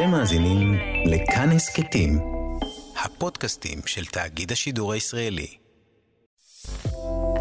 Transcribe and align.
אתם 0.00 0.10
מאזינים 0.10 0.74
לכאן 1.06 1.48
הסכתים, 1.50 2.18
הפודקאסטים 3.04 3.78
של 3.86 4.04
תאגיד 4.04 4.52
השידור 4.52 4.92
הישראלי. 4.92 5.46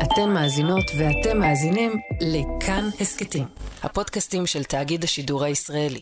אתן 0.03 0.29
מאזינות 0.33 0.83
ואתם 0.97 1.39
מאזינים 1.39 1.91
לכאן 2.21 2.89
הסכתים, 3.01 3.45
הפודקאסטים 3.83 4.45
של 4.45 4.63
תאגיד 4.63 5.03
השידור 5.03 5.43
הישראלי. 5.43 5.99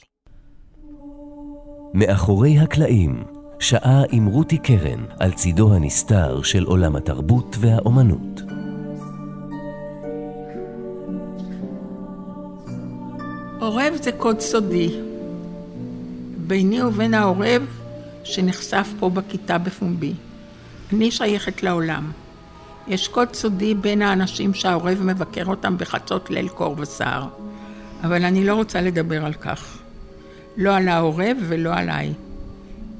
מאחורי 1.94 2.60
הקלעים, 2.60 3.24
שעה 3.60 4.03
עם 4.12 4.26
רותי 4.26 4.58
קרן 4.58 5.05
על 5.19 5.31
צידו 5.31 5.74
הנסתר 5.74 6.42
של 6.44 6.63
עולם 6.63 6.96
התרבות 6.96 7.55
והאומנות. 7.60 8.42
עורב 13.60 13.94
זה 14.01 14.12
קוד 14.12 14.39
סודי. 14.39 15.06
ביני 16.48 16.82
ובין 16.82 17.14
העורב 17.14 17.66
שנחשף 18.24 18.94
פה 19.00 19.10
בכיתה 19.10 19.58
בפומבי. 19.58 20.14
אני 20.94 21.12
שייכת 21.12 21.64
לעולם. 21.64 22.12
יש 22.88 23.08
קוד 23.08 23.34
סודי 23.34 23.76
בין 23.76 24.02
האנשים 24.02 24.54
שהעורב 24.54 25.02
מבקר 25.04 25.46
אותם 25.46 25.78
בחצות 25.78 26.30
ליל 26.30 26.48
קור 26.48 26.76
וסער. 26.78 27.28
אבל 28.04 28.26
אני 28.26 28.46
לא 28.46 28.55
רוצה 28.55 28.82
לדבר 28.82 29.26
על 29.26 29.34
כך. 29.34 29.78
לא 30.58 30.76
על 30.76 30.88
העורב 30.88 31.38
ולא 31.48 31.74
עליי. 31.74 32.14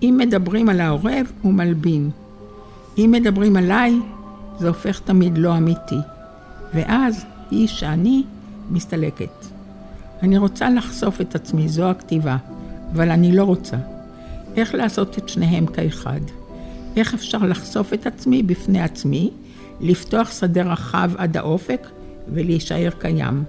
אם 0.02 0.16
מדברים 0.18 0.70
על 0.70 0.82
העורב, 0.82 1.32
הוא 1.42 1.54
מלבין. 1.54 2.10
אם 2.98 3.10
מדברים 3.14 3.58
עליי, 3.58 4.00
זה 4.60 4.68
הופך 4.68 5.00
תמיד 5.00 5.38
לא 5.38 5.58
אמיתי. 5.58 6.00
ואז 6.74 7.26
היא 7.52 7.68
שאני 7.68 8.24
מסתלקת. 8.72 9.46
אני 10.24 10.38
רוצה 10.38 10.70
לחשוף 10.70 11.22
את 11.22 11.36
עצמי, 11.36 11.70
זו 11.70 11.90
הכתיבה, 11.90 12.38
אבל 12.94 13.12
אני 13.12 13.36
לא 13.36 13.44
רוצה. 13.44 13.78
איך 14.56 14.76
לעשות 14.76 15.18
את 15.18 15.30
שניהם 15.30 15.66
כאחד? 15.66 16.20
איך 16.98 17.14
אפשר 17.14 17.38
לחשוף 17.38 17.94
את 17.94 18.08
עצמי 18.08 18.44
בפני 18.44 18.82
עצמי, 18.82 19.30
לפתוח 19.82 20.32
שדה 20.32 20.62
רחב 20.62 21.12
עד 21.18 21.38
האופק 21.38 21.88
ולהישאר 22.34 22.90
קיים? 23.00 23.44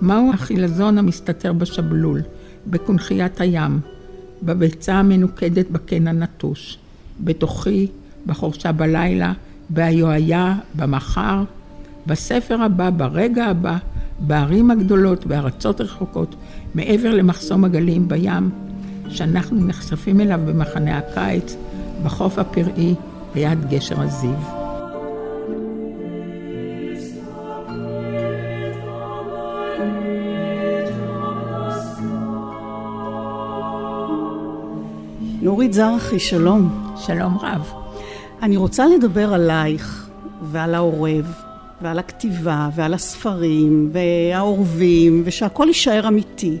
מהו 0.00 0.32
החילזון 0.32 0.98
המסתתר 0.98 1.52
בשבלול, 1.52 2.22
בקונכיית 2.66 3.40
הים, 3.40 3.80
בביצה 4.42 4.94
המנוקדת 4.94 5.70
בקן 5.70 6.08
הנטוש, 6.08 6.78
בתוכי, 7.20 7.86
בחורשה 8.26 8.72
בלילה, 8.72 9.32
בהיוהיה, 9.70 10.54
במחר, 10.74 11.42
בספר 12.06 12.62
הבא, 12.62 12.90
ברגע 12.90 13.44
הבא, 13.44 13.76
בערים 14.18 14.70
הגדולות, 14.70 15.26
בארצות 15.26 15.80
רחוקות, 15.80 16.34
מעבר 16.74 17.14
למחסום 17.14 17.64
הגלים 17.64 18.08
בים, 18.08 18.50
שאנחנו 19.08 19.66
נחשפים 19.66 20.20
אליו 20.20 20.40
במחנה 20.46 20.98
הקיץ, 20.98 21.56
בחוף 22.02 22.38
הפראי, 22.38 22.94
ליד 23.34 23.70
גשר 23.70 24.00
הזיו. 24.00 24.30
נורית 35.42 35.72
זרחי, 35.72 36.18
שלום. 36.18 36.92
שלום 36.96 37.38
רב. 37.42 37.72
אני 38.42 38.56
רוצה 38.56 38.86
לדבר 38.86 39.34
עלייך 39.34 40.08
ועל 40.42 40.74
העורב 40.74 41.34
ועל 41.82 41.98
הכתיבה 41.98 42.68
ועל 42.74 42.94
הספרים 42.94 43.90
והעורבים 43.92 45.22
ושהכול 45.24 45.68
יישאר 45.68 46.08
אמיתי. 46.08 46.58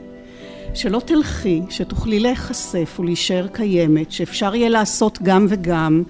שלא 0.74 1.00
תלכי, 1.04 1.62
שתוכלי 1.70 2.20
להיחשף 2.20 2.96
ולהישאר 3.00 3.46
קיימת, 3.52 4.12
שאפשר 4.12 4.54
יהיה 4.54 4.68
לעשות 4.68 5.18
גם 5.22 5.46
וגם, 5.48 6.02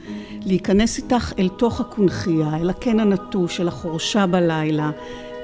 להיכנס 0.47 0.99
איתך 0.99 1.33
אל 1.39 1.49
תוך 1.49 1.81
הקונכייה, 1.81 2.57
אל 2.61 2.71
הקן 2.71 3.01
הנטוש, 3.01 3.61
אל 3.61 3.69
החורשה 3.69 4.27
בלילה, 4.27 4.91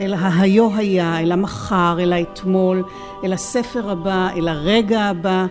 אל 0.00 0.15
ההיו 0.15 0.77
היה, 0.77 1.21
אל 1.21 1.33
המחר, 1.33 1.97
אל 2.00 2.12
האתמול, 2.12 2.83
אל 3.25 3.33
הספר 3.33 3.91
הבא, 3.91 4.28
אל 4.37 4.49
הרגע 4.49 5.00
הבא 5.00 5.47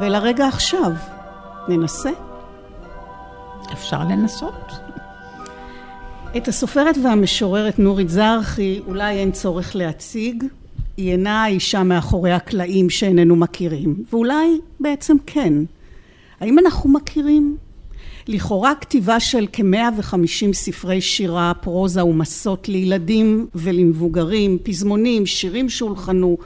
ואל 0.00 0.14
הרגע 0.14 0.48
עכשיו. 0.48 0.92
ננסה? 1.68 2.10
אפשר 3.72 3.98
לנסות. 3.98 4.72
את 6.36 6.48
הסופרת 6.48 6.94
והמשוררת 7.04 7.78
נורית 7.78 8.08
זרחי 8.08 8.80
אולי 8.86 9.18
אין 9.18 9.32
צורך 9.32 9.76
להציג. 9.76 10.44
היא 10.98 11.12
אינה 11.12 11.44
האישה 11.44 11.82
מאחורי 11.82 12.32
הקלעים 12.32 12.90
שאיננו 12.90 13.36
מכירים, 13.36 14.04
ואולי 14.12 14.58
בעצם 14.80 15.16
כן. 15.26 15.52
האם 16.40 16.58
אנחנו 16.58 16.90
מכירים? 16.90 17.56
לכאורה 18.28 18.72
כתיבה 18.80 19.20
של 19.20 19.46
כ-150 19.52 20.52
ספרי 20.52 21.00
שירה, 21.00 21.52
פרוזה 21.60 22.04
ומסות 22.04 22.68
לילדים 22.68 23.46
ולמבוגרים, 23.54 24.58
פזמונים, 24.62 25.26
שירים 25.26 25.68
שהולחנו, 25.68 26.38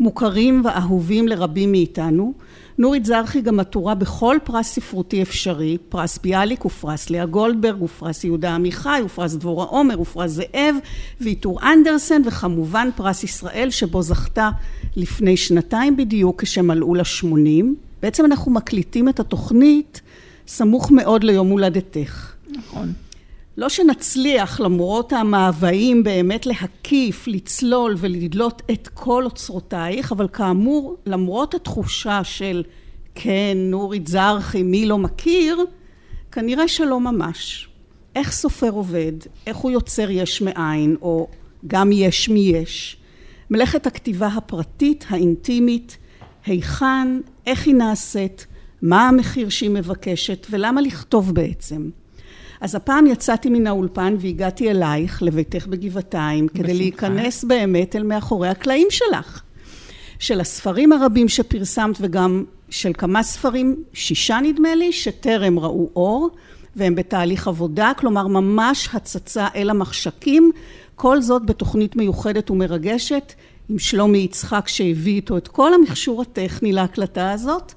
מוכרים 0.00 0.62
ואהובים 0.64 1.28
לרבים 1.28 1.72
מאיתנו, 1.72 2.32
נורית 2.80 3.04
זרחי 3.04 3.40
גם 3.40 3.60
עטורה 3.60 3.94
בכל 3.94 4.36
פרס 4.44 4.66
ספרותי 4.66 5.22
אפשרי, 5.22 5.78
פרס 5.88 6.18
ביאליק 6.18 6.64
ופרס 6.64 7.10
לאה 7.10 7.26
גולדברג 7.26 7.82
ופרס 7.82 8.24
יהודה 8.24 8.54
עמיחי 8.54 9.00
ופרס 9.04 9.34
דבורה 9.34 9.64
עומר 9.64 10.00
ופרס 10.00 10.30
זאב 10.30 10.74
ועיטור 11.20 11.60
אנדרסן 11.62 12.22
וכמובן 12.26 12.88
פרס 12.96 13.24
ישראל 13.24 13.70
שבו 13.70 14.02
זכתה 14.02 14.50
לפני 14.96 15.36
שנתיים 15.36 15.96
בדיוק 15.96 16.42
כשמלאו 16.42 16.94
לה 16.94 17.04
שמונים. 17.04 17.76
בעצם 18.02 18.24
אנחנו 18.24 18.52
מקליטים 18.52 19.08
את 19.08 19.20
התוכנית 19.20 20.00
סמוך 20.46 20.90
מאוד 20.90 21.24
ליום 21.24 21.48
הולדתך. 21.48 22.32
נכון. 22.50 22.92
לא 23.60 23.68
שנצליח 23.68 24.60
למרות 24.60 25.12
המאוויים 25.12 26.02
באמת 26.02 26.46
להקיף, 26.46 27.26
לצלול 27.26 27.94
ולדלות 27.98 28.62
את 28.70 28.88
כל 28.94 29.24
אוצרותייך, 29.24 30.12
אבל 30.12 30.28
כאמור, 30.28 30.96
למרות 31.06 31.54
התחושה 31.54 32.24
של 32.24 32.62
כן, 33.14 33.56
נורית 33.56 34.06
זרחי, 34.06 34.62
מי 34.62 34.86
לא 34.86 34.98
מכיר, 34.98 35.64
כנראה 36.32 36.68
שלא 36.68 37.00
ממש. 37.00 37.68
איך 38.16 38.32
סופר 38.32 38.70
עובד, 38.70 39.12
איך 39.46 39.56
הוא 39.56 39.70
יוצר 39.70 40.10
יש 40.10 40.42
מאין, 40.42 40.96
או 41.02 41.28
גם 41.66 41.92
יש 41.92 42.28
מיש. 42.28 42.96
מלאכת 43.50 43.86
הכתיבה 43.86 44.26
הפרטית, 44.26 45.04
האינטימית, 45.08 45.98
היכן, 46.46 47.20
איך 47.46 47.66
היא 47.66 47.74
נעשית, 47.74 48.46
מה 48.82 49.08
המחיר 49.08 49.48
שהיא 49.48 49.70
מבקשת, 49.70 50.46
ולמה 50.50 50.80
לכתוב 50.80 51.34
בעצם. 51.34 51.90
אז 52.60 52.74
הפעם 52.74 53.06
יצאתי 53.06 53.50
מן 53.50 53.66
האולפן 53.66 54.16
והגעתי 54.20 54.70
אלייך, 54.70 55.22
לביתך 55.22 55.66
בגבעתיים, 55.66 56.48
כדי 56.48 56.62
בשמחה. 56.62 56.78
להיכנס 56.78 57.44
באמת 57.44 57.96
אל 57.96 58.02
מאחורי 58.02 58.48
הקלעים 58.48 58.86
שלך. 58.90 59.42
של 60.18 60.40
הספרים 60.40 60.92
הרבים 60.92 61.28
שפרסמת 61.28 61.96
וגם 62.00 62.44
של 62.70 62.92
כמה 62.98 63.22
ספרים, 63.22 63.76
שישה 63.92 64.38
נדמה 64.42 64.74
לי, 64.74 64.92
שטרם 64.92 65.58
ראו 65.58 65.90
אור, 65.96 66.30
והם 66.76 66.94
בתהליך 66.94 67.48
עבודה, 67.48 67.92
כלומר 67.98 68.26
ממש 68.26 68.88
הצצה 68.92 69.46
אל 69.54 69.70
המחשכים, 69.70 70.50
כל 70.94 71.22
זאת 71.22 71.46
בתוכנית 71.46 71.96
מיוחדת 71.96 72.50
ומרגשת 72.50 73.32
עם 73.68 73.78
שלומי 73.78 74.18
יצחק 74.18 74.68
שהביא 74.68 75.14
איתו 75.14 75.36
את 75.36 75.48
כל 75.48 75.74
המכשור 75.74 76.22
הטכני 76.22 76.72
להקלטה 76.72 77.32
הזאת. 77.32 77.74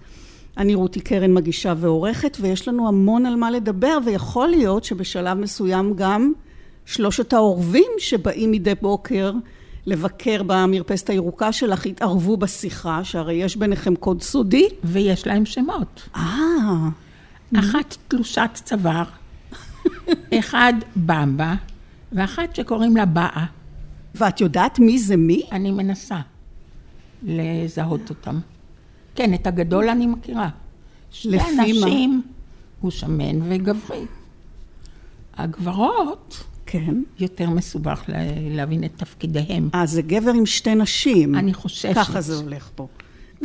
אני 0.58 0.76
רותי 0.76 1.00
קרן 1.00 1.34
מגישה 1.34 1.74
ועורכת, 1.78 2.38
ויש 2.42 2.68
לנו 2.68 2.88
המון 2.88 3.26
על 3.26 3.36
מה 3.36 3.52
לדבר, 3.52 3.98
ויכול 4.06 4.48
להיות 4.48 4.84
שבשלב 4.84 5.38
מסוים 5.38 5.94
גם 5.96 6.34
שלושת 6.86 7.34
העורבים 7.34 7.92
שבאים 7.98 8.52
מדי 8.52 8.76
בוקר 8.82 9.32
לבקר 9.86 10.42
במרפסת 10.44 11.10
הירוקה 11.10 11.52
שלך 11.52 11.86
יתערבו 11.86 12.38
בשיחה, 12.38 13.04
שהרי 13.04 13.34
יש 13.34 13.56
ביניכם 13.56 13.96
קוד 13.96 14.22
סודי. 14.22 14.68
ויש 14.84 15.28
להם 15.28 15.46
שמות. 15.46 16.10
אה. 16.16 16.90
אחת 17.60 17.98
תלושת 18.08 18.50
צוואר, 18.54 19.04
אחד 20.40 20.74
במבה, 20.96 21.56
ואחת 22.12 22.56
שקוראים 22.56 22.98
לה 22.98 23.06
באה. 23.06 23.46
ואת 24.16 24.42
יודעת 24.42 24.80
מי 24.80 25.00
זה 25.00 25.18
מי? 25.18 25.42
אני 25.52 25.72
מנסה 25.72 26.20
לזהות 27.24 28.10
אותם. 28.10 28.40
כן, 29.16 29.34
את 29.34 29.48
הגדול 29.48 29.90
אני 29.90 30.08
מכירה. 30.08 30.50
שני 31.12 31.38
אנשים, 31.60 32.22
הוא 32.82 32.92
שמן 32.92 33.40
וגברי. 33.50 34.06
הגברות, 35.38 36.44
כן. 36.66 37.04
יותר 37.20 37.50
מסובך 37.50 38.04
להבין 38.52 38.84
את 38.84 38.92
תפקידיהם. 38.98 39.70
אה, 39.76 39.86
זה 39.86 40.02
גבר 40.02 40.32
עם 40.32 40.46
שתי 40.46 40.76
נשים. 40.76 41.36
אני 41.36 41.54
חוששת. 41.54 41.96
ככה 41.96 42.22
זה 42.22 42.36
הולך 42.36 42.70
פה. 42.76 42.88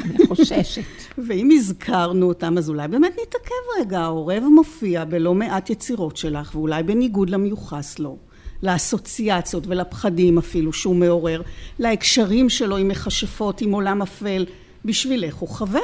אני 0.05 0.27
חוששת. 0.27 0.83
ואם 1.29 1.51
הזכרנו 1.53 2.29
אותם, 2.29 2.59
אז 2.59 2.69
אולי 2.69 2.89
באמת 2.89 3.13
נתעכב 3.23 3.81
רגע. 3.81 4.01
העורב 4.01 4.43
מופיע 4.55 5.05
בלא 5.05 5.35
מעט 5.35 5.71
יצירות 5.71 6.17
שלך, 6.17 6.55
ואולי 6.55 6.83
בניגוד 6.83 7.31
למיוחס 7.31 7.99
לו. 7.99 8.17
לאסוציאציות 8.63 9.67
ולפחדים 9.67 10.39
אפילו 10.39 10.73
שהוא 10.73 10.97
מעורר, 10.97 11.43
להקשרים 11.79 12.49
שלו 12.49 12.77
עם 12.77 12.89
מכשפות, 12.89 13.61
עם 13.61 13.73
עולם 13.73 14.03
אפל. 14.03 14.47
בשבילך 14.85 15.35
הוא 15.35 15.49
חבר. 15.49 15.79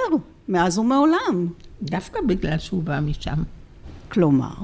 מאז 0.49 0.79
ומעולם. 0.79 1.49
דווקא 1.83 2.19
בגלל 2.27 2.59
שהוא 2.59 2.83
בא 2.83 3.01
משם. 3.01 3.43
כלומר, 4.09 4.55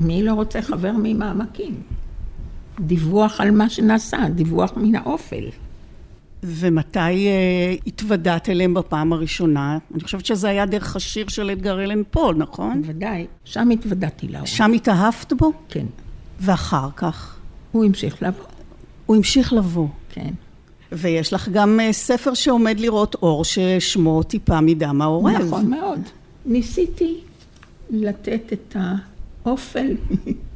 מי 0.00 0.22
לא 0.22 0.32
רוצה 0.32 0.62
חבר 0.62 0.92
ממעמקים? 1.02 1.82
דיווח 2.80 3.40
על 3.40 3.50
מה 3.50 3.70
שנעשה, 3.70 4.18
דיווח 4.34 4.72
מן 4.76 4.94
האופל. 4.94 5.44
ומתי 6.42 6.98
אה, 6.98 7.74
התוודעת 7.86 8.48
אליהם 8.48 8.74
בפעם 8.74 9.12
הראשונה? 9.12 9.78
אני 9.94 10.00
חושבת 10.00 10.26
שזה 10.26 10.48
היה 10.48 10.66
דרך 10.66 10.96
השיר 10.96 11.28
של 11.28 11.50
אדגר 11.50 11.84
אלן 11.84 12.02
פול, 12.10 12.36
נכון? 12.36 12.82
בוודאי. 12.82 13.26
שם 13.44 13.70
התוודעתי 13.70 14.28
להורים. 14.28 14.46
שם 14.46 14.72
התאהבת 14.72 15.32
בו? 15.32 15.52
כן. 15.68 15.86
ואחר 16.40 16.88
כך? 16.96 17.36
הוא 17.72 17.84
המשיך 17.84 18.22
לבוא. 18.22 18.44
הוא 19.06 19.16
המשיך 19.16 19.52
לבוא. 19.52 19.88
כן. 20.08 20.30
ויש 20.92 21.32
לך 21.32 21.48
גם 21.48 21.80
אה, 21.80 21.92
ספר 21.92 22.34
שעומד 22.34 22.80
לראות 22.80 23.14
אור 23.14 23.44
ששמו 23.44 24.22
טיפה 24.22 24.60
מדם 24.60 25.02
העורב. 25.02 25.34
נכון 25.34 25.70
מאוד. 25.70 26.00
ניסיתי 26.46 27.16
לתת 27.90 28.52
את 28.52 28.76
האופל, 29.44 29.96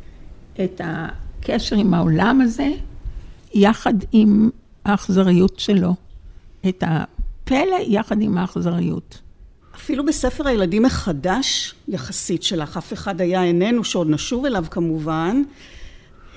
את 0.64 0.80
הקשר 0.84 1.76
עם 1.76 1.94
העולם 1.94 2.40
הזה, 2.40 2.68
יחד 3.54 3.94
עם 4.12 4.50
האכזריות 4.84 5.58
שלו. 5.58 5.94
את 6.68 6.84
הפלא 6.86 7.76
יחד 7.86 8.22
עם 8.22 8.38
האכזריות. 8.38 9.20
אפילו 9.76 10.06
בספר 10.06 10.48
הילדים 10.48 10.84
החדש 10.84 11.74
יחסית 11.88 12.42
שלך, 12.42 12.76
אף 12.76 12.92
אחד 12.92 13.20
היה 13.20 13.44
איננו, 13.44 13.84
שעוד 13.84 14.10
נשוב 14.10 14.44
אליו 14.44 14.64
כמובן, 14.70 15.42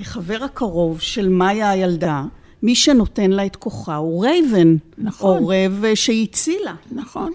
החבר 0.02 0.44
הקרוב 0.44 1.02
של 1.02 1.30
מאיה 1.30 1.70
הילדה, 1.70 2.24
מי 2.64 2.76
שנותן 2.76 3.32
לה 3.32 3.46
את 3.46 3.56
כוחה 3.56 3.96
הוא 3.96 4.26
רייבן. 4.26 4.76
נכון. 4.98 5.38
עורב 5.38 5.84
אה, 5.86 5.96
שהצילה. 5.96 6.76
נכון. 6.92 7.32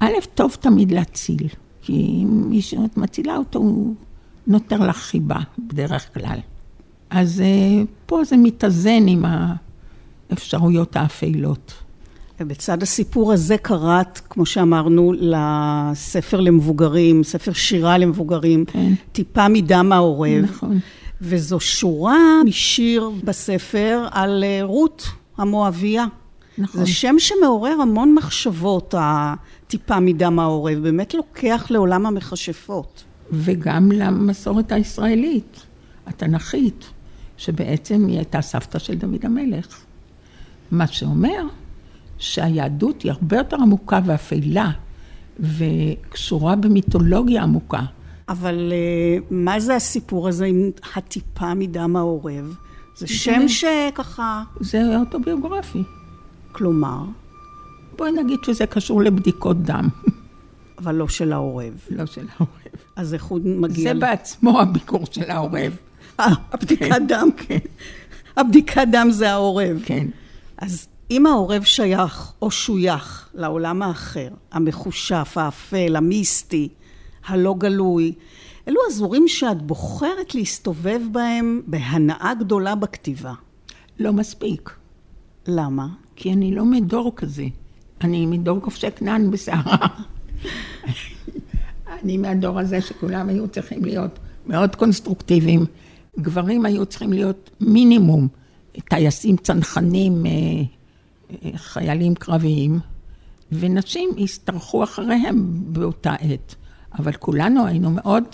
א', 0.00 0.12
טוב 0.34 0.56
תמיד 0.60 0.92
להציל, 0.92 1.48
כי 1.82 1.92
אם 1.92 2.44
מי 2.50 2.62
שאת 2.62 2.96
מצילה 2.96 3.36
אותו, 3.36 3.58
הוא 3.58 3.94
נותר 4.46 4.86
לך 4.86 4.96
חיבה, 4.96 5.38
בדרך 5.58 6.14
כלל. 6.14 6.38
אז 7.10 7.40
אה, 7.40 7.84
פה 8.06 8.24
זה 8.24 8.36
מתאזן 8.36 9.08
עם 9.08 9.24
האפשרויות 10.30 10.96
האפלות. 10.96 11.74
ובצד 12.40 12.82
הסיפור 12.82 13.32
הזה 13.32 13.58
קראת, 13.58 14.20
כמו 14.30 14.46
שאמרנו, 14.46 15.12
לספר 15.18 16.40
למבוגרים, 16.40 17.24
ספר 17.24 17.52
שירה 17.52 17.98
למבוגרים, 17.98 18.64
כן. 18.64 18.92
טיפה 19.12 19.48
מדם 19.48 19.92
העורב. 19.92 20.42
נכון. 20.42 20.78
וזו 21.20 21.60
שורה 21.60 22.18
משיר 22.44 23.10
בספר 23.24 24.08
על 24.10 24.44
אה, 24.44 24.60
רות 24.62 25.08
המואביה. 25.36 26.06
נכון. 26.58 26.80
זה 26.80 26.86
שם 26.86 27.14
שמעורר 27.18 27.76
המון 27.82 28.14
מחשבות, 28.14 28.94
הטיפה 28.98 30.00
מדם 30.00 30.38
העורב, 30.38 30.78
באמת 30.78 31.14
לוקח 31.14 31.66
לעולם 31.70 32.06
המכשפות. 32.06 33.04
וגם 33.32 33.92
למסורת 33.92 34.72
הישראלית, 34.72 35.60
התנ"כית, 36.06 36.90
שבעצם 37.36 38.06
היא 38.06 38.16
הייתה 38.16 38.40
סבתא 38.40 38.78
של 38.78 38.94
דוד 38.94 39.24
המלך. 39.24 39.80
מה 40.70 40.86
שאומר 40.86 41.42
שהיהדות 42.18 43.02
היא 43.02 43.12
הרבה 43.12 43.36
יותר 43.36 43.56
עמוקה 43.56 44.00
ואפלה, 44.04 44.70
וקשורה 45.40 46.56
במיתולוגיה 46.56 47.42
עמוקה. 47.42 47.82
אבל 48.28 48.72
אה, 48.72 49.18
מה 49.30 49.60
זה 49.60 49.76
הסיפור 49.76 50.28
הזה 50.28 50.44
עם 50.44 50.70
הטיפה 50.96 51.54
מדם 51.54 51.96
העורב? 51.96 52.54
זה 52.96 53.06
שם 53.06 53.48
שככה, 53.48 54.42
זה 54.60 54.96
אוטוביוגרפי. 54.96 55.82
כלומר, 56.52 57.04
בואי 57.96 58.12
נגיד 58.12 58.38
שזה 58.46 58.66
קשור 58.66 59.02
לבדיקות 59.02 59.62
דם, 59.62 59.88
אבל 60.78 60.94
לא 60.94 61.08
של 61.08 61.32
העורב. 61.32 61.74
לא 61.90 62.06
של 62.06 62.26
העורב. 62.36 62.52
אז 62.96 63.14
איך 63.14 63.24
הוא 63.24 63.40
מגיע? 63.44 63.94
זה 63.94 64.00
בעצמו 64.00 64.60
הביקור 64.60 65.04
של 65.10 65.30
העורב. 65.30 65.76
אה, 66.20 66.34
הבדיקת 66.52 67.00
דם, 67.08 67.28
כן. 67.36 67.58
הבדיקת 68.36 68.86
דם 68.92 69.08
זה 69.10 69.30
העורב. 69.30 69.82
כן. 69.84 70.06
אז 70.58 70.88
אם 71.10 71.26
העורב 71.26 71.62
שייך 71.62 72.32
או 72.42 72.50
שוייך 72.50 73.28
לעולם 73.34 73.82
האחר, 73.82 74.28
המחושף, 74.52 75.32
האפל, 75.36 75.96
המיסטי, 75.96 76.68
הלא 77.28 77.54
גלוי, 77.58 78.12
אלו 78.68 78.80
אזורים 78.88 79.28
שאת 79.28 79.62
בוחרת 79.62 80.34
להסתובב 80.34 81.00
בהם 81.12 81.62
בהנאה 81.66 82.32
גדולה 82.38 82.74
בכתיבה. 82.74 83.32
לא 83.98 84.12
מספיק, 84.12 84.70
למה? 85.46 85.86
כי 86.16 86.32
אני 86.32 86.54
לא 86.54 86.64
מדור 86.64 87.12
כזה. 87.16 87.44
אני 88.00 88.26
מדור 88.26 88.60
כובשי 88.60 88.90
כנען 88.90 89.30
בסערה. 89.30 89.76
אני 92.02 92.16
מהדור 92.16 92.58
הזה 92.58 92.80
שכולם 92.80 93.28
היו 93.28 93.48
צריכים 93.48 93.84
להיות 93.84 94.18
מאוד 94.46 94.76
קונסטרוקטיביים. 94.76 95.64
גברים 96.18 96.64
היו 96.66 96.86
צריכים 96.86 97.12
להיות 97.12 97.50
מינימום 97.60 98.28
טייסים, 98.90 99.36
צנחנים, 99.36 100.26
אה, 100.26 100.30
אה, 101.44 101.58
חיילים 101.58 102.14
קרביים, 102.14 102.78
ונשים 103.52 104.10
השתרכו 104.24 104.84
אחריהם 104.84 105.48
באותה 105.52 106.12
עת. 106.12 106.54
אבל 106.98 107.12
כולנו 107.12 107.66
היינו 107.66 107.90
מאוד 107.90 108.24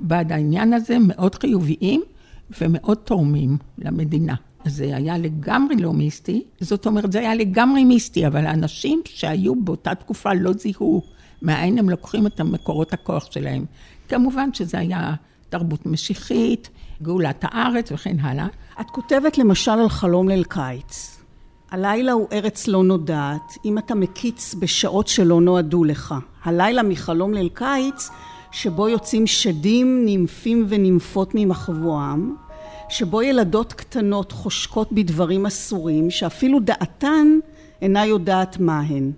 בעד 0.00 0.32
העניין 0.32 0.72
הזה, 0.72 0.98
מאוד 0.98 1.34
חיוביים 1.34 2.02
ומאוד 2.60 2.98
תורמים 3.04 3.58
למדינה. 3.78 4.34
זה 4.64 4.96
היה 4.96 5.18
לגמרי 5.18 5.76
לא 5.76 5.92
מיסטי, 5.92 6.42
זאת 6.60 6.86
אומרת, 6.86 7.12
זה 7.12 7.18
היה 7.18 7.34
לגמרי 7.34 7.84
מיסטי, 7.84 8.26
אבל 8.26 8.46
האנשים 8.46 9.02
שהיו 9.04 9.54
באותה 9.54 9.94
תקופה 9.94 10.32
לא 10.34 10.52
זיהו 10.52 11.02
מאין 11.42 11.78
הם 11.78 11.90
לוקחים 11.90 12.26
את 12.26 12.40
המקורות 12.40 12.92
הכוח 12.92 13.32
שלהם. 13.32 13.64
כמובן 14.08 14.52
שזה 14.52 14.78
היה 14.78 15.14
תרבות 15.48 15.86
משיחית, 15.86 16.70
גאולת 17.02 17.44
הארץ 17.48 17.92
וכן 17.92 18.20
הלאה. 18.20 18.46
את 18.80 18.90
כותבת 18.90 19.38
למשל 19.38 19.70
על 19.70 19.88
חלום 19.88 20.28
ליל 20.28 20.44
קיץ. 20.44 21.23
הלילה 21.74 22.12
הוא 22.12 22.26
ארץ 22.32 22.68
לא 22.68 22.84
נודעת, 22.84 23.58
אם 23.64 23.78
אתה 23.78 23.94
מקיץ 23.94 24.54
בשעות 24.58 25.08
שלא 25.08 25.40
נועדו 25.40 25.84
לך. 25.84 26.14
הלילה 26.44 26.82
מחלום 26.82 27.34
ליל 27.34 27.48
קיץ, 27.54 28.10
שבו 28.52 28.88
יוצאים 28.88 29.26
שדים, 29.26 30.04
נימפים 30.04 30.66
ונימפות 30.68 31.30
ממחבואם, 31.34 32.34
שבו 32.88 33.22
ילדות 33.22 33.72
קטנות 33.72 34.32
חושקות 34.32 34.92
בדברים 34.92 35.46
אסורים, 35.46 36.10
שאפילו 36.10 36.60
דעתן 36.60 37.38
אינה 37.82 38.06
יודעת 38.06 38.60
מה 38.60 38.80
הן. 38.80 39.12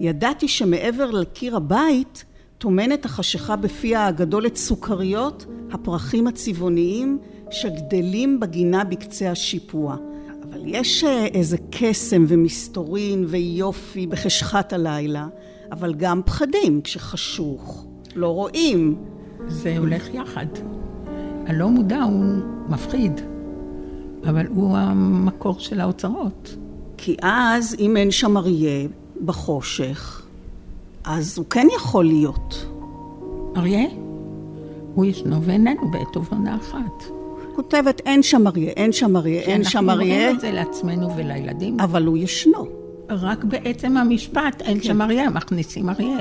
ידעתי 0.00 0.48
שמעבר 0.48 1.10
לקיר 1.10 1.56
הבית, 1.56 2.24
טומנת 2.58 3.04
החשיכה 3.04 3.56
בפיה 3.56 4.06
הגדול 4.06 4.46
את 4.46 4.56
סוכריות, 4.56 5.46
הפרחים 5.72 6.26
הצבעוניים 6.26 7.18
שגדלים 7.50 8.40
בגינה 8.40 8.84
בקצה 8.84 9.30
השיפוע. 9.30 9.96
אבל 10.52 10.60
יש 10.64 11.04
אה, 11.04 11.26
איזה 11.26 11.56
קסם 11.70 12.24
ומסתורין 12.28 13.24
ויופי 13.28 14.06
בחשכת 14.06 14.72
הלילה, 14.72 15.26
אבל 15.72 15.94
גם 15.94 16.20
פחדים 16.24 16.80
כשחשוך. 16.84 17.86
לא 18.14 18.28
רואים. 18.28 18.96
זה 19.46 19.78
הולך 19.78 20.14
יחד. 20.14 20.46
הלא 21.46 21.68
מודע 21.68 22.02
הוא 22.02 22.24
מפחיד, 22.68 23.20
אבל 24.28 24.46
הוא 24.46 24.76
המקור 24.76 25.58
של 25.58 25.80
האוצרות. 25.80 26.56
כי 26.96 27.16
אז, 27.22 27.76
אם 27.78 27.96
אין 27.96 28.10
שם 28.10 28.36
אריה 28.36 28.88
בחושך, 29.24 30.26
אז 31.04 31.38
הוא 31.38 31.46
כן 31.46 31.66
יכול 31.76 32.04
להיות. 32.04 32.66
אריה, 33.56 33.86
הוא 34.94 35.04
ישנו 35.04 35.42
ואיננו 35.42 35.90
בעת 35.90 36.16
ובעונה 36.16 36.56
אחת. 36.56 37.21
כותבת, 37.54 38.00
אין 38.06 38.22
שם 38.22 38.46
אריה, 38.46 38.70
אין 38.70 38.92
שם 38.92 39.16
אריה, 39.16 39.40
אין 39.40 39.64
שם 39.64 39.78
אנחנו 39.78 40.02
אריה, 40.02 40.14
אומרים 40.14 40.36
את 40.36 40.40
זה 40.40 40.52
לעצמנו 40.52 41.16
ולילדים. 41.16 41.80
אבל 41.80 42.04
הוא 42.04 42.18
ישנו. 42.18 42.68
רק 43.10 43.44
בעצם 43.44 43.96
המשפט, 43.96 44.62
אין 44.62 44.82
שם 44.82 45.02
אריה, 45.02 45.30
מכניסים 45.30 45.88
אריה. 45.88 46.18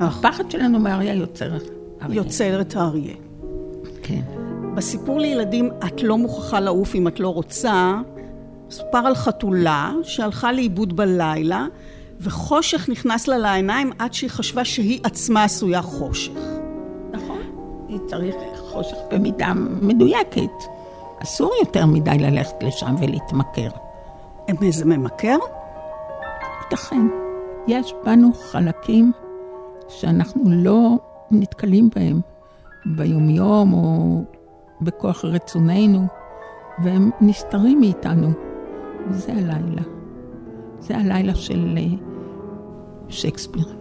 נכון. 0.00 0.06
הפחד 0.06 0.50
שלנו 0.50 0.78
מאריה 0.78 1.14
יוצר 1.14 1.56
אריה. 2.02 2.16
יוצר 2.16 2.60
את 2.60 2.76
האריה. 2.76 3.14
כן. 4.02 4.20
בסיפור 4.74 5.20
לילדים, 5.20 5.70
את 5.86 6.02
לא 6.02 6.18
מוכרחה 6.18 6.60
לעוף 6.60 6.94
אם 6.94 7.08
את 7.08 7.20
לא 7.20 7.28
רוצה, 7.28 8.00
סופר 8.70 8.98
על 8.98 9.14
חתולה 9.14 9.92
שהלכה 10.02 10.52
לאיבוד 10.52 10.96
בלילה, 10.96 11.66
וחושך 12.20 12.88
נכנס 12.88 13.28
לה 13.28 13.38
לעיניים 13.38 13.90
עד 13.98 14.14
שהיא 14.14 14.30
חשבה 14.30 14.64
שהיא 14.64 15.00
עצמה 15.02 15.44
עשויה 15.44 15.82
חושך. 15.82 16.32
נכון. 17.12 17.38
צריך 18.06 18.34
חושך 18.76 18.96
במידה 19.10 19.52
מדויקת. 19.82 20.64
אסור 21.22 21.52
יותר 21.60 21.86
מדי 21.86 22.18
ללכת 22.18 22.62
לשם 22.62 22.94
ולהתמכר. 23.00 23.68
זה 24.70 24.84
ממכר? 24.84 25.36
ייתכן. 26.62 27.06
יש 27.66 27.94
בנו 28.04 28.32
חלקים 28.32 29.12
שאנחנו 29.88 30.42
לא 30.46 30.96
נתקלים 31.30 31.90
בהם 31.94 32.20
ביומיום 32.86 33.72
או 33.72 34.20
בכוח 34.80 35.24
רצוננו, 35.24 36.06
והם 36.84 37.10
נסתרים 37.20 37.80
מאיתנו. 37.80 38.28
וזה 39.10 39.32
הלילה. 39.32 39.82
זה 40.80 40.96
הלילה 40.96 41.34
של 41.34 41.78
אה, 41.78 41.96
שייקספיר. 43.08 43.76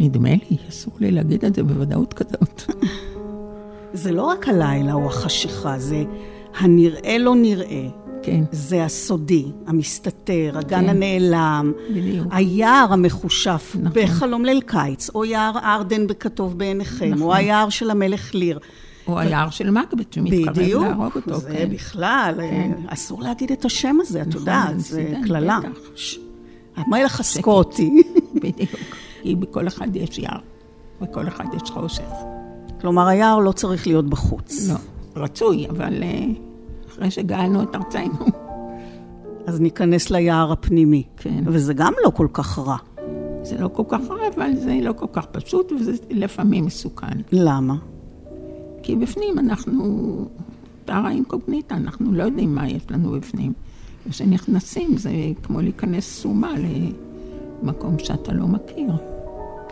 נדמה 0.00 0.30
לי, 0.30 0.56
אסור 0.68 0.94
לי 1.00 1.10
להגיד 1.10 1.44
את 1.44 1.54
זה 1.54 1.62
בוודאות 1.62 2.14
כזאת. 2.14 2.62
זה 3.92 4.12
לא 4.12 4.22
רק 4.22 4.48
הלילה 4.48 4.92
או 4.92 5.06
החשיכה, 5.06 5.78
זה 5.78 6.04
הנראה 6.58 7.18
לא 7.18 7.34
נראה. 7.34 7.88
כן. 8.22 8.44
זה 8.52 8.84
הסודי, 8.84 9.44
המסתתר, 9.66 10.52
הגן 10.58 10.80
כן. 10.82 10.88
הנעלם, 10.88 11.72
בדיוק. 11.90 12.26
היער 12.30 12.86
המחושף 12.90 13.76
נכון. 13.82 14.02
בחלום 14.02 14.44
ליל 14.44 14.60
קיץ, 14.60 15.10
או 15.14 15.24
יער 15.24 15.58
ארדן 15.58 16.06
בכתוב 16.06 16.58
בעיניכם, 16.58 17.10
נכון. 17.10 17.22
או 17.22 17.34
היער 17.34 17.68
של 17.68 17.90
המלך 17.90 18.34
ליר. 18.34 18.58
או 19.06 19.18
היער 19.18 19.50
של 19.50 19.70
מקבט 19.70 20.12
שמתקרב 20.12 20.54
בדיוק, 20.56 20.82
להרוג 20.84 21.12
אותו. 21.16 21.38
זה 21.40 21.50
כן. 21.50 21.68
בכלל, 21.70 22.34
כן. 22.38 22.72
אסור 22.86 23.22
להגיד 23.22 23.52
את 23.52 23.64
השם 23.64 23.96
הזה, 24.00 24.22
את 24.22 24.26
נכון, 24.26 24.40
יודעת, 24.40 24.80
זה 24.80 25.12
קללה. 25.26 25.58
ש- 25.94 26.18
המלך 26.76 27.20
הסקוטי. 27.20 28.02
בדיוק. 28.42 28.70
כי 29.22 29.34
בכל 29.34 29.66
אחד 29.68 29.96
יש 29.96 30.18
יער, 30.18 30.38
בכל 31.00 31.28
אחד 31.28 31.44
יש 31.56 31.70
חושך. 31.70 32.02
כלומר, 32.80 33.06
היער 33.06 33.38
לא 33.38 33.52
צריך 33.52 33.86
להיות 33.86 34.08
בחוץ. 34.08 34.68
לא, 34.68 34.74
רצוי, 35.16 35.68
אבל 35.70 36.02
אה, 36.02 36.26
אחרי 36.88 37.10
שגאלנו 37.10 37.62
את 37.62 37.74
ארצנו. 37.74 38.26
אז 39.46 39.60
ניכנס 39.60 40.10
ליער 40.10 40.52
הפנימי. 40.52 41.02
כן. 41.16 41.44
וזה 41.46 41.74
גם 41.74 41.92
לא 42.04 42.10
כל 42.10 42.26
כך 42.32 42.58
רע. 42.58 42.76
זה 43.42 43.58
לא 43.58 43.68
כל 43.68 43.82
כך 43.88 44.00
רע, 44.10 44.28
אבל 44.34 44.50
זה 44.56 44.78
לא 44.82 44.92
כל 44.92 45.06
כך 45.12 45.26
פשוט, 45.26 45.72
וזה 45.72 45.92
לפעמים 46.10 46.64
מסוכן. 46.64 47.18
למה? 47.32 47.74
כי 48.82 48.96
בפנים 48.96 49.38
אנחנו, 49.38 50.08
טרה 50.84 51.10
אינקוגניטה, 51.10 51.74
אנחנו 51.74 52.12
לא 52.12 52.22
יודעים 52.22 52.54
מה 52.54 52.68
יש 52.68 52.82
לנו 52.90 53.10
בפנים. 53.10 53.52
וכשנכנסים 54.06 54.96
זה 54.96 55.10
כמו 55.42 55.60
להיכנס 55.60 56.20
סומה 56.20 56.52
למקום 57.62 57.98
שאתה 57.98 58.32
לא 58.32 58.46
מכיר. 58.46 58.92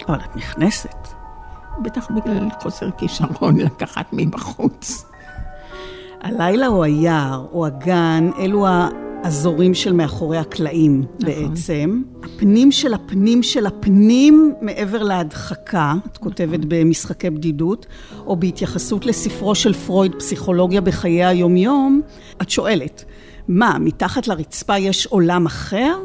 אבל 0.08 0.18
את 0.20 0.36
נכנסת. 0.36 1.17
בטח 1.82 2.10
בגלל 2.10 2.48
חוסר 2.62 2.90
כישרון 2.90 3.56
לקחת 3.56 4.06
מבחוץ. 4.12 5.04
הלילה 6.20 6.66
או 6.66 6.84
היער 6.84 7.46
או 7.52 7.66
הגן, 7.66 8.30
אלו 8.38 8.66
האזורים 8.68 9.74
של 9.74 9.92
מאחורי 9.92 10.38
הקלעים 10.38 11.04
בעצם. 11.20 12.02
הפנים 12.22 12.72
של 12.72 12.94
הפנים 12.94 13.42
של 13.42 13.66
הפנים 13.66 14.54
מעבר 14.60 15.02
להדחקה, 15.02 15.94
את 16.12 16.18
כותבת 16.18 16.60
במשחקי 16.68 17.30
בדידות, 17.30 17.86
או 18.26 18.36
בהתייחסות 18.36 19.06
לספרו 19.06 19.54
של 19.54 19.72
פרויד, 19.72 20.14
פסיכולוגיה 20.14 20.80
בחיי 20.80 21.24
היומיום, 21.24 22.00
את 22.42 22.50
שואלת, 22.50 23.04
מה, 23.48 23.76
מתחת 23.80 24.28
לרצפה 24.28 24.78
יש 24.78 25.06
עולם 25.06 25.46
אחר? 25.46 25.98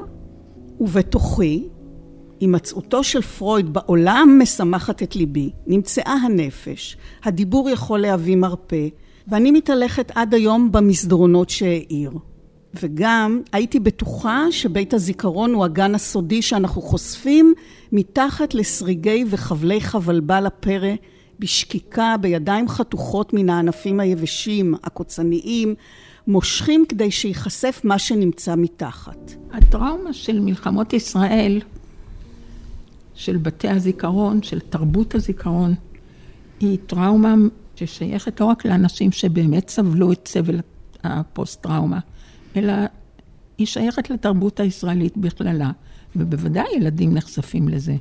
ובתוכי, 0.80 1.68
הימצאותו 2.44 3.04
של 3.04 3.22
פרויד 3.22 3.74
בעולם 3.74 4.40
משמחת 4.42 5.04
את 5.04 5.16
ליבי. 5.16 5.50
נמצאה 5.68 6.14
הנפש, 6.14 6.98
הדיבור 7.24 7.70
יכול 7.70 8.00
להביא 8.00 8.36
מרפא, 8.36 8.88
ואני 9.28 9.52
מתהלכת 9.52 10.12
עד 10.16 10.34
היום 10.34 10.72
במסדרונות 10.72 11.50
שהאיר. 11.50 12.12
וגם 12.82 13.42
הייתי 13.52 13.80
בטוחה 13.80 14.46
שבית 14.52 14.94
הזיכרון 14.94 15.54
הוא 15.54 15.66
הגן 15.66 15.96
הסודי 15.96 16.42
שאנחנו 16.42 16.82
חושפים 16.82 17.54
מתחת 17.92 18.54
לשריגי 18.54 19.26
וחבלי 19.30 19.82
חבלבל 19.82 20.46
הפרא 20.46 20.94
בשקיקה, 21.40 22.16
בידיים 22.22 22.68
חתוכות 22.68 23.34
מן 23.34 23.50
הענפים 23.50 24.00
היבשים, 24.00 24.76
הקוצניים, 24.84 25.76
מושכים 26.28 26.86
כדי 26.90 27.12
שייחשף 27.12 27.82
מה 27.84 28.00
שנמצא 28.00 28.56
מתחת. 28.56 29.32
הטראומה 29.52 30.14
של 30.14 30.40
מלחמות 30.40 30.94
ישראל, 30.94 31.62
של 33.16 33.38
בתי 33.38 33.70
הזיכרון, 33.70 34.44
של 34.44 34.60
תרבות 34.60 35.16
הזיכרון, 35.16 35.74
היא 36.60 36.78
טראומה 36.88 37.36
ששייכת 37.76 38.40
לא 38.40 38.46
רק 38.46 38.66
לאנשים 38.66 39.12
שבאמת 39.12 39.70
סבלו 39.70 40.12
את 40.12 40.28
סבל 40.28 40.60
הפוסט-טראומה, 41.04 42.00
אלא 42.56 42.74
היא 43.58 43.68
שייכת 43.68 44.10
לתרבות 44.10 44.60
הישראלית 44.60 45.18
בכללה, 45.18 45.72
ובוודאי 46.16 46.66
ילדים 46.76 47.14
נחשפים 47.14 47.68
לזה. 47.68 47.96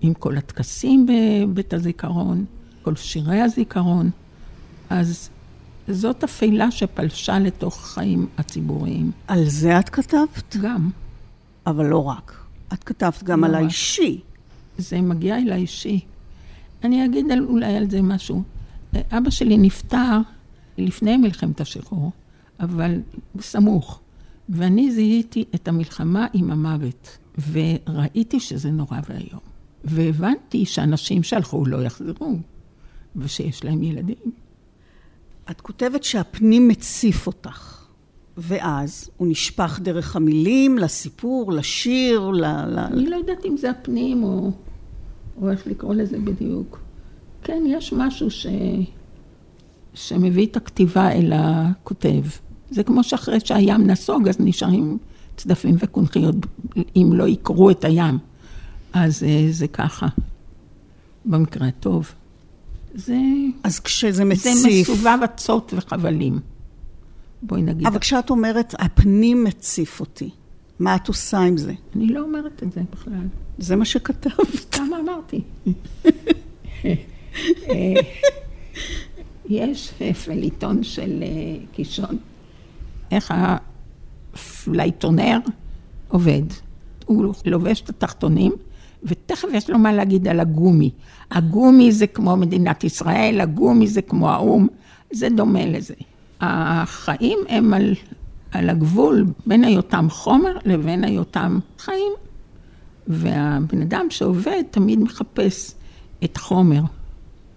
עם 0.00 0.14
כל 0.14 0.36
הטקסים 0.36 1.06
בבית 1.06 1.74
הזיכרון, 1.74 2.44
כל 2.82 2.96
שירי 2.96 3.40
הזיכרון, 3.40 4.10
אז 4.90 5.30
זאת 5.88 6.24
אפלה 6.24 6.70
שפלשה 6.70 7.38
לתוך 7.38 7.74
החיים 7.74 8.26
הציבוריים. 8.38 9.10
על 9.28 9.44
זה 9.48 9.78
את 9.78 9.88
כתבת? 9.88 10.56
גם. 10.62 10.90
אבל 11.66 11.86
לא 11.86 12.04
רק. 12.04 12.45
את 12.72 12.84
כתבת 12.84 13.22
גם 13.22 13.44
לא 13.44 13.46
על. 13.46 13.54
האישי. 13.54 14.20
זה 14.78 15.00
מגיע 15.00 15.38
אל 15.38 15.52
האישי. 15.52 16.00
אני 16.84 17.04
אגיד 17.04 17.30
על, 17.30 17.44
אולי 17.44 17.76
על 17.76 17.90
זה 17.90 18.02
משהו. 18.02 18.42
אבא 19.10 19.30
שלי 19.30 19.58
נפטר 19.58 20.18
לפני 20.78 21.16
מלחמת 21.16 21.60
השחרור, 21.60 22.12
אבל 22.60 23.00
סמוך. 23.40 24.00
ואני 24.48 24.90
זיהיתי 24.90 25.44
את 25.54 25.68
המלחמה 25.68 26.26
עם 26.32 26.50
המוות, 26.50 27.18
וראיתי 27.52 28.40
שזה 28.40 28.70
נורא 28.70 28.98
ואיום. 29.08 29.40
והבנתי 29.84 30.64
שאנשים 30.64 31.22
שהלכו 31.22 31.66
לא 31.66 31.84
יחזרו, 31.84 32.38
ושיש 33.16 33.64
להם 33.64 33.82
ילדים. 33.82 34.32
את 35.50 35.60
כותבת 35.60 36.04
שהפנים 36.04 36.68
מציף 36.68 37.26
אותך, 37.26 37.75
ואז 38.38 39.10
הוא 39.16 39.28
נשפך 39.28 39.80
דרך 39.82 40.16
המילים, 40.16 40.78
לסיפור, 40.78 41.52
לשיר, 41.52 42.30
ל... 42.30 42.44
ל... 42.44 42.78
אני 42.78 43.06
לא 43.06 43.16
יודעת 43.16 43.44
אם 43.44 43.56
זה 43.56 43.70
הפנים 43.70 44.22
או, 44.22 44.50
או 45.42 45.50
איך 45.50 45.66
לקרוא 45.66 45.94
לזה 45.94 46.18
בדיוק. 46.18 46.78
כן, 47.42 47.62
יש 47.66 47.92
משהו 47.92 48.30
ש... 48.30 48.46
שמביא 49.94 50.46
את 50.46 50.56
הכתיבה 50.56 51.12
אל 51.12 51.32
הכותב. 51.34 52.24
זה 52.70 52.82
כמו 52.82 53.04
שאחרי 53.04 53.40
שהים 53.40 53.86
נסוג, 53.86 54.28
אז 54.28 54.36
נשארים 54.40 54.98
צדפים 55.36 55.76
וקונכיות, 55.78 56.36
אם 56.96 57.10
לא 57.12 57.28
יקרו 57.28 57.70
את 57.70 57.84
הים. 57.84 58.18
אז 58.92 59.22
אה, 59.22 59.46
זה 59.50 59.68
ככה, 59.68 60.06
במקרה 61.24 61.68
הטוב. 61.68 62.12
זה, 62.94 63.18
אז 63.62 63.80
כשזה 63.80 64.12
זה 64.12 64.24
מציף... 64.24 64.66
מסובב 64.66 65.18
אצות 65.24 65.74
וחבלים. 65.76 66.40
בואי 67.46 67.62
נגיד. 67.62 67.86
אבל 67.86 67.98
כשאת 67.98 68.30
אומרת, 68.30 68.74
הפנים 68.78 69.44
מציף 69.44 70.00
אותי, 70.00 70.30
מה 70.78 70.96
את 70.96 71.08
עושה 71.08 71.38
עם 71.38 71.56
זה? 71.56 71.72
אני 71.96 72.06
לא 72.06 72.20
אומרת 72.20 72.62
את 72.62 72.72
זה 72.72 72.80
בכלל. 72.92 73.26
זה 73.58 73.76
מה 73.76 73.84
שכתבת. 73.84 74.74
כמה 74.74 74.96
אמרתי. 75.00 75.40
יש 79.48 79.92
פליטון 80.24 80.82
של 80.82 81.22
אה, 81.22 81.28
קישון, 81.72 82.18
איך 83.10 83.34
הפליטונר 84.34 85.38
עובד. 86.08 86.42
הוא 87.06 87.34
לובש 87.44 87.80
את 87.80 87.88
התחתונים, 87.88 88.52
ותכף 89.02 89.48
יש 89.52 89.70
לו 89.70 89.78
מה 89.78 89.92
להגיד 89.92 90.28
על 90.28 90.40
הגומי. 90.40 90.90
הגומי 91.30 91.92
זה 91.92 92.06
כמו 92.06 92.36
מדינת 92.36 92.84
ישראל, 92.84 93.40
הגומי 93.40 93.86
זה 93.86 94.02
כמו 94.02 94.30
האו"ם, 94.30 94.66
זה 95.10 95.28
דומה 95.28 95.66
לזה. 95.66 95.94
החיים 96.40 97.38
הם 97.48 97.74
על, 97.74 97.94
על 98.50 98.70
הגבול 98.70 99.26
בין 99.46 99.64
היותם 99.64 100.06
חומר 100.10 100.58
לבין 100.64 101.04
היותם 101.04 101.58
חיים. 101.78 102.12
והבן 103.08 103.82
אדם 103.82 104.06
שעובד 104.10 104.62
תמיד 104.70 104.98
מחפש 104.98 105.74
את 106.24 106.36
החומר. 106.36 106.82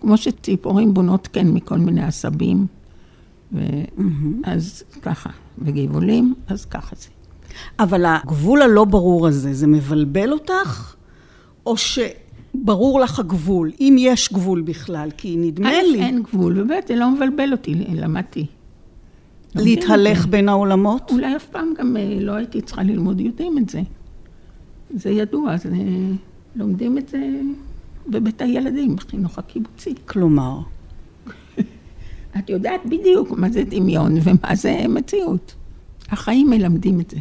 כמו 0.02 0.18
שציפורים 0.18 0.94
בונות 0.94 1.28
כן 1.28 1.48
מכל 1.48 1.78
מיני 1.78 2.04
עשבים. 2.04 2.68
ו... 3.54 3.60
אז 4.44 4.84
ככה, 5.02 5.30
וגבעולים, 5.58 6.34
אז 6.48 6.66
ככה 6.66 6.96
זה. 6.96 7.08
אבל 7.80 8.06
הגבול 8.06 8.62
הלא 8.62 8.86
ברור 8.86 9.28
הזה, 9.28 9.54
זה 9.54 9.68
מבלבל 9.68 10.32
אותך? 10.32 10.96
או 11.66 11.76
שברור 11.78 13.00
לך 13.00 13.20
הגבול, 13.20 13.72
אם 13.80 13.96
יש 14.00 14.34
גבול 14.34 14.62
בכלל? 14.62 15.10
כי 15.18 15.36
נדמה 15.38 15.72
לי 15.92 16.04
אין 16.04 16.24
גבול, 16.24 16.60
וב', 16.60 16.72
זה 16.88 16.96
לא 16.96 17.12
מבלבל 17.12 17.52
אותי, 17.52 17.76
למדתי. 17.76 18.46
להתהלך 19.56 20.26
בין 20.28 20.50
העולמות. 20.50 21.12
אולי 21.12 21.36
אף 21.36 21.46
פעם 21.46 21.74
גם 21.80 21.98
אה, 21.98 22.18
לא 22.20 22.32
הייתי 22.32 22.62
צריכה 22.62 22.84
ללמוד, 22.84 23.20
יודעים 23.22 23.58
את 23.58 23.70
זה. 23.70 23.82
זה 24.96 25.10
ידוע, 25.10 25.58
זה... 25.58 25.70
לומדים 26.56 26.98
את 26.98 27.10
זה 27.10 27.20
בבית 28.08 28.42
הילדים, 28.42 28.96
בחינוך 28.96 29.40
הקיבוצי. 29.40 29.94
כלומר, 30.06 30.60
את 32.40 32.50
יודעת 32.50 32.82
בדיוק 32.86 33.32
מה 33.32 33.50
זה 33.50 33.64
דמיון 33.64 34.16
ומה 34.24 34.56
זה 34.56 34.78
מציאות. 34.90 35.56
החיים 36.10 36.50
מלמדים 36.50 37.02
את 37.02 37.10
זה, 37.10 37.18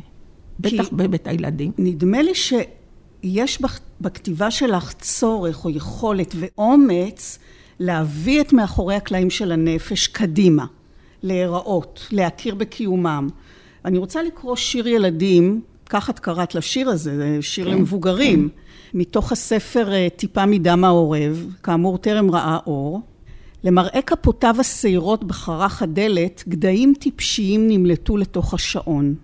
בטח 0.61 0.89
בבית 0.93 1.27
הילדים. 1.27 1.73
נדמה 1.79 2.23
לי 2.23 2.35
שיש 2.35 3.61
בך- 3.63 3.81
בכתיבה 4.01 4.51
שלך 4.51 4.93
צורך 4.93 5.65
או 5.65 5.71
יכולת 5.71 6.35
ואומץ 6.39 7.39
להביא 7.81 8.41
את 8.41 8.53
מאחורי 8.53 8.95
הקלעים 8.95 9.31
של 9.31 9.53
הנפש 9.53 10.07
קדימה, 10.07 10.67
להיראות, 11.23 12.07
להכיר 12.13 12.55
בקיומם. 12.55 13.29
אני 13.85 13.99
רוצה 13.99 14.23
לקרוא 14.23 14.57
שיר 14.57 14.89
ילדים 14.89 15.61
ככה 15.89 16.13
את 16.13 16.19
קראת 16.19 16.55
לשיר 16.55 16.89
הזה, 16.89 17.17
זה 17.17 17.39
שיר 17.41 17.65
כן, 17.65 17.71
למבוגרים. 17.71 18.49
כן. 18.49 18.99
מתוך 18.99 19.33
הספר 19.33 19.93
אה, 19.93 20.09
טיפה 20.17 20.47
מדם 20.47 20.85
העורב, 20.85 21.47
כאמור 21.63 21.99
טרם 21.99 22.31
ראה 22.31 22.59
אור. 22.67 23.01
למראה 23.65 24.03
כפותיו 24.03 24.57
השעירות 24.59 25.25
בחרך 25.25 25.83
הדלת, 25.83 26.45
גדיים 26.49 26.95
טיפשיים 27.01 27.69
נמלטו 27.69 28.17
לתוך 28.17 28.55
השעון. 28.55 29.15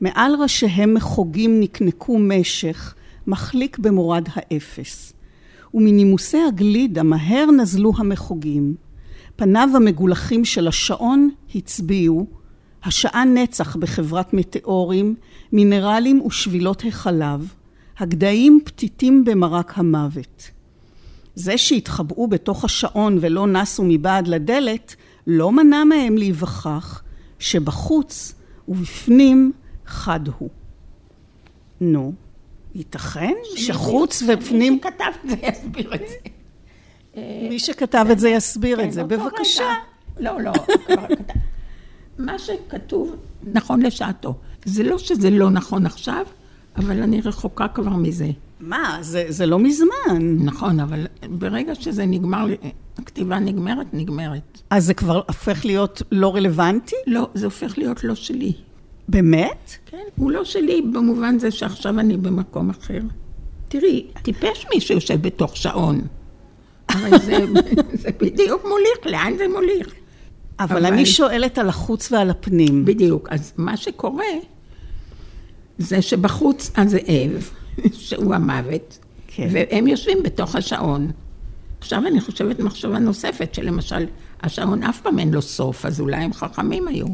מעל 0.00 0.34
ראשיהם 0.42 0.94
מחוגים 0.94 1.60
נקנקו 1.60 2.18
משך, 2.18 2.94
מחליק 3.26 3.78
במורד 3.78 4.28
האפס. 4.34 5.12
ומנימוסי 5.74 6.38
הגלידה 6.48 7.02
מהר 7.02 7.50
נזלו 7.50 7.92
המחוגים. 7.96 8.74
פניו 9.36 9.68
המגולחים 9.74 10.44
של 10.44 10.68
השעון 10.68 11.30
הצביעו, 11.54 12.26
השעה 12.84 13.24
נצח 13.24 13.76
בחברת 13.76 14.34
מטאורים, 14.34 15.14
מינרלים 15.52 16.20
ושבילות 16.26 16.82
החלב, 16.88 17.54
הגדיים 17.98 18.60
פתיתים 18.64 19.24
במרק 19.24 19.78
המוות. 19.78 20.50
זה 21.34 21.58
שהתחבאו 21.58 22.26
בתוך 22.26 22.64
השעון 22.64 23.18
ולא 23.20 23.46
נסו 23.46 23.84
מבעד 23.86 24.28
לדלת, 24.28 24.94
לא 25.26 25.52
מנע 25.52 25.84
מהם 25.84 26.16
להיווכח 26.16 27.02
שבחוץ 27.38 28.34
ובפנים 28.68 29.52
חד 29.86 30.20
הוא. 30.38 30.48
נו, 31.80 32.12
ייתכן 32.74 33.34
שחוץ 33.56 34.22
ופנים... 34.22 34.72
מי 34.72 34.80
שכתב 34.82 35.04
את 35.24 35.30
זה 35.30 35.36
יסביר 35.42 35.94
את 35.94 36.00
זה. 36.08 36.33
מי 37.48 37.58
שכתב 37.58 38.06
את 38.12 38.18
זה 38.18 38.28
יסביר 38.28 38.80
את 38.80 38.84
כן, 38.84 38.90
זה. 38.90 39.04
בבקשה. 39.04 39.74
לא, 40.18 40.40
לא, 40.40 40.52
מה 42.18 42.38
שכתוב 42.38 43.16
נכון 43.52 43.82
לשעתו. 43.82 44.34
זה 44.64 44.82
לא 44.82 44.98
שזה 44.98 45.30
לא 45.30 45.50
נכון 45.50 45.86
עכשיו, 45.86 46.26
אבל 46.76 47.02
אני 47.02 47.20
רחוקה 47.20 47.68
כבר 47.68 47.96
מזה. 47.96 48.30
מה? 48.60 48.98
זה, 49.00 49.24
זה 49.28 49.46
לא 49.46 49.58
מזמן. 49.58 50.36
נכון, 50.44 50.80
אבל 50.80 51.06
ברגע 51.30 51.74
שזה 51.74 52.06
נגמר, 52.06 52.46
הכתיבה 52.98 53.38
נגמרת, 53.38 53.86
נגמרת. 53.92 54.62
אז 54.70 54.84
זה 54.84 54.94
כבר 54.94 55.22
הופך 55.26 55.64
להיות 55.64 56.02
לא 56.12 56.34
רלוונטי? 56.34 56.96
לא, 57.06 57.28
זה 57.34 57.46
הופך 57.46 57.78
להיות 57.78 58.04
לא 58.04 58.14
שלי. 58.14 58.52
באמת? 59.08 59.72
כן, 59.86 60.04
הוא 60.16 60.30
לא 60.30 60.44
שלי 60.44 60.82
במובן 60.82 61.38
זה 61.38 61.50
שעכשיו 61.50 62.00
אני 62.00 62.16
במקום 62.16 62.70
אחר. 62.70 63.00
תראי, 63.68 64.06
טיפש 64.22 64.66
מי 64.74 64.80
שיושב 64.80 65.22
בתוך 65.22 65.56
שעון. 65.56 66.00
אבל 66.94 67.18
זה, 67.18 67.38
זה 68.02 68.08
בדיוק 68.20 68.64
מוליך, 68.64 69.06
לאן 69.06 69.36
זה 69.38 69.48
מוליך? 69.48 69.94
אבל, 70.60 70.76
אבל 70.76 70.86
אני 70.86 71.06
שואלת 71.06 71.58
על 71.58 71.68
החוץ 71.68 72.12
ועל 72.12 72.30
הפנים. 72.30 72.84
בדיוק. 72.84 73.28
אז 73.30 73.52
מה 73.56 73.76
שקורה, 73.76 74.24
זה 75.78 76.02
שבחוץ 76.02 76.70
הזאב, 76.76 77.50
שהוא 77.92 78.34
המוות, 78.34 78.98
כן. 79.26 79.48
והם 79.52 79.86
יושבים 79.86 80.22
בתוך 80.22 80.56
השעון. 80.56 81.10
עכשיו 81.78 82.06
אני 82.06 82.20
חושבת 82.20 82.60
מחשבה 82.60 82.98
נוספת, 82.98 83.54
שלמשל, 83.54 84.06
השעון 84.42 84.82
אף 84.82 85.00
פעם 85.00 85.18
אין 85.18 85.30
לו 85.30 85.42
סוף, 85.42 85.86
אז 85.86 86.00
אולי 86.00 86.16
הם 86.16 86.32
חכמים 86.32 86.88
היו. 86.88 87.06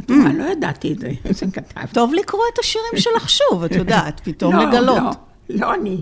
את 0.00 0.10
mm. 0.10 0.14
לא 0.38 0.44
ידעתי 0.44 0.92
את 0.92 0.98
זה, 0.98 1.12
זה 1.38 1.46
כתב. 1.52 1.86
טוב 1.92 2.14
לקרוא 2.14 2.42
את 2.54 2.58
השירים 2.58 2.92
שלך 2.96 3.30
שוב, 3.30 3.64
את 3.64 3.72
יודעת, 3.72 4.20
פתאום 4.24 4.56
לא, 4.56 4.64
לגלות. 4.64 5.02
לא, 5.02 5.10
לא 5.48 5.74
אני, 5.74 6.00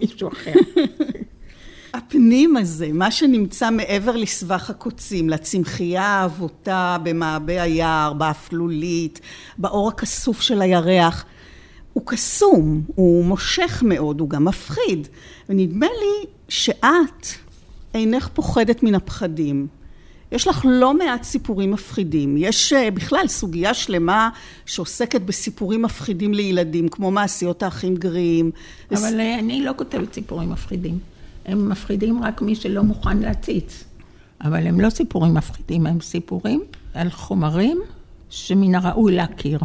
מישהו 0.00 0.28
אחר. 0.28 0.52
הפנים 1.94 2.56
הזה, 2.56 2.92
מה 2.92 3.10
שנמצא 3.10 3.70
מעבר 3.70 4.16
לסבך 4.16 4.70
הקוצים, 4.70 5.30
לצמחייה 5.30 6.02
האבותה 6.02 6.96
במעבה 7.02 7.62
היער, 7.62 8.12
באפלולית, 8.12 9.20
באור 9.58 9.88
הכסוף 9.88 10.40
של 10.40 10.62
הירח, 10.62 11.24
הוא 11.92 12.02
קסום, 12.06 12.82
הוא 12.94 13.24
מושך 13.24 13.82
מאוד, 13.86 14.20
הוא 14.20 14.28
גם 14.28 14.44
מפחיד. 14.44 15.08
ונדמה 15.48 15.86
לי 15.86 16.30
שאת 16.48 17.26
אינך 17.94 18.28
פוחדת 18.28 18.82
מן 18.82 18.94
הפחדים. 18.94 19.66
יש 20.32 20.48
לך 20.48 20.66
לא 20.68 20.94
מעט 20.94 21.22
סיפורים 21.22 21.70
מפחידים. 21.70 22.36
יש 22.36 22.72
אה, 22.72 22.90
בכלל 22.90 23.28
סוגיה 23.28 23.74
שלמה 23.74 24.28
שעוסקת 24.66 25.20
בסיפורים 25.20 25.82
מפחידים 25.82 26.34
לילדים, 26.34 26.88
כמו 26.88 27.10
מעשיות 27.10 27.62
האחים 27.62 27.94
גרים. 27.96 28.50
אבל 28.90 29.20
אה, 29.20 29.38
אני 29.38 29.62
לא 29.62 29.72
כותבת 29.76 30.14
סיפורים 30.14 30.50
מפחידים. 30.50 31.13
הם 31.46 31.68
מפחידים 31.68 32.22
רק 32.22 32.42
מי 32.42 32.54
שלא 32.54 32.82
מוכן 32.82 33.18
להציץ. 33.18 33.84
אבל 34.44 34.66
הם 34.66 34.80
לא 34.80 34.90
סיפורים 34.90 35.34
מפחידים, 35.34 35.86
הם 35.86 36.00
סיפורים 36.00 36.62
על 36.94 37.10
חומרים 37.10 37.78
שמן 38.30 38.74
הראוי 38.74 39.14
להכיר. 39.14 39.58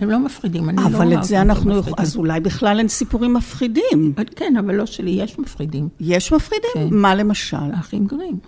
הם 0.00 0.10
לא 0.10 0.18
מפחידים, 0.18 0.68
אני 0.68 0.76
לא 0.76 0.86
אבל 0.86 1.14
את 1.14 1.24
זה 1.24 1.40
אנחנו, 1.40 1.74
אז 1.98 2.16
אולי 2.16 2.40
בכלל 2.40 2.78
אין 2.78 2.88
סיפורים 2.88 3.34
מפחידים. 3.34 4.12
כן, 4.36 4.56
אבל 4.56 4.74
לא 4.74 4.86
שלי, 4.86 5.10
יש 5.10 5.38
מפחידים. 5.38 5.88
יש 6.00 6.32
מפחידים? 6.32 6.70
כן. 6.74 6.88
מה 6.90 7.14
למשל? 7.14 7.56
האחים 7.56 8.06
גרים. 8.06 8.38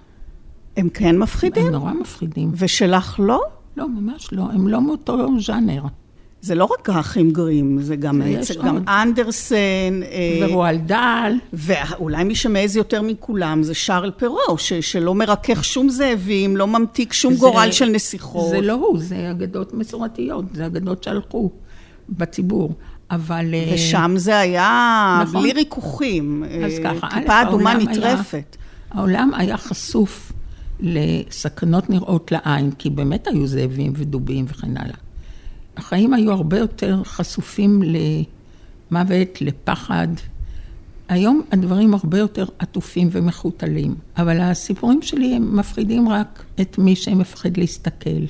הם 0.76 0.88
כן 0.88 1.18
מפחידים? 1.18 1.66
הם 1.66 1.72
נורא 1.72 1.92
מפחידים. 1.92 2.52
ושלך 2.56 3.20
לא? 3.20 3.40
לא, 3.76 3.88
ממש 3.88 4.32
לא, 4.32 4.42
הם 4.42 4.68
לא 4.68 4.80
מאותו 4.80 5.40
ז'אנר. 5.40 5.82
זה 6.40 6.54
לא 6.54 6.64
רק 6.64 6.90
האחים 6.90 7.30
גרים, 7.30 7.82
זה 7.82 7.96
גם, 7.96 8.22
זה 8.40 8.54
גם 8.54 8.78
אנדרסן. 8.88 10.02
אה, 10.02 10.46
ורואל 10.48 10.76
דל. 10.76 11.32
ואולי 11.52 12.24
מי 12.24 12.34
שמעז 12.34 12.76
יותר 12.76 13.02
מכולם 13.02 13.62
זה 13.62 13.74
שרל 13.74 14.10
פרו, 14.10 14.58
ש, 14.58 14.72
שלא 14.72 15.14
מרכך 15.14 15.64
שום 15.64 15.88
זאבים, 15.88 16.56
לא 16.56 16.66
ממתיק 16.66 17.12
שום 17.12 17.34
זה, 17.34 17.40
גורל 17.40 17.72
של 17.72 17.88
נסיכות. 17.88 18.50
זה 18.50 18.60
לא 18.60 18.72
הוא, 18.72 18.98
זה 18.98 19.30
אגדות 19.30 19.74
מסורתיות, 19.74 20.44
זה 20.54 20.66
אגדות 20.66 21.04
שהלכו 21.04 21.50
בציבור. 22.08 22.72
אבל... 23.10 23.54
אה, 23.54 23.70
ושם 23.74 24.14
זה 24.16 24.38
היה 24.38 25.20
נכון. 25.22 25.42
בלי 25.42 25.52
ריכוכים. 25.52 26.44
אז 26.64 26.72
אה, 26.72 26.84
ככה, 26.84 27.08
כיפה 27.10 27.42
אדומה 27.42 27.74
נטרפת. 27.74 28.34
היה, 28.34 29.00
העולם 29.00 29.30
היה 29.36 29.56
חשוף 29.56 30.32
לסכנות 30.80 31.90
נראות 31.90 32.32
לעין, 32.32 32.70
כי 32.70 32.90
באמת 32.90 33.28
היו 33.28 33.46
זאבים 33.46 33.92
ודובים 33.96 34.44
וכן 34.48 34.76
הלאה. 34.76 35.07
החיים 35.78 36.14
היו 36.14 36.32
הרבה 36.32 36.58
יותר 36.58 37.02
חשופים 37.04 37.82
למוות, 37.82 39.40
לפחד. 39.40 40.08
היום 41.08 41.42
הדברים 41.52 41.94
הרבה 41.94 42.18
יותר 42.18 42.46
עטופים 42.58 43.08
ומחותלים, 43.12 43.94
אבל 44.16 44.40
הסיפורים 44.40 45.02
שלי 45.02 45.34
הם 45.34 45.56
מפחידים 45.56 46.08
רק 46.08 46.44
את 46.60 46.78
מי 46.78 46.96
שמפחד 46.96 47.56
להסתכל. 47.56 48.24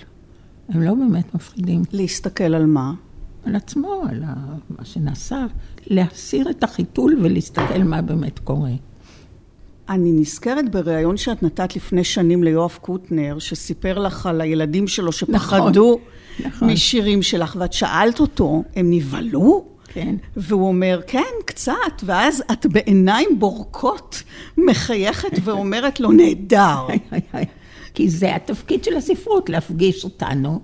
הם 0.69 0.83
לא 0.83 0.95
באמת 0.95 1.35
מפחידים. 1.35 1.83
להסתכל 1.93 2.55
על 2.55 2.67
מה? 2.67 2.93
על 3.45 3.57
עצמו, 3.57 4.03
על 4.11 4.23
מה 4.79 4.85
שנעשה, 4.85 5.47
להסיר 5.87 6.51
את 6.51 6.65
החיתול 6.65 7.19
ולהסתכל 7.23 7.83
מה 7.83 8.03
באמת 8.03 8.39
קורה. 8.39 8.73
אני 9.89 10.13
נזכרת 10.13 10.71
בריאיון 10.71 11.17
שאת 11.17 11.43
נתת 11.43 11.77
לפני 11.77 12.05
שנים 12.05 12.43
ליואב 12.43 12.79
קוטנר, 12.81 13.39
שסיפר 13.39 13.99
לך 13.99 14.27
על 14.27 14.41
הילדים 14.41 14.89
שלו 14.89 15.13
שפחדו 15.13 15.99
נכון, 15.99 16.18
נכון. 16.45 16.71
משירים 16.71 17.23
שלך, 17.23 17.57
ואת 17.61 17.73
שאלת 17.73 18.21
אותו, 18.21 18.63
הם 18.77 18.91
נבהלו? 18.91 19.65
כן. 19.89 20.15
והוא 20.37 20.69
אומר, 20.69 21.01
כן, 21.07 21.33
קצת, 21.45 21.75
ואז 22.05 22.43
את 22.53 22.67
בעיניים 22.67 23.39
בורקות 23.39 24.23
מחייכת 24.59 25.39
ואומרת 25.45 26.01
לו, 26.01 26.13
נהדר. 26.13 26.87
כי 27.95 28.11
זה 28.11 28.35
התפקיד 28.35 28.85
של 28.85 28.97
הספרות, 28.97 29.49
להפגיש 29.49 30.05
אותנו 30.05 30.61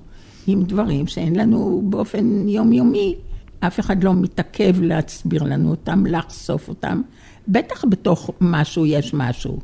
עם 0.46 0.62
דברים 0.62 1.06
שאין 1.06 1.36
לנו 1.36 1.82
באופן 1.84 2.48
יומיומי. 2.48 3.14
אף 3.60 3.80
אחד 3.80 4.04
לא 4.04 4.14
מתעכב 4.14 4.82
להסביר 4.82 5.42
לנו 5.42 5.70
אותם, 5.70 6.06
לחשוף 6.06 6.68
אותם. 6.68 7.02
בטח 7.48 7.84
בתוך 7.84 8.30
משהו 8.40 8.86
יש 8.86 9.14
משהו. 9.14 9.58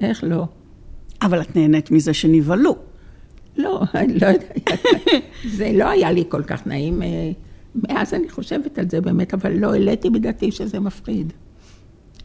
איך 0.00 0.24
לא? 0.24 0.44
אבל 1.22 1.40
את 1.40 1.56
נהנית 1.56 1.90
מזה 1.90 2.14
שנבהלו. 2.14 2.76
לא, 3.56 3.82
אני 3.94 4.18
לא 4.18 4.26
יודעת. 4.26 4.68
זה 5.56 5.72
לא 5.74 5.88
היה 5.88 6.12
לי 6.12 6.24
כל 6.28 6.42
כך 6.42 6.66
נעים. 6.66 7.02
אה, 7.02 7.30
מאז 7.74 8.14
אני 8.14 8.28
חושבת 8.28 8.78
על 8.78 8.90
זה 8.90 9.00
באמת, 9.00 9.34
אבל 9.34 9.52
לא 9.52 9.72
העליתי 9.72 10.10
בדעתי 10.10 10.52
שזה 10.52 10.80
מפחיד. 10.80 11.32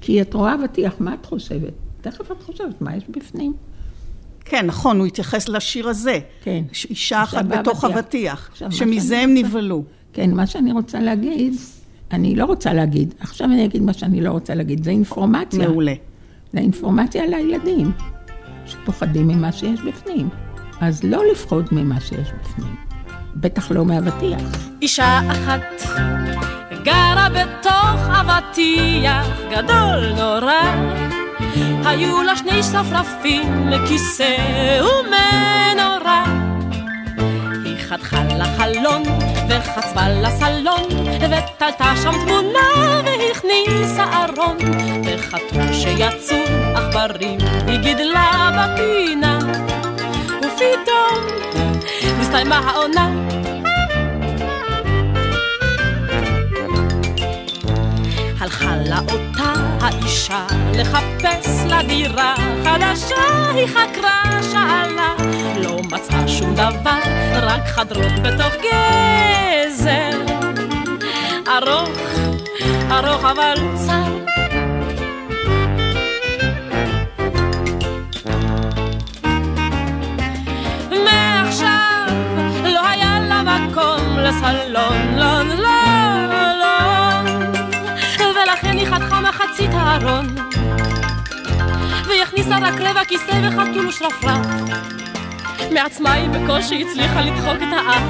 כי 0.01 0.21
את 0.21 0.33
רואה 0.33 0.55
אבטיח, 0.55 0.93
מה 0.99 1.13
את 1.13 1.25
חושבת? 1.25 1.73
תכף 2.01 2.31
את 2.31 2.43
חושבת, 2.43 2.81
מה 2.81 2.95
יש 2.95 3.03
בפנים? 3.09 3.53
כן, 4.45 4.65
נכון, 4.65 4.99
הוא 4.99 5.07
התייחס 5.07 5.49
לשיר 5.49 5.89
הזה. 5.89 6.19
כן. 6.43 6.63
אישה 6.89 7.23
אחת 7.23 7.45
בתוך 7.45 7.85
אבטיח, 7.85 8.51
שמזה 8.69 9.19
הם 9.19 9.33
נבהלו. 9.33 9.83
כן, 10.13 10.31
מה 10.31 10.47
שאני 10.47 10.71
רוצה 10.71 10.99
להגיד, 10.99 11.53
אני 12.11 12.35
לא 12.35 12.45
רוצה 12.45 12.73
להגיד, 12.73 13.13
עכשיו 13.19 13.47
אני 13.47 13.65
אגיד 13.65 13.81
מה 13.81 13.93
שאני 13.93 14.21
לא 14.21 14.31
רוצה 14.31 14.55
להגיד, 14.55 14.83
זה 14.83 14.91
אינפורמציה. 14.91 15.67
מעולה. 15.67 15.93
זה 16.53 16.59
אינפורמציה 16.59 17.27
לילדים, 17.27 17.91
שפוחדים 18.65 19.27
ממה 19.27 19.51
שיש 19.51 19.81
בפנים. 19.81 20.29
אז 20.81 21.03
לא 21.03 21.23
לפחוד 21.31 21.67
ממה 21.71 21.99
שיש 21.99 22.27
בפנים, 22.41 22.75
בטח 23.35 23.71
לא 23.71 23.85
מאבטיח. 23.85 24.41
אישה 24.81 25.19
אחת 25.31 25.81
גרה 26.83 27.27
בתוך 27.29 28.09
אבטיח 28.09 29.27
גדול 29.51 30.13
נורא, 30.17 30.61
היו 31.85 32.21
לה 32.23 32.37
שני 32.37 32.63
שרפרפים, 32.63 33.69
כיסא 33.87 34.35
ומנורה. 34.81 36.23
וחתכה 37.65 38.23
לחלון, 38.23 39.03
וחצבה 39.49 40.09
לסלון, 40.09 40.83
ותלתה 41.15 41.93
שם 42.03 42.11
תמונה, 42.11 43.01
והכניסה 43.05 44.03
ארון. 44.03 44.57
וחתול 45.05 45.73
שיצאו 45.73 46.37
עכברים, 46.75 47.39
היא 47.67 47.79
גידלה 47.79 48.51
בפינה. 48.57 49.39
ופתאום 50.59 51.25
נסתיימה 52.19 52.57
העונה. 52.57 53.09
הלכה 58.39 58.75
לה 58.85 58.99
אותה 58.99 59.53
האישה 59.81 60.45
לחפש 60.73 61.65
לה 61.65 61.83
דירה 61.83 62.35
חדשה, 62.63 63.49
היא 63.55 63.67
חקרה, 63.67 64.23
שאלה, 64.51 65.15
לא 65.63 65.81
מצאה 65.91 66.27
שום 66.27 66.53
דבר, 66.55 66.99
רק 67.33 67.67
חדרות 67.67 68.19
בתוך 68.23 68.53
גזר. 68.55 70.21
ארוך, 71.47 71.99
ארוך 72.91 73.25
אבל 73.25 73.55
צר. 73.75 74.38
בסלון, 84.29 85.13
לון, 85.17 85.47
לון, 85.47 85.47
לון, 86.59 87.25
ולכן 88.19 88.77
היא 88.77 88.85
חתכה 88.85 89.21
מחצית 89.21 89.69
הארון, 89.73 90.25
והכניסה 92.07 92.57
רק 92.61 92.79
לב 92.79 92.97
הכיסא 92.97 93.41
וחתול 93.43 93.87
ושרפרף. 93.87 94.47
מעצמה 95.73 96.13
היא 96.13 96.29
בקושי 96.29 96.83
הצליחה 96.83 97.21
לדחוק 97.21 97.57
את 97.57 97.73
האף. 97.73 98.03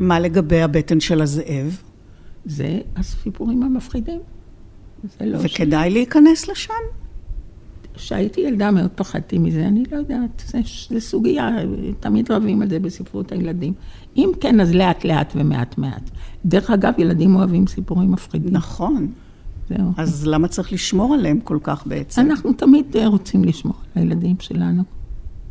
מה 0.00 0.20
לגבי 0.20 0.62
הבטן 0.62 1.00
של 1.00 1.22
הזאב? 1.22 1.80
זה 2.44 2.78
הסיפורים 2.96 3.62
המפחידים. 3.62 4.20
זה 5.02 5.26
לא... 5.26 5.38
וכדאי 5.42 5.90
ש... 5.90 5.92
להיכנס 5.92 6.48
לשם? 6.48 7.03
כשהייתי 7.94 8.40
ילדה 8.40 8.70
מאוד 8.70 8.90
פחדתי 8.94 9.38
מזה, 9.38 9.66
אני 9.66 9.84
לא 9.92 9.96
יודעת, 9.96 10.42
זה, 10.46 10.58
זה 10.90 11.00
סוגיה, 11.00 11.50
תמיד 12.00 12.30
רבים 12.30 12.62
על 12.62 12.70
זה 12.70 12.78
בספרות 12.78 13.32
הילדים. 13.32 13.72
אם 14.16 14.30
כן, 14.40 14.60
אז 14.60 14.74
לאט 14.74 15.04
לאט 15.04 15.32
ומעט 15.36 15.78
מעט. 15.78 16.10
דרך 16.44 16.70
אגב, 16.70 16.92
ילדים 16.98 17.36
אוהבים 17.36 17.66
סיפורים 17.66 18.12
מפחידים. 18.12 18.52
נכון. 18.52 19.08
זהו. 19.68 19.92
אז 19.96 20.26
למה 20.26 20.48
צריך 20.48 20.72
לשמור 20.72 21.14
עליהם 21.14 21.40
כל 21.40 21.58
כך 21.62 21.86
בעצם? 21.86 22.20
אנחנו 22.20 22.52
תמיד 22.52 22.96
אה, 22.96 23.06
רוצים 23.06 23.44
לשמור 23.44 23.74
על 23.94 24.02
הילדים 24.02 24.36
שלנו. 24.40 24.82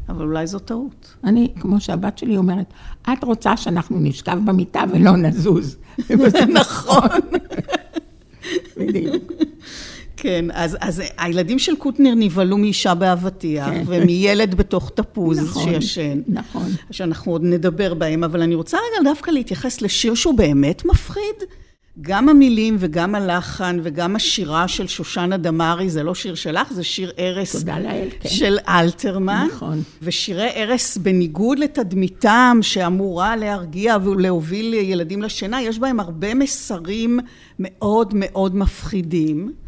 אבל 0.09 0.25
אולי 0.25 0.47
זו 0.47 0.59
טעות. 0.59 1.15
אני, 1.23 1.53
כמו 1.59 1.79
שהבת 1.79 2.17
שלי 2.17 2.37
אומרת, 2.37 2.73
את 3.13 3.23
רוצה 3.23 3.57
שאנחנו 3.57 3.99
נשכב 3.99 4.39
במיטה 4.45 4.83
ולא 4.93 5.17
נזוז. 5.17 5.77
וזה 6.19 6.45
נכון. 6.45 7.19
בדיוק. 8.77 9.31
כן, 10.23 10.45
אז, 10.53 10.77
אז 10.81 11.01
הילדים 11.17 11.59
של 11.59 11.75
קוטנר 11.75 12.13
נבהלו 12.15 12.57
מאישה 12.57 12.93
באבטיח, 12.93 13.69
כן. 13.69 13.83
ומילד 13.87 14.55
בתוך 14.55 14.91
תפוז 14.95 15.39
נכון, 15.39 15.81
שישן. 15.81 16.21
נכון. 16.27 16.71
שאנחנו 16.91 17.31
עוד 17.31 17.41
נדבר 17.43 17.93
בהם, 17.93 18.23
אבל 18.23 18.41
אני 18.41 18.55
רוצה 18.55 18.77
רגע 18.77 19.09
דווקא 19.09 19.31
להתייחס 19.31 19.81
לשיר 19.81 20.15
שהוא 20.15 20.37
באמת 20.37 20.85
מפחיד. 20.85 21.35
גם 22.01 22.29
המילים 22.29 22.75
וגם 22.79 23.15
הלחן 23.15 23.79
וגם 23.83 24.15
השירה 24.15 24.67
של 24.67 24.87
שושנה 24.87 25.37
דמארי, 25.37 25.89
זה 25.89 26.03
לא 26.03 26.15
שיר 26.15 26.35
שלך, 26.35 26.73
זה 26.73 26.83
שיר 26.83 27.11
ערש 27.17 27.55
כן. 28.19 28.29
של 28.29 28.57
אלתרמן. 28.67 29.47
נכון. 29.53 29.81
ושירי 30.01 30.49
ערש, 30.53 30.97
בניגוד 30.97 31.59
לתדמיתם 31.59 32.59
שאמורה 32.61 33.35
להרגיע 33.35 33.97
ולהוביל 34.03 34.73
ילדים 34.73 35.21
לשינה, 35.21 35.61
יש 35.61 35.79
בהם 35.79 35.99
הרבה 35.99 36.33
מסרים 36.33 37.19
מאוד 37.59 38.13
מאוד 38.15 38.55
מפחידים. 38.55 39.62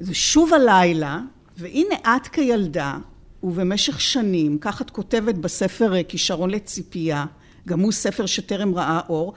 זה 0.00 0.14
שוב 0.14 0.54
הלילה, 0.54 1.20
והנה 1.56 1.94
את 1.94 2.28
כילדה, 2.28 2.98
ובמשך 3.42 4.00
שנים, 4.00 4.58
כך 4.60 4.82
את 4.82 4.90
כותבת 4.90 5.34
בספר 5.34 5.94
אה, 5.94 6.02
כישרון 6.02 6.50
לציפייה, 6.50 7.24
גם 7.68 7.80
הוא 7.80 7.92
ספר 7.92 8.26
שטרם 8.26 8.74
ראה 8.74 9.00
אור, 9.08 9.34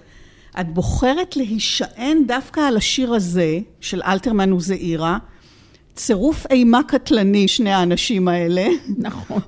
את 0.59 0.73
בוחרת 0.73 1.35
להישען 1.35 2.27
דווקא 2.27 2.59
על 2.59 2.77
השיר 2.77 3.13
הזה, 3.13 3.59
של 3.81 4.01
אלתרמן 4.01 4.53
וזעירה, 4.53 5.17
צירוף 5.95 6.45
אימה 6.49 6.83
קטלני, 6.83 7.47
שני 7.47 7.71
האנשים 7.71 8.27
האלה. 8.27 8.67
נכון. 8.97 9.41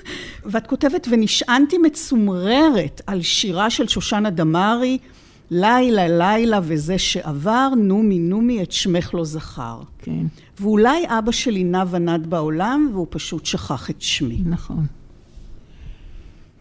ואת 0.50 0.66
כותבת, 0.66 1.06
ונשענתי 1.10 1.78
מצומררת 1.78 3.00
על 3.06 3.22
שירה 3.22 3.70
של 3.70 3.88
שושנה 3.88 4.30
דמארי, 4.30 4.98
לילה 5.50 6.08
לילה 6.08 6.60
וזה 6.62 6.98
שעבר, 6.98 7.68
נומי 7.76 8.18
נומי 8.18 8.62
את 8.62 8.72
שמך 8.72 9.14
לא 9.14 9.24
זכר. 9.24 9.80
כן, 9.98 10.26
ואולי 10.60 11.04
אבא 11.06 11.32
שלי 11.32 11.64
נע 11.64 11.84
ונד 11.90 12.26
בעולם, 12.30 12.90
והוא 12.92 13.06
פשוט 13.10 13.46
שכח 13.46 13.90
את 13.90 14.02
שמי. 14.02 14.42
נכון. 14.44 14.86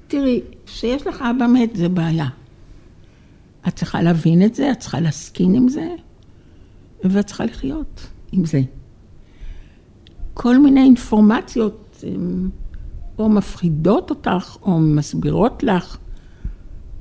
תראי, 0.07 0.41
כשיש 0.65 1.07
לך 1.07 1.21
אבא 1.21 1.47
מת 1.47 1.75
זה 1.75 1.89
בעיה. 1.89 2.27
את 3.67 3.75
צריכה 3.75 4.01
להבין 4.01 4.45
את 4.45 4.55
זה, 4.55 4.71
את 4.71 4.79
צריכה 4.79 4.99
להסכין 4.99 5.55
עם 5.55 5.69
זה, 5.69 5.95
ואת 7.03 7.25
צריכה 7.25 7.45
לחיות 7.45 8.07
עם 8.31 8.45
זה. 8.45 8.61
כל 10.33 10.57
מיני 10.57 10.81
אינפורמציות 10.81 12.03
או 13.19 13.29
מפחידות 13.29 14.09
אותך, 14.09 14.57
או 14.61 14.79
מסבירות 14.79 15.63
לך. 15.63 15.97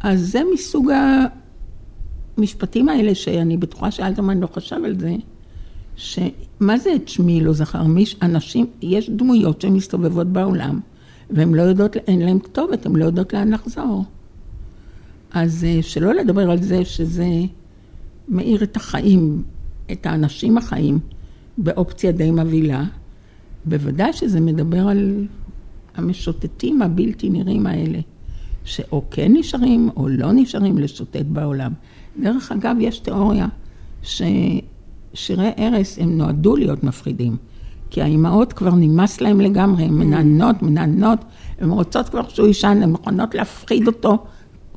אז 0.00 0.20
זה 0.20 0.40
מסוג 0.54 0.90
המשפטים 2.38 2.88
האלה, 2.88 3.14
שאני 3.14 3.56
בטוחה 3.56 3.90
שאלתרמן 3.90 4.38
לא 4.38 4.46
חשב 4.46 4.76
על 4.84 5.00
זה, 5.00 5.14
שמה 5.96 6.78
זה 6.78 6.94
את 6.94 7.08
שמי 7.08 7.40
לא 7.40 7.52
זכר? 7.52 7.82
מיש, 7.82 8.16
אנשים, 8.22 8.66
יש 8.82 9.10
דמויות 9.10 9.60
שמסתובבות 9.60 10.26
בעולם, 10.26 10.80
והן 11.30 11.54
לא 11.54 11.62
יודעות, 11.62 11.96
אין 11.96 12.20
להן 12.20 12.38
כתובת, 12.38 12.86
הן 12.86 12.96
לא 12.96 13.04
יודעות 13.04 13.32
לאן 13.32 13.52
לחזור. 13.52 14.04
אז 15.32 15.64
אה, 15.64 15.82
שלא 15.82 16.14
לדבר 16.14 16.50
על 16.50 16.62
זה 16.62 16.84
שזה 16.84 17.26
מאיר 18.28 18.62
את 18.62 18.76
החיים, 18.76 19.42
את 19.92 20.06
האנשים 20.06 20.58
החיים, 20.58 20.98
באופציה 21.58 22.12
די 22.12 22.30
מבהילה. 22.30 22.84
בוודאי 23.64 24.12
שזה 24.12 24.40
מדבר 24.40 24.88
על 24.88 25.26
המשוטטים 25.94 26.82
הבלתי 26.82 27.30
נראים 27.30 27.66
האלה, 27.66 27.98
שאו 28.64 29.02
כן 29.10 29.32
נשארים 29.34 29.90
או 29.96 30.08
לא 30.08 30.32
נשארים 30.32 30.78
לשוטט 30.78 31.26
בעולם. 31.28 31.72
דרך 32.20 32.52
אגב, 32.52 32.76
יש 32.80 32.98
תיאוריה 32.98 33.46
ששירי 35.16 35.50
ערש 35.56 35.98
הם 35.98 36.18
נועדו 36.18 36.56
להיות 36.56 36.84
מפחידים. 36.84 37.36
כי 37.90 38.02
האימהות 38.02 38.52
כבר 38.52 38.70
נמאס 38.74 39.20
להם 39.20 39.40
לגמרי, 39.40 39.84
הן 39.84 39.94
מנענות, 39.94 40.62
מנענות, 40.62 41.18
הן 41.60 41.70
רוצות 41.70 42.08
כבר 42.08 42.28
שהוא 42.28 42.46
יישן, 42.46 42.80
הן 42.82 42.90
מוכנות 42.90 43.34
להפחיד 43.34 43.86
אותו, 43.86 44.24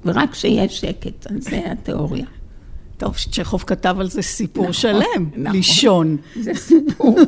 ורק 0.05 0.35
שיהיה 0.35 0.69
שקט, 0.69 1.27
אז 1.31 1.43
זה 1.43 1.71
התיאוריה. 1.71 2.25
טוב, 2.97 3.15
צ'כוב 3.31 3.63
כתב 3.67 3.95
על 3.99 4.09
זה 4.09 4.21
סיפור 4.21 4.63
נכון, 4.63 4.73
שלם, 4.73 5.29
נכון. 5.37 5.55
לישון. 5.55 6.17
זה 6.41 6.51
סיפור 6.53 7.19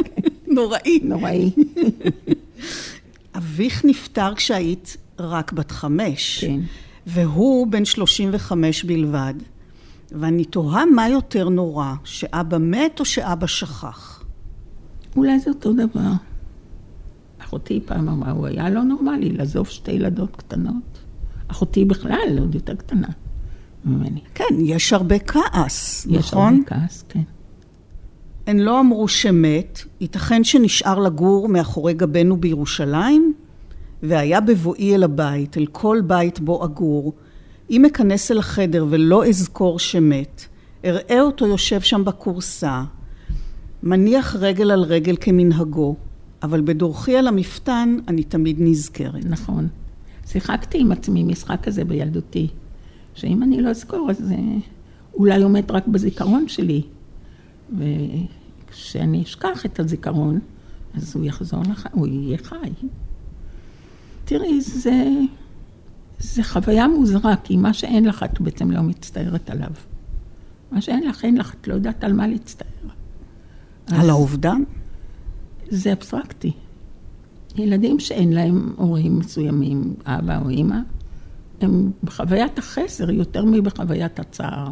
נוראי. 0.56 1.00
נוראי. 1.02 1.50
אביך 3.38 3.84
נפטר 3.84 4.34
כשהיית 4.34 4.96
רק 5.18 5.52
בת 5.52 5.70
חמש. 5.70 6.44
כן. 6.44 6.60
והוא 7.06 7.66
בן 7.66 7.84
35 7.84 8.84
בלבד. 8.84 9.34
ואני 10.12 10.44
תוהה 10.44 10.86
מה 10.86 11.08
יותר 11.08 11.48
נורא, 11.48 11.94
שאבא 12.04 12.58
מת 12.58 13.00
או 13.00 13.04
שאבא 13.04 13.46
שכח. 13.46 14.24
אולי 15.16 15.38
זה 15.38 15.50
אותו 15.50 15.72
דבר. 15.72 16.10
אחותי 17.38 17.80
פעם 17.86 18.08
אמרה, 18.08 18.30
הוא 18.30 18.46
היה 18.46 18.70
לא 18.70 18.82
נורמלי 18.82 19.32
לעזוב 19.32 19.68
שתי 19.68 19.92
ילדות 19.92 20.36
קטנות. 20.36 20.98
אחותי 21.48 21.84
בכלל 21.84 22.38
עוד 22.40 22.54
יותר 22.54 22.74
קטנה 22.74 23.08
ממני. 23.84 24.20
כן, 24.34 24.54
יש 24.58 24.92
הרבה 24.92 25.18
כעס, 25.18 26.06
יש 26.06 26.32
נכון? 26.32 26.54
הרבה 26.54 26.66
כעס, 26.66 27.04
כן. 27.08 27.22
הן 28.46 28.58
לא 28.58 28.80
אמרו 28.80 29.08
שמת, 29.08 29.80
ייתכן 30.00 30.44
שנשאר 30.44 30.98
לגור 30.98 31.48
מאחורי 31.48 31.94
גבנו 31.94 32.36
בירושלים, 32.36 33.34
והיה 34.02 34.40
בבואי 34.40 34.94
אל 34.94 35.02
הבית, 35.02 35.58
אל 35.58 35.66
כל 35.66 36.00
בית 36.06 36.40
בו 36.40 36.64
אגור, 36.64 37.14
אם 37.70 37.84
אכנס 37.84 38.30
אל 38.30 38.38
החדר 38.38 38.86
ולא 38.90 39.26
אזכור 39.26 39.78
שמת, 39.78 40.44
אראה 40.84 41.20
אותו 41.20 41.46
יושב 41.46 41.80
שם 41.80 42.04
בכורסה, 42.04 42.82
מניח 43.82 44.36
רגל 44.36 44.70
על 44.70 44.82
רגל 44.82 45.16
כמנהגו, 45.20 45.96
אבל 46.42 46.60
בדורכי 46.60 47.18
אל 47.18 47.26
המפתן 47.26 47.96
אני 48.08 48.22
תמיד 48.22 48.56
נזכרת. 48.58 49.24
נכון. 49.24 49.68
שיחקתי 50.26 50.80
עם 50.80 50.92
עצמי 50.92 51.22
משחק 51.22 51.58
כזה 51.62 51.84
בילדותי, 51.84 52.48
שאם 53.14 53.42
אני 53.42 53.60
לא 53.60 53.70
אזכור, 53.70 54.10
אז 54.10 54.32
אה, 54.32 54.36
אולי 55.14 55.44
מת 55.44 55.70
רק 55.70 55.86
בזיכרון 55.86 56.48
שלי. 56.48 56.82
כשאני 58.70 59.22
אשכח 59.22 59.66
את 59.66 59.80
הזיכרון, 59.80 60.38
אז 60.94 61.16
הוא 61.16 61.24
יחזור 61.24 61.62
לך, 61.70 61.88
הוא 61.92 62.06
יהיה 62.06 62.38
חי. 62.38 62.56
תראי, 64.24 64.60
זה, 64.60 65.04
זה 66.20 66.42
חוויה 66.44 66.88
מוזרה, 66.88 67.34
כי 67.44 67.56
מה 67.56 67.72
שאין 67.72 68.04
לך, 68.04 68.22
את 68.22 68.40
בעצם 68.40 68.70
לא 68.70 68.82
מצטערת 68.82 69.50
עליו. 69.50 69.70
מה 70.72 70.80
שאין 70.80 71.08
לך, 71.08 71.24
אין 71.24 71.36
לך, 71.36 71.54
את 71.60 71.68
לא 71.68 71.74
יודעת 71.74 72.04
על 72.04 72.12
מה 72.12 72.26
להצטער. 72.26 72.66
על 73.92 74.10
האובדן? 74.10 74.62
זה 75.68 75.92
אבסטרקטי. 75.92 76.52
ילדים 77.56 78.00
שאין 78.00 78.32
להם 78.32 78.72
הורים 78.76 79.18
מסוימים, 79.18 79.94
אבא 80.04 80.38
או 80.44 80.48
אימא, 80.48 80.76
הם 81.60 81.90
בחוויית 82.04 82.58
החסר 82.58 83.10
יותר 83.10 83.44
מבחוויית 83.44 84.20
הצער. 84.20 84.70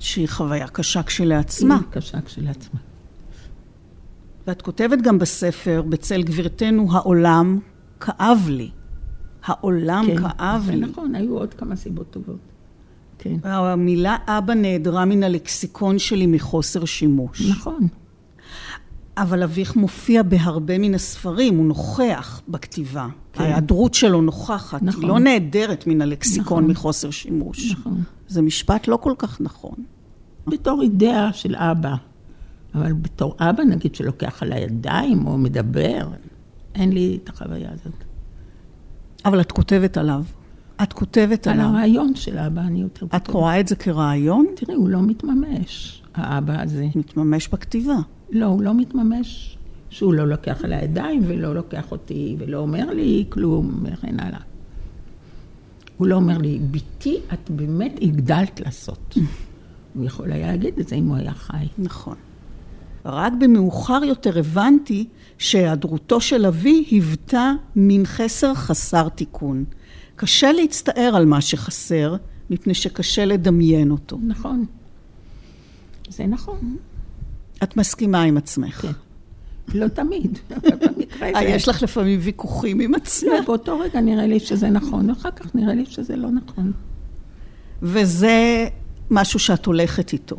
שהיא 0.00 0.28
חוויה 0.28 0.68
קשה 0.68 1.02
כשלעצמה. 1.02 1.74
היא 1.74 1.82
קשה 1.90 2.20
כשלעצמה. 2.20 2.80
ואת 4.46 4.62
כותבת 4.62 4.98
גם 5.02 5.18
בספר, 5.18 5.82
בצל 5.88 6.22
גבירתנו, 6.22 6.92
העולם 6.92 7.58
כאב 8.00 8.48
לי. 8.48 8.70
העולם 9.44 10.04
כן, 10.06 10.16
כאב 10.16 10.70
לי. 10.70 10.80
נכון, 10.80 11.14
היו 11.14 11.38
עוד 11.38 11.54
כמה 11.54 11.76
סיבות 11.76 12.10
טובות. 12.10 12.38
כן, 13.18 13.36
המילה 13.42 14.16
אבא 14.26 14.54
נעדרה 14.54 15.04
מן 15.04 15.22
הלקסיקון 15.22 15.98
שלי 15.98 16.26
מחוסר 16.26 16.84
שימוש. 16.84 17.50
נכון. 17.50 17.88
אבל 19.16 19.42
אביך 19.42 19.76
מופיע 19.76 20.22
בהרבה 20.22 20.78
מן 20.78 20.94
הספרים, 20.94 21.56
הוא 21.56 21.66
נוכח 21.66 22.42
בכתיבה. 22.48 23.08
כן. 23.32 23.42
ההיעדרות 23.42 23.94
שלו 23.94 24.22
נוכחת, 24.22 24.82
נכון. 24.82 25.02
היא 25.02 25.08
לא 25.08 25.18
נעדרת 25.18 25.86
מן 25.86 26.02
הלקסיקון 26.02 26.58
נכון. 26.58 26.70
מחוסר 26.70 27.10
שימוש. 27.10 27.72
נכון. 27.72 28.02
זה 28.28 28.42
משפט 28.42 28.88
לא 28.88 28.96
כל 28.96 29.12
כך 29.18 29.40
נכון. 29.40 29.74
בתור 30.46 30.82
אידאה 30.82 31.32
של 31.32 31.56
אבא, 31.56 31.94
אבל 32.74 32.92
בתור 32.92 33.36
אבא, 33.40 33.62
נגיד, 33.62 33.94
שלוקח 33.94 34.42
על 34.42 34.52
הידיים 34.52 35.26
או 35.26 35.38
מדבר, 35.38 36.08
אין 36.74 36.92
לי 36.92 37.18
את 37.24 37.28
החוויה 37.28 37.70
הזאת. 37.72 38.04
אבל 39.24 39.40
את 39.40 39.52
כותבת 39.52 39.96
עליו. 39.96 40.24
את 40.82 40.92
כותבת 40.92 41.46
על 41.46 41.52
עליו. 41.52 41.66
הרעיון 41.66 42.14
של 42.14 42.38
אבא 42.38 42.60
אני 42.60 42.80
יותר... 42.80 43.06
את 43.16 43.28
רואה 43.28 43.60
את 43.60 43.68
זה 43.68 43.76
כרעיון? 43.76 44.46
תראי, 44.56 44.74
הוא 44.74 44.88
לא 44.88 45.02
מתממש, 45.02 46.02
האבא 46.14 46.62
הזה. 46.62 46.86
מתממש 46.94 47.48
בכתיבה. 47.48 47.96
לא, 48.30 48.46
הוא 48.46 48.62
לא 48.62 48.74
מתממש 48.74 49.58
שהוא 49.90 50.14
לא 50.14 50.28
לוקח 50.28 50.64
על 50.64 50.72
הידיים 50.72 51.22
ולא 51.26 51.54
לוקח 51.54 51.92
אותי 51.92 52.36
ולא 52.38 52.58
אומר 52.58 52.90
לי 52.90 53.24
כלום 53.28 53.84
וכן 53.84 54.20
הלאה. 54.20 54.40
הוא 55.96 56.06
לא 56.06 56.14
אומר 56.14 56.38
לי, 56.38 56.60
בתי, 56.70 57.16
את 57.32 57.50
באמת 57.50 57.98
הגדלת 58.02 58.60
לעשות. 58.60 59.18
הוא 59.94 60.04
יכול 60.04 60.32
היה 60.32 60.46
להגיד 60.46 60.78
את 60.78 60.88
זה 60.88 60.96
אם 60.96 61.06
הוא 61.06 61.16
היה 61.16 61.32
חי. 61.32 61.66
נכון. 61.78 62.16
רק 63.04 63.32
במאוחר 63.38 64.04
יותר 64.04 64.38
הבנתי 64.38 65.08
שהיעדרותו 65.38 66.20
של 66.20 66.46
אבי 66.46 66.84
היוותה 66.90 67.52
מין 67.76 68.06
חסר 68.06 68.54
חסר 68.54 69.08
תיקון. 69.08 69.64
קשה 70.16 70.52
להצטער 70.52 71.12
על 71.16 71.26
מה 71.26 71.40
שחסר, 71.40 72.16
מפני 72.50 72.74
שקשה 72.74 73.24
לדמיין 73.24 73.90
אותו. 73.90 74.18
נכון. 74.26 74.64
זה 76.08 76.26
נכון. 76.26 76.76
את 77.62 77.76
מסכימה 77.76 78.22
עם 78.22 78.36
עצמך. 78.36 78.80
כן. 78.80 78.92
לא 79.74 79.88
תמיד, 79.88 80.38
אבל 80.50 80.76
במקרה 80.86 81.28
אה, 81.28 81.40
זה... 81.40 81.48
יש 81.48 81.68
לך 81.68 81.82
לפעמים 81.82 82.20
ויכוחים 82.22 82.80
עם 82.80 82.94
עצמך. 82.94 83.30
לא, 83.32 83.40
באותו 83.46 83.78
רגע 83.78 84.00
נראה 84.00 84.26
לי 84.26 84.40
שזה 84.40 84.70
נכון, 84.70 85.10
ואחר 85.10 85.30
כך 85.30 85.54
נראה 85.54 85.74
לי 85.74 85.86
שזה 85.86 86.16
לא 86.16 86.30
נכון. 86.30 86.72
וזה 87.82 88.66
משהו 89.10 89.38
שאת 89.38 89.66
הולכת 89.66 90.12
איתו. 90.12 90.36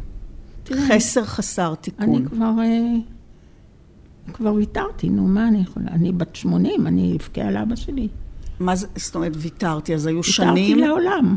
תראי, 0.63 0.82
חסר 0.88 1.26
חסר 1.26 1.76
תיקון. 1.76 2.15
אני 2.15 2.26
כבר... 2.26 2.52
אה, 2.60 2.95
כבר 4.34 4.54
ויתרתי, 4.54 5.10
נו, 5.10 5.28
מה 5.28 5.47
אני 5.47 5.62
יכולה? 5.62 5.88
אני 5.91 6.12
בת 6.12 6.36
80, 6.36 6.88
אני 6.88 7.17
אבכה 7.17 7.41
על 7.41 7.58
אבא 7.58 7.76
שלי. 7.76 8.08
מה 8.60 8.76
זה, 8.76 8.88
זאת 8.95 9.15
אומרת, 9.15 9.32
ויתרתי, 9.36 9.95
אז 9.95 10.06
היו 10.06 10.15
ויתרתי 10.15 10.32
שנים, 10.32 10.78
לעולם. 10.78 11.36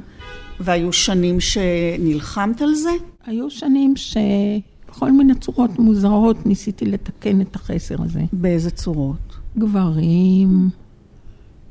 והיו 0.60 0.92
שנים 0.92 1.40
שנלחמת 1.40 2.62
על 2.62 2.74
זה? 2.74 2.90
היו 3.26 3.50
שנים 3.50 3.94
שבכל 3.96 5.12
מיני 5.12 5.34
צורות 5.34 5.78
מוזרות 5.78 6.46
ניסיתי 6.46 6.86
לתקן 6.86 7.40
את 7.40 7.56
החסר 7.56 8.02
הזה. 8.02 8.20
באיזה 8.32 8.70
צורות? 8.70 9.36
גברים, 9.58 10.70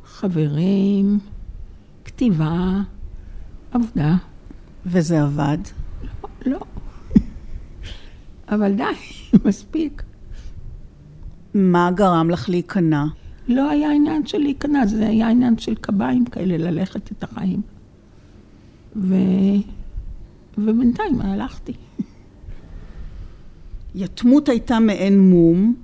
חברים, 0.06 1.20
כתיבה, 2.06 2.82
עבודה. 3.72 4.16
וזה 4.86 5.22
עבד. 5.22 5.58
לא. 6.46 6.60
אבל 8.50 8.74
די, 8.74 8.84
מספיק. 9.46 10.04
מה 11.54 11.92
גרם 11.92 12.30
לך 12.30 12.50
להיכנע? 12.50 13.06
לא 13.48 13.70
היה 13.70 13.92
עניין 13.92 14.26
של 14.26 14.38
להיכנע, 14.38 14.86
זה 14.86 15.08
היה 15.08 15.30
עניין 15.30 15.58
של 15.58 15.76
קביים 15.76 16.26
כאלה, 16.26 16.58
ללכת 16.58 17.12
את 17.12 17.24
החיים. 17.24 17.62
ו... 18.96 19.16
ובינתיים 20.58 21.22
הלכתי. 21.22 21.74
יתמות 23.96 24.50
הייתה 24.50 24.80
מעין 24.80 25.20
מום, 25.20 25.76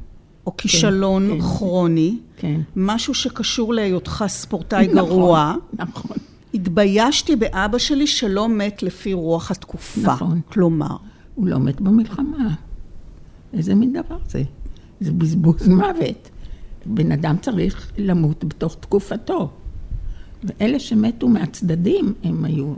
או 0.45 0.58
כישלון 0.58 1.28
כן. 1.32 1.41
כרוני, 1.41 2.17
כן. 2.38 2.62
משהו 2.76 3.13
שקשור 3.13 3.74
להיותך 3.74 4.24
ספורטאי 4.28 4.88
גרוע. 4.88 5.56
נכון. 5.74 6.17
התביישתי 6.54 7.36
באבא 7.36 7.78
שלי 7.78 8.08
שלא 8.08 8.50
מת 8.50 8.84
לפי 8.84 9.13
רוח 9.13 9.52
התקופה. 9.52 10.13
נכון. 10.13 10.41
כלומר, 10.50 10.95
הוא 11.41 11.47
לא 11.47 11.60
מת 11.60 11.82
במלחמה. 11.82 12.56
איזה 13.54 13.75
מין 13.75 13.93
דבר 13.93 14.17
זה? 14.30 14.43
זה 14.99 15.12
בזבוז 15.12 15.67
מוות. 15.67 16.30
בן 16.86 17.12
אדם 17.12 17.36
צריך 17.41 17.91
למות 17.97 18.43
בתוך 18.43 18.75
תקופתו. 18.80 19.51
ואלה 20.43 20.80
שמתו 20.80 21.27
מהצדדים, 21.27 22.13
הם 22.23 22.45
היו 22.45 22.73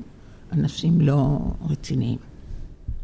אנשים 0.54 1.02
לא 1.02 1.40
רציניים. 1.70 2.18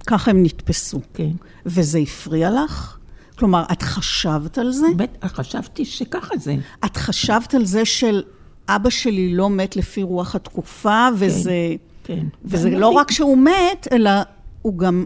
ככה 0.07 0.31
הם 0.31 0.43
נתפסו. 0.43 1.01
כן. 1.13 1.31
וזה 1.65 1.99
הפריע 1.99 2.51
לך? 2.63 2.97
כלומר, 3.37 3.63
את 3.71 3.81
חשבת 3.81 4.57
על 4.57 4.71
זה? 4.71 4.87
בטח, 4.97 5.27
חשבתי 5.27 5.85
שככה 5.85 6.37
זה. 6.37 6.55
את 6.85 6.97
חשבת 6.97 7.53
על 7.53 7.65
זה 7.65 7.85
של 7.85 8.23
אבא 8.67 8.89
שלי 8.89 9.33
לא 9.33 9.49
מת 9.49 9.75
לפי 9.75 10.03
רוח 10.03 10.35
התקופה, 10.35 11.07
וזה... 11.15 11.75
כן. 12.03 12.25
וזה 12.45 12.67
ואני 12.67 12.79
לא 12.79 12.89
רק 12.89 13.11
שהוא 13.11 13.37
מת, 13.37 13.87
אלא 13.91 14.11
הוא 14.61 14.77
גם... 14.77 15.05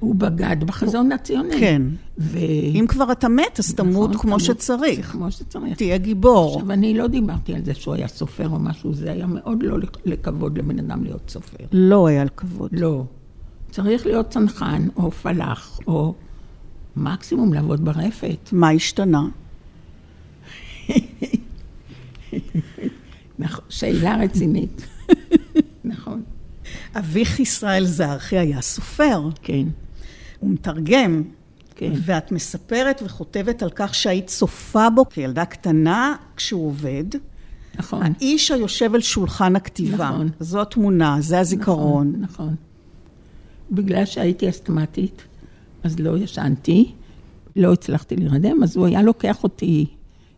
הוא 0.00 0.14
בגד 0.14 0.64
בחזון 0.64 1.12
הציוני. 1.12 1.60
כן. 1.60 1.82
ו... 2.18 2.38
אם 2.74 2.84
כבר 2.88 3.12
אתה 3.12 3.28
מת, 3.28 3.58
אז 3.58 3.74
תמות 3.74 4.10
נכון, 4.10 4.22
כמו 4.22 4.30
תמות 4.30 4.40
שצריך. 4.40 5.12
כמו 5.12 5.30
שצריך. 5.30 5.76
תהיה 5.76 5.98
גיבור. 5.98 6.54
עכשיו, 6.54 6.72
אני 6.72 6.94
לא 6.94 7.06
דיברתי 7.06 7.54
על 7.54 7.64
זה 7.64 7.74
שהוא 7.74 7.94
היה 7.94 8.08
סופר 8.08 8.48
או 8.48 8.58
משהו, 8.58 8.94
זה 8.94 9.12
היה 9.12 9.26
מאוד 9.26 9.62
לא 9.62 9.76
לכבוד 10.04 10.58
לבן 10.58 10.78
אדם 10.78 11.04
להיות 11.04 11.30
סופר. 11.30 11.64
לא 11.72 12.06
היה 12.06 12.24
לכבוד. 12.24 12.70
לא. 12.72 13.04
צריך 13.70 14.06
להיות 14.06 14.30
צנחן, 14.30 14.88
או 14.96 15.10
פלאח, 15.10 15.78
או 15.86 16.14
מקסימום 16.96 17.52
לעבוד 17.52 17.84
ברפת. 17.84 18.48
מה 18.52 18.70
השתנה? 18.70 19.22
נכון, 23.38 23.64
שאלה 23.68 24.16
רצינית. 24.16 24.86
נכון, 25.84 26.22
אביך 26.98 27.40
ישראל 27.40 27.84
זרחי 27.84 28.38
היה 28.38 28.60
סופר. 28.60 29.28
כן, 29.42 29.66
הוא 30.40 30.50
מתרגם. 30.50 31.22
כן. 31.76 31.92
ואת 32.04 32.32
מספרת 32.32 33.02
וכותבת 33.04 33.62
על 33.62 33.70
כך 33.74 33.94
שהיית 33.94 34.26
צופה 34.26 34.90
בו 34.90 35.04
כילדה 35.08 35.44
קטנה 35.44 36.16
כשהוא 36.36 36.66
עובד. 36.66 37.04
נכון. 37.78 38.02
האיש 38.02 38.50
היושב 38.50 38.94
על 38.94 39.00
שולחן 39.00 39.56
הכתיבה. 39.56 40.10
נכון. 40.10 40.28
זו 40.40 40.60
התמונה, 40.60 41.16
זה 41.20 41.40
הזיכרון. 41.40 42.08
נכון, 42.08 42.20
נכון. 42.20 42.54
בגלל 43.70 44.04
שהייתי 44.04 44.48
אסתמטית, 44.48 45.22
אז 45.82 46.00
לא 46.00 46.18
ישנתי, 46.18 46.92
לא 47.56 47.72
הצלחתי 47.72 48.16
להירדם, 48.16 48.62
אז 48.62 48.76
הוא 48.76 48.86
היה 48.86 49.02
לוקח 49.02 49.44
אותי, 49.44 49.86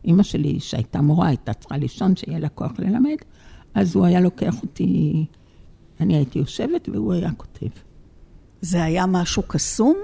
אימא 0.04 0.22
שלי, 0.22 0.60
שהייתה 0.60 1.00
מורה, 1.00 1.28
הייתה 1.28 1.52
צריכה 1.52 1.76
לישון, 1.76 2.16
שיהיה 2.16 2.38
לה 2.38 2.48
כוח 2.48 2.72
ללמד, 2.78 3.16
אז 3.74 3.96
הוא 3.96 4.04
היה 4.04 4.20
לוקח 4.20 4.62
אותי, 4.62 5.24
אני 6.00 6.16
הייתי 6.16 6.38
יושבת 6.38 6.88
והוא 6.88 7.12
היה 7.12 7.30
כותב. 7.36 7.91
זה 8.62 8.84
היה 8.84 9.06
משהו 9.06 9.42
קסום? 9.46 9.96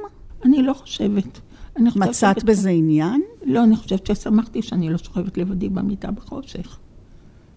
אני 0.44 0.62
לא 0.62 0.72
חושבת. 0.72 1.40
אני 1.76 1.90
חושבת 1.90 2.08
מצאת 2.08 2.44
בזה 2.44 2.70
עניין? 2.70 3.22
לא, 3.44 3.64
אני 3.64 3.76
חושבת 3.76 4.06
ששמחתי 4.06 4.62
שאני 4.62 4.90
לא 4.90 4.98
שוכבת 4.98 5.38
לבדי 5.38 5.68
במיטה 5.68 6.10
בחושך. 6.10 6.78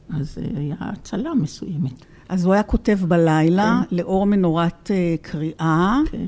אז 0.09 0.37
אה, 0.37 0.59
היה 0.59 0.75
הצלה 0.79 1.33
מסוימת. 1.33 2.05
אז 2.29 2.45
הוא 2.45 2.53
היה 2.53 2.63
כותב 2.63 2.99
בלילה, 3.07 3.81
לאור 3.91 4.25
מנורת 4.25 4.91
אה, 4.91 5.15
קריאה, 5.21 5.99
כן, 6.11 6.25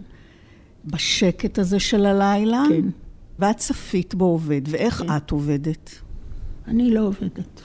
בשקט 0.85 1.59
הזה 1.59 1.79
של 1.79 2.05
הלילה, 2.05 2.63
כן. 2.69 2.85
ואת 3.39 3.57
צפית 3.57 4.15
בו 4.15 4.25
עובד. 4.25 4.61
ואיך 4.67 4.93
כן. 4.93 5.17
את 5.17 5.31
עובדת? 5.31 5.91
אני 6.67 6.93
לא 6.93 7.01
עובדת. 7.01 7.61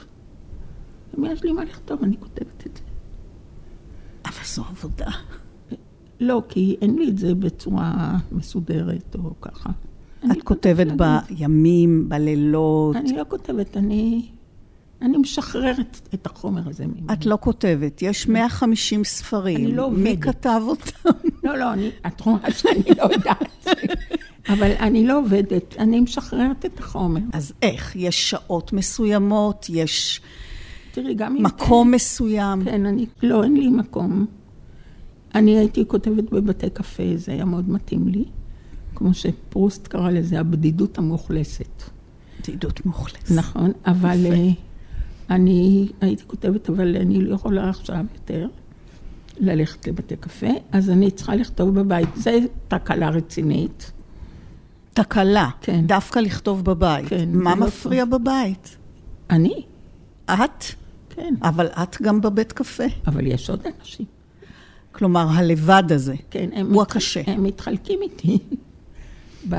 אם 1.18 1.24
יש 1.24 1.44
לי 1.44 1.52
מה 1.52 1.64
לכתוב, 1.64 2.02
אני 2.02 2.16
כותבת 2.20 2.66
את 2.66 2.76
זה. 2.76 2.82
אבל 4.24 4.44
זו 4.44 4.64
עבודה. 4.70 5.10
לא, 6.20 6.42
כי 6.48 6.76
אין 6.82 6.98
לי 6.98 7.08
את 7.08 7.18
זה 7.18 7.34
בצורה 7.34 8.16
מסודרת 8.32 9.16
או 9.24 9.40
ככה. 9.40 9.70
את 10.32 10.42
כותבת 10.42 10.86
לא 10.86 10.92
יודעת 10.92 11.30
בימים, 11.30 12.08
בלילות. 12.08 12.96
אני 12.96 13.16
לא 13.16 13.24
כותבת, 13.28 13.76
אני, 13.76 14.28
אני 15.02 15.16
משחררת 15.16 16.00
את 16.14 16.26
החומר 16.26 16.62
הזה. 16.66 16.84
את 17.12 17.26
לא 17.26 17.38
כותבת. 17.40 18.02
יש 18.02 18.28
150 18.28 19.04
ספרים. 19.04 19.56
אני 19.56 19.72
לא 19.76 19.90
מי 19.90 20.10
עובדת. 20.10 20.24
כתב 20.24 20.60
אותם? 20.66 21.10
לא, 21.44 21.58
לא, 21.58 21.72
אני, 21.72 21.90
את 22.06 22.20
רואה 22.20 22.50
שאני 22.50 22.82
לא 22.98 23.02
יודעת. 23.02 23.68
אבל 24.48 24.70
אני 24.80 25.06
לא 25.06 25.18
עובדת, 25.18 25.76
אני 25.78 26.00
משחררת 26.00 26.64
את 26.64 26.78
החומר. 26.78 27.20
אז 27.32 27.52
איך? 27.62 27.96
יש 27.96 28.30
שעות 28.30 28.72
מסוימות? 28.72 29.66
יש 29.68 30.20
תראי, 30.92 31.14
גם 31.14 31.36
אם... 31.36 31.42
מקום 31.42 31.90
מסוים? 31.90 32.64
כן, 32.64 32.86
אני... 32.86 33.06
לא, 33.22 33.44
אין 33.44 33.56
לי 33.56 33.68
מקום. 33.68 34.26
אני 35.34 35.58
הייתי 35.58 35.84
כותבת 35.86 36.30
בבתי 36.30 36.70
קפה, 36.70 37.02
זה 37.16 37.32
היה 37.32 37.44
מאוד 37.44 37.70
מתאים 37.70 38.08
לי. 38.08 38.24
כמו 38.94 39.14
שפרוסט 39.14 39.86
קרא 39.86 40.10
לזה, 40.10 40.40
הבדידות 40.40 40.98
המאוכלסת. 40.98 41.82
בדידות 42.40 42.86
מוחלטת. 42.86 43.30
נכון, 43.30 43.72
אבל 43.86 44.26
אה, 44.26 44.48
אני 45.30 45.88
הייתי 46.00 46.22
כותבת, 46.26 46.70
אבל 46.70 46.96
אני 46.96 47.22
לא 47.22 47.34
יכולה 47.34 47.68
עכשיו 47.68 48.04
יותר 48.14 48.46
ללכת 49.40 49.88
לבתי 49.88 50.16
קפה, 50.16 50.46
אז 50.72 50.90
אני 50.90 51.10
צריכה 51.10 51.34
לכתוב 51.34 51.74
בבית. 51.74 52.08
זו 52.16 52.30
תקלה 52.68 53.08
רצינית. 53.10 53.92
תקלה. 54.92 55.48
כן. 55.60 55.86
דווקא 55.86 56.18
לכתוב 56.18 56.64
בבית. 56.64 57.08
כן, 57.08 57.28
מה 57.32 57.54
לא 57.54 57.66
מפריע 57.66 58.04
בבית? 58.04 58.76
אני? 59.30 59.62
את? 60.24 60.64
כן. 61.10 61.34
אבל 61.42 61.66
את 61.66 62.02
גם 62.02 62.20
בבית 62.20 62.52
קפה. 62.52 62.84
אבל 63.06 63.26
יש 63.26 63.50
עוד 63.50 63.60
אנשים. 63.80 64.06
כלומר, 64.92 65.26
הלבד 65.30 65.82
הזה. 65.90 66.14
כן, 66.30 66.48
הם, 66.52 66.66
הוא 66.74 66.82
מתח- 66.82 66.96
הקשה. 66.96 67.20
הם 67.26 67.42
מתחלקים 67.44 67.98
איתי 68.02 68.38
ב... 69.48 69.54
Mm. 69.54 69.58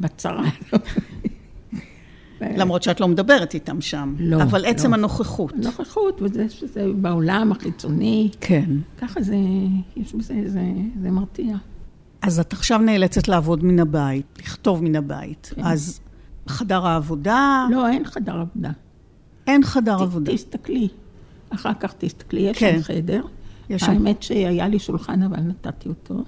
בצרה. 0.00 0.44
למרות 2.40 2.82
שאת 2.82 3.00
לא 3.00 3.08
מדברת 3.08 3.54
איתם 3.54 3.80
שם. 3.80 4.14
לא, 4.18 4.42
אבל 4.42 4.64
עצם 4.64 4.90
לא. 4.90 4.94
הנוכחות. 4.94 5.52
נוכחות, 5.56 6.18
וזה 6.22 6.48
שזה 6.48 6.86
בעולם 7.00 7.52
החיצוני, 7.52 8.30
כן. 8.40 8.70
ככה 8.98 9.22
זה, 9.22 9.36
יש 9.96 10.14
בזה, 10.14 10.34
זה, 10.46 10.62
זה 11.02 11.10
מרתיע. 11.10 11.56
אז 12.22 12.40
את 12.40 12.52
עכשיו 12.52 12.78
נאלצת 12.78 13.28
לעבוד 13.28 13.64
מן 13.64 13.78
הבית, 13.78 14.26
לכתוב 14.38 14.82
מן 14.84 14.96
הבית. 14.96 15.52
כן. 15.54 15.62
אז 15.64 16.00
חדר 16.48 16.86
העבודה, 16.86 17.66
לא, 17.70 17.88
אין 17.88 18.04
חדר 18.04 18.36
עבודה. 18.40 18.70
אין 19.46 19.64
חדר 19.64 19.98
ת- 19.98 20.00
עבודה. 20.02 20.32
תסתכלי, 20.32 20.88
אחר 21.50 21.72
כך 21.80 21.94
תסתכלי, 21.98 22.40
יש 22.40 22.58
כן. 22.58 22.78
חדר. 22.82 23.22
יש 23.70 23.82
שם- 23.82 23.90
האמת 23.92 24.22
שהיה 24.22 24.68
לי 24.68 24.78
שולחן, 24.78 25.22
אבל 25.22 25.40
נתתי 25.40 25.88
אותו. 25.88 26.24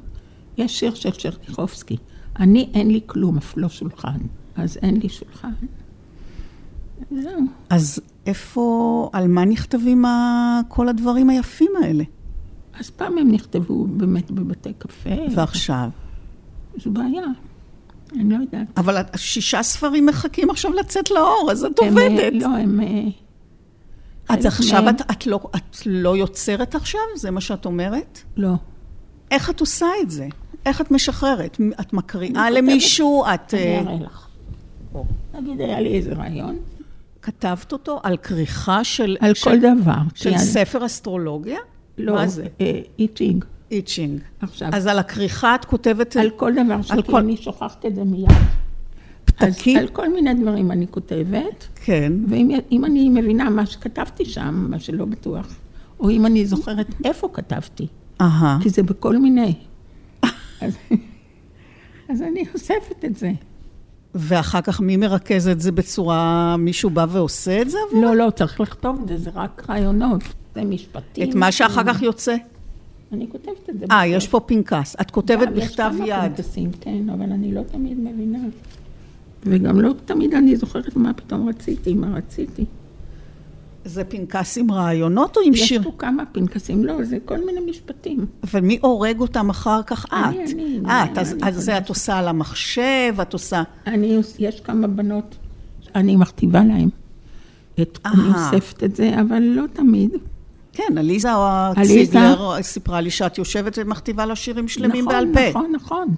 יש 0.58 0.78
שיר 0.80 0.94
של 0.94 1.12
שרניחובסקי. 1.12 1.96
אני, 2.38 2.68
אין 2.74 2.90
לי 2.90 3.00
כלום, 3.06 3.36
אף 3.36 3.54
לא 3.56 3.68
שולחן. 3.68 4.18
אז 4.56 4.78
אין 4.82 4.96
לי 4.96 5.08
שולחן. 5.08 5.50
זהו. 7.10 7.40
אז 7.70 8.00
איפה, 8.26 9.10
על 9.12 9.28
מה 9.28 9.44
נכתבים 9.44 10.04
כל 10.68 10.88
הדברים 10.88 11.30
היפים 11.30 11.70
האלה? 11.82 12.04
אז 12.80 12.90
פעם 12.90 13.18
הם 13.18 13.30
נכתבו 13.32 13.86
באמת 13.86 14.30
בבתי 14.30 14.72
קפה. 14.78 15.10
ועכשיו? 15.34 15.88
זו 16.84 16.90
בעיה. 16.90 17.22
אני 18.14 18.30
לא 18.30 18.36
יודעת. 18.40 18.66
אבל 18.76 18.96
שישה 19.16 19.62
ספרים 19.62 20.06
מחכים 20.06 20.50
עכשיו 20.50 20.72
לצאת 20.72 21.10
לאור, 21.10 21.48
אז 21.52 21.64
את 21.64 21.78
הם, 21.82 21.98
אה, 21.98 22.04
עובדת. 22.06 22.32
לא, 22.42 22.46
הם... 22.56 22.80
אז 24.38 24.46
עכשיו 24.46 24.88
את, 24.88 25.00
את, 25.10 25.26
לא, 25.26 25.40
את 25.56 25.76
לא 25.86 26.16
יוצרת 26.16 26.74
עכשיו? 26.74 27.00
זה 27.16 27.30
מה 27.30 27.40
שאת 27.40 27.64
אומרת? 27.66 28.18
לא. 28.36 28.52
איך 29.30 29.50
את 29.50 29.60
עושה 29.60 29.86
את 30.02 30.10
זה? 30.10 30.28
איך 30.66 30.80
את 30.80 30.90
משחררת? 30.90 31.58
את 31.80 31.92
מקריאה 31.92 32.50
למישהו? 32.50 33.24
את 33.34 33.54
אני 33.54 33.62
אה, 33.76 33.80
אראה 33.80 33.94
לך. 34.00 34.26
נגיד, 35.34 35.60
היה 35.60 35.80
לי 35.80 35.96
איזה 35.96 36.12
רעיון. 36.12 36.56
כתבת 37.22 37.72
אותו 37.72 38.00
על 38.02 38.16
כריכה 38.16 38.84
של, 38.84 39.16
על 39.20 39.34
של, 39.34 39.44
כל 39.50 39.58
דבר. 39.58 39.92
של 40.14 40.30
אני- 40.30 40.38
ספר 40.38 40.86
אסטרולוגיה? 40.86 41.58
לא, 41.98 42.14
מה 42.14 42.26
זה? 42.26 42.46
אה, 42.60 42.80
איצ'ינג. 42.98 43.44
איצ'ינג. 43.70 44.20
עכשיו, 44.40 44.68
אז 44.72 44.86
על 44.86 44.98
הכריכה 44.98 45.54
את 45.54 45.64
כותבת... 45.64 46.16
על 46.16 46.30
כל 46.30 46.52
דבר 46.52 47.02
כל- 47.06 47.16
אני 47.18 47.36
שוכחת 47.36 47.86
את 47.86 47.94
זה 47.94 48.04
מיד. 48.04 48.28
אז 49.40 49.62
על 49.78 49.88
כל 49.88 50.12
מיני 50.12 50.34
דברים 50.34 50.70
אני 50.70 50.86
כותבת, 50.90 51.68
כן. 51.74 52.12
ואם 52.28 52.50
אם 52.72 52.84
אני 52.84 53.08
מבינה 53.08 53.50
מה 53.50 53.66
שכתבתי 53.66 54.24
שם, 54.24 54.66
מה 54.70 54.78
שלא 54.78 55.04
בטוח, 55.04 55.54
או 56.00 56.10
אם 56.10 56.26
אני 56.26 56.46
זוכרת 56.46 56.86
איפה 57.04 57.28
כתבתי, 57.32 57.86
אהה. 58.20 58.58
כי 58.62 58.70
זה 58.70 58.82
בכל 58.82 59.18
מיני. 59.18 59.54
אז, 60.60 60.76
אז 62.08 62.22
אני 62.22 62.44
אוספת 62.54 63.04
את 63.04 63.16
זה. 63.16 63.32
ואחר 64.14 64.60
כך 64.60 64.80
מי 64.80 64.96
מרכז 64.96 65.48
את 65.48 65.60
זה 65.60 65.72
בצורה... 65.72 66.56
מישהו 66.56 66.90
בא 66.90 67.06
ועושה 67.10 67.62
את 67.62 67.70
זה 67.70 67.78
עבור? 67.88 68.02
לא, 68.02 68.16
לא, 68.16 68.30
צריך 68.30 68.60
לכתוב 68.60 69.00
את 69.02 69.08
זה, 69.08 69.18
זה 69.18 69.30
רק 69.34 69.66
רעיונות. 69.68 70.22
זה 70.54 70.64
משפטים. 70.64 71.30
את 71.30 71.34
מה 71.34 71.52
שאחר 71.52 71.84
כך 71.84 72.02
יוצא? 72.02 72.36
אני 73.12 73.26
כותבת 73.32 73.70
את 73.70 73.78
זה. 73.78 73.84
אה. 73.90 74.06
יש 74.06 74.28
פה 74.28 74.40
פנקס. 74.40 74.96
את 75.00 75.10
כותבת 75.10 75.48
גם, 75.48 75.56
יש 75.56 75.64
בכתב 75.64 75.92
כמה 75.96 76.06
יד. 76.06 76.36
פנקסים, 76.36 76.70
כן, 76.80 77.10
אבל 77.10 77.32
אני 77.32 77.54
לא 77.54 77.62
תמיד 77.62 78.00
מבינה. 78.00 78.38
וגם 79.42 79.80
לא 79.80 79.94
תמיד 80.04 80.34
אני 80.34 80.56
זוכרת 80.56 80.96
מה 80.96 81.12
פתאום 81.12 81.48
רציתי, 81.48 81.94
מה 81.94 82.14
רציתי. 82.16 82.64
זה 83.84 84.04
פנקס 84.04 84.58
עם 84.58 84.70
רעיונות 84.70 85.36
או 85.36 85.42
עם 85.42 85.52
יש 85.52 85.68
שיר? 85.68 85.82
פה 85.82 85.92
כמה 85.98 86.26
פנקסים, 86.26 86.84
לא, 86.84 87.04
זה 87.04 87.18
כל 87.24 87.44
מיני 87.46 87.60
משפטים. 87.70 88.26
אבל 88.44 88.60
מי 88.60 88.78
הורג 88.82 89.20
אותם 89.20 89.50
אחר 89.50 89.82
כך? 89.82 90.06
את. 90.06 90.12
אני, 90.12 90.44
אני, 90.44 90.80
את, 90.80 90.86
אני, 90.86 91.20
אז 91.20 91.32
אני 91.32 91.48
אז 91.48 91.64
זה. 91.64 91.78
את 91.78 91.88
עושה 91.88 92.18
על 92.18 92.28
המחשב, 92.28 93.14
את 93.22 93.32
עושה... 93.32 93.62
אני, 93.86 94.20
יש 94.38 94.60
כמה 94.60 94.86
בנות, 94.86 95.36
אני 95.94 96.16
מכתיבה 96.16 96.64
להן. 96.64 96.88
את, 97.80 97.98
אני. 98.06 98.22
אוספת 98.28 98.84
את 98.84 98.96
זה, 98.96 99.20
אבל 99.20 99.42
לא 99.42 99.64
תמיד. 99.72 100.10
כן, 100.72 100.98
עליזה 100.98 101.28
עליזה? 101.76 102.04
ציגלר 102.06 102.62
סיפרה 102.62 103.00
לי 103.00 103.10
שאת 103.10 103.38
יושבת 103.38 103.78
ומכתיבה 103.78 104.26
לה 104.26 104.36
שירים 104.36 104.68
שלמים 104.68 105.04
נכון, 105.04 105.32
בעל 105.32 105.34
פה. 105.34 105.50
נכון, 105.50 105.72
נכון. 105.74 106.08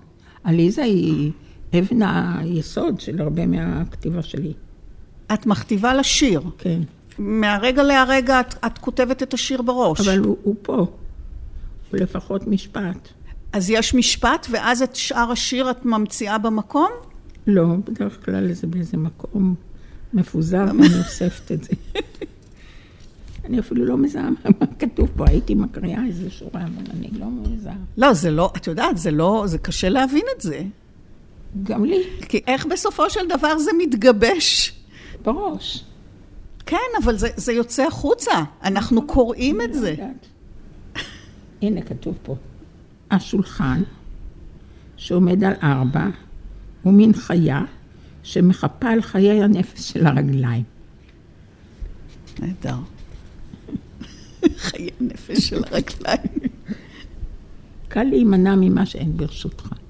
עליזה 0.44 0.82
היא 0.82 1.30
אבן 1.78 2.02
היסוד 2.02 3.00
של 3.00 3.20
הרבה 3.20 3.46
מהכתיבה 3.46 4.22
שלי. 4.22 4.52
את 5.34 5.46
מכתיבה 5.46 5.94
לה 5.94 6.02
שיר. 6.02 6.42
כן. 6.58 6.80
מהרגע 7.18 7.82
להרגע 7.82 8.40
את, 8.40 8.54
את 8.66 8.78
כותבת 8.78 9.22
את 9.22 9.34
השיר 9.34 9.62
בראש. 9.62 10.00
אבל 10.00 10.18
הוא, 10.18 10.36
הוא 10.42 10.54
פה. 10.62 10.76
הוא 10.76 10.86
לפחות 11.92 12.46
משפט. 12.46 13.08
אז 13.52 13.70
יש 13.70 13.94
משפט, 13.94 14.46
ואז 14.50 14.82
את 14.82 14.96
שאר 14.96 15.30
השיר 15.32 15.70
את 15.70 15.84
ממציאה 15.84 16.38
במקום? 16.38 16.88
לא, 17.46 17.66
בדרך 17.84 18.24
כלל 18.24 18.52
זה 18.52 18.66
באיזה 18.66 18.96
מקום 18.96 19.54
מפוזר, 20.14 20.64
ואני 20.64 20.98
אוספת 20.98 21.52
את 21.52 21.64
זה. 21.64 21.72
אני 23.44 23.58
אפילו 23.58 23.84
לא 23.84 23.96
מזהה 23.96 24.30
מה 24.44 24.66
כתוב 24.78 25.08
פה, 25.16 25.24
הייתי 25.28 25.54
מקריאה 25.54 26.04
איזה 26.06 26.30
שורה, 26.30 26.60
אבל 26.62 26.90
אני 26.90 27.10
לא 27.18 27.26
מזהה. 27.30 27.74
לא, 27.96 28.12
זה 28.12 28.30
לא, 28.30 28.52
את 28.56 28.66
יודעת, 28.66 28.98
זה 28.98 29.10
לא, 29.10 29.44
זה 29.46 29.58
קשה 29.58 29.88
להבין 29.88 30.24
את 30.36 30.40
זה. 30.40 30.62
גם 31.62 31.84
לי, 31.84 32.02
כי 32.28 32.40
איך 32.46 32.66
בסופו 32.66 33.10
של 33.10 33.28
דבר 33.28 33.58
זה 33.58 33.70
מתגבש? 33.78 34.72
בראש. 35.22 35.84
כן, 36.66 36.76
אבל 37.04 37.16
זה, 37.16 37.28
זה 37.36 37.52
יוצא 37.52 37.86
החוצה. 37.86 38.32
אנחנו 38.64 39.06
קוראים 39.06 39.60
את 39.60 39.74
זה. 39.74 39.94
הנה, 41.62 41.82
כתוב 41.82 42.18
פה. 42.22 42.36
השולחן, 43.10 43.82
שעומד 44.96 45.44
על 45.44 45.52
ארבע, 45.62 46.06
הוא 46.82 46.92
מין 46.92 47.12
חיה 47.12 47.60
שמחפה 48.22 48.88
על 48.88 49.02
חיי 49.02 49.42
הנפש 49.42 49.92
של 49.92 50.06
הרגליים. 50.06 50.64
נהדר. 52.38 52.76
חיי 54.56 54.90
נפש 55.00 55.38
של 55.38 55.62
הרגליים. 55.64 56.50
קל 57.88 58.04
להימנע 58.04 58.54
ממה 58.54 58.86
שאין 58.86 59.16
ברשותך. 59.16 59.81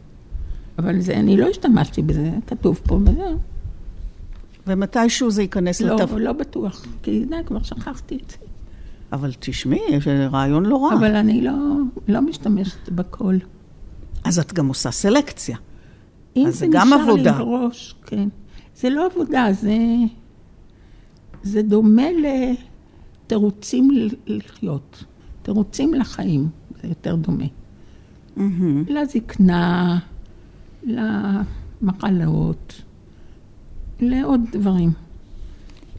אבל 0.78 1.00
זה, 1.00 1.14
אני 1.16 1.36
לא 1.36 1.46
השתמשתי 1.46 2.02
בזה, 2.02 2.30
כתוב 2.46 2.80
פה 2.84 2.94
וזהו. 2.94 3.38
ומתישהו 4.66 5.30
זה 5.30 5.42
ייכנס 5.42 5.80
לא, 5.80 5.96
לתו... 5.96 6.18
לא 6.18 6.32
בטוח, 6.32 6.86
כי 7.02 7.24
די, 7.24 7.36
כבר 7.46 7.62
שכחתי 7.62 8.18
את 8.24 8.30
זה. 8.30 8.36
אבל 9.12 9.32
תשמעי, 9.38 9.80
יש 9.88 10.08
רעיון 10.08 10.66
לא 10.66 10.84
רע. 10.84 10.94
אבל 10.94 11.16
אני 11.16 11.40
לא, 11.40 11.52
לא 12.08 12.22
משתמשת 12.22 12.88
בכל. 12.88 13.36
אז 14.24 14.38
את 14.38 14.52
גם 14.52 14.68
עושה 14.68 14.90
סלקציה. 14.90 15.56
אם 16.36 16.44
זה 16.46 16.50
זה 16.50 16.66
גם 16.70 16.86
נשאר 16.86 17.00
עבודה. 17.00 17.38
לי 17.38 17.44
בראש, 17.44 17.94
כן. 18.06 18.28
זה 18.76 18.90
לא 18.90 19.06
עבודה, 19.06 19.46
זה, 19.52 19.76
זה 21.42 21.62
דומה 21.62 22.06
לתירוצים 23.26 23.90
לחיות. 24.26 25.04
תירוצים 25.42 25.94
לחיים, 25.94 26.48
זה 26.82 26.88
יותר 26.88 27.16
דומה. 27.16 27.44
מהמם. 28.36 28.84
לזקנה, 28.88 29.98
למחלות, 30.84 32.82
לעוד 34.00 34.40
דברים. 34.52 34.92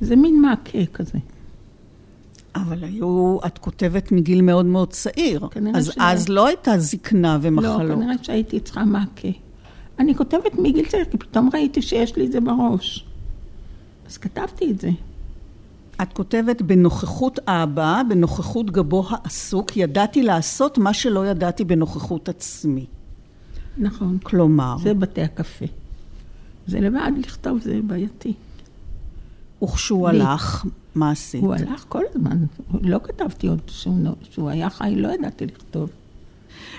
זה 0.01 0.15
מין 0.15 0.41
מעקה 0.41 0.85
כזה. 0.93 1.17
אבל 2.55 2.83
היו, 2.83 3.37
את 3.45 3.57
כותבת 3.57 4.11
מגיל 4.11 4.41
מאוד 4.41 4.65
מאוד 4.65 4.89
צעיר. 4.91 5.47
אז 5.75 5.91
ש- 5.91 5.97
אז 5.99 6.29
לא 6.29 6.47
הייתה 6.47 6.77
זקנה 6.77 7.33
לא, 7.43 7.47
ומחלות. 7.47 7.97
כנראה 7.99 8.13
שהייתי 8.21 8.59
צריכה 8.59 8.83
מעקה. 8.85 9.27
אני 9.99 10.15
כותבת 10.15 10.55
מגיל 10.57 10.85
צעיר, 10.85 11.05
כי 11.05 11.17
פתאום 11.17 11.49
ראיתי 11.53 11.81
שיש 11.81 12.15
לי 12.15 12.25
את 12.25 12.31
זה 12.31 12.39
בראש. 12.39 13.05
אז 14.07 14.17
כתבתי 14.17 14.71
את 14.71 14.79
זה. 14.79 14.89
את 16.01 16.13
כותבת 16.13 16.61
בנוכחות 16.61 17.39
אבא, 17.47 18.01
בנוכחות 18.09 18.71
גבו 18.71 19.05
העסוק, 19.09 19.77
ידעתי 19.77 20.23
לעשות 20.23 20.77
מה 20.77 20.93
שלא 20.93 21.27
ידעתי 21.27 21.63
בנוכחות 21.63 22.29
עצמי. 22.29 22.85
נכון. 23.77 24.17
כלומר, 24.23 24.75
זה 24.83 24.93
בתי 24.93 25.21
הקפה. 25.21 25.65
זה 26.67 26.79
לבד 26.79 27.11
לכתוב, 27.17 27.59
זה 27.61 27.79
בעייתי. 27.87 28.33
וכשהוא 29.63 30.09
לי. 30.09 30.21
הלך, 30.21 30.65
מה 30.95 31.11
עשית? 31.11 31.41
הוא 31.41 31.53
הלך 31.53 31.85
כל 31.89 32.03
הזמן, 32.09 32.37
לא 32.81 32.99
כתבתי 33.03 33.47
עוד 33.47 33.61
שהוא, 34.29 34.49
היה 34.49 34.69
חי, 34.69 34.93
לא 34.95 35.13
ידעתי 35.13 35.45
לכתוב. 35.45 35.89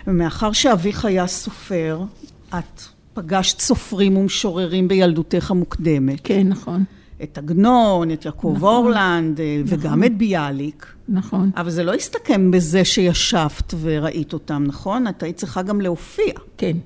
ומאחר 0.07 0.53
שאביך 0.53 1.05
היה 1.05 1.26
סופר, 1.26 2.05
את 2.49 2.82
פגשת 3.14 3.61
סופרים 3.61 4.16
ומשוררים 4.16 4.88
בילדותך 4.88 5.51
המוקדמת. 5.51 6.20
כן, 6.24 6.49
נכון, 6.49 6.84
את 7.22 7.38
עגנון, 7.38 8.10
את 8.10 8.24
יעקב 8.24 8.54
נכון. 8.56 8.74
אורלנד, 8.74 9.40
אה, 9.40 9.62
וגם 9.66 10.04
את 10.04 10.16
ביאליק. 10.18 10.86
נכון. 11.08 11.50
אבל 11.56 11.70
זה 11.70 11.84
לא 11.84 11.94
הסתכם 11.94 12.50
בזה 12.50 12.84
שישבת 12.84 13.74
וראית 13.80 14.32
אותם, 14.32 14.64
נכון? 14.66 15.08
את 15.08 15.22
היית 15.22 15.36
צריכה 15.36 15.62
גם 15.62 15.80
להופיע. 15.80 16.34
כן. 16.56 16.76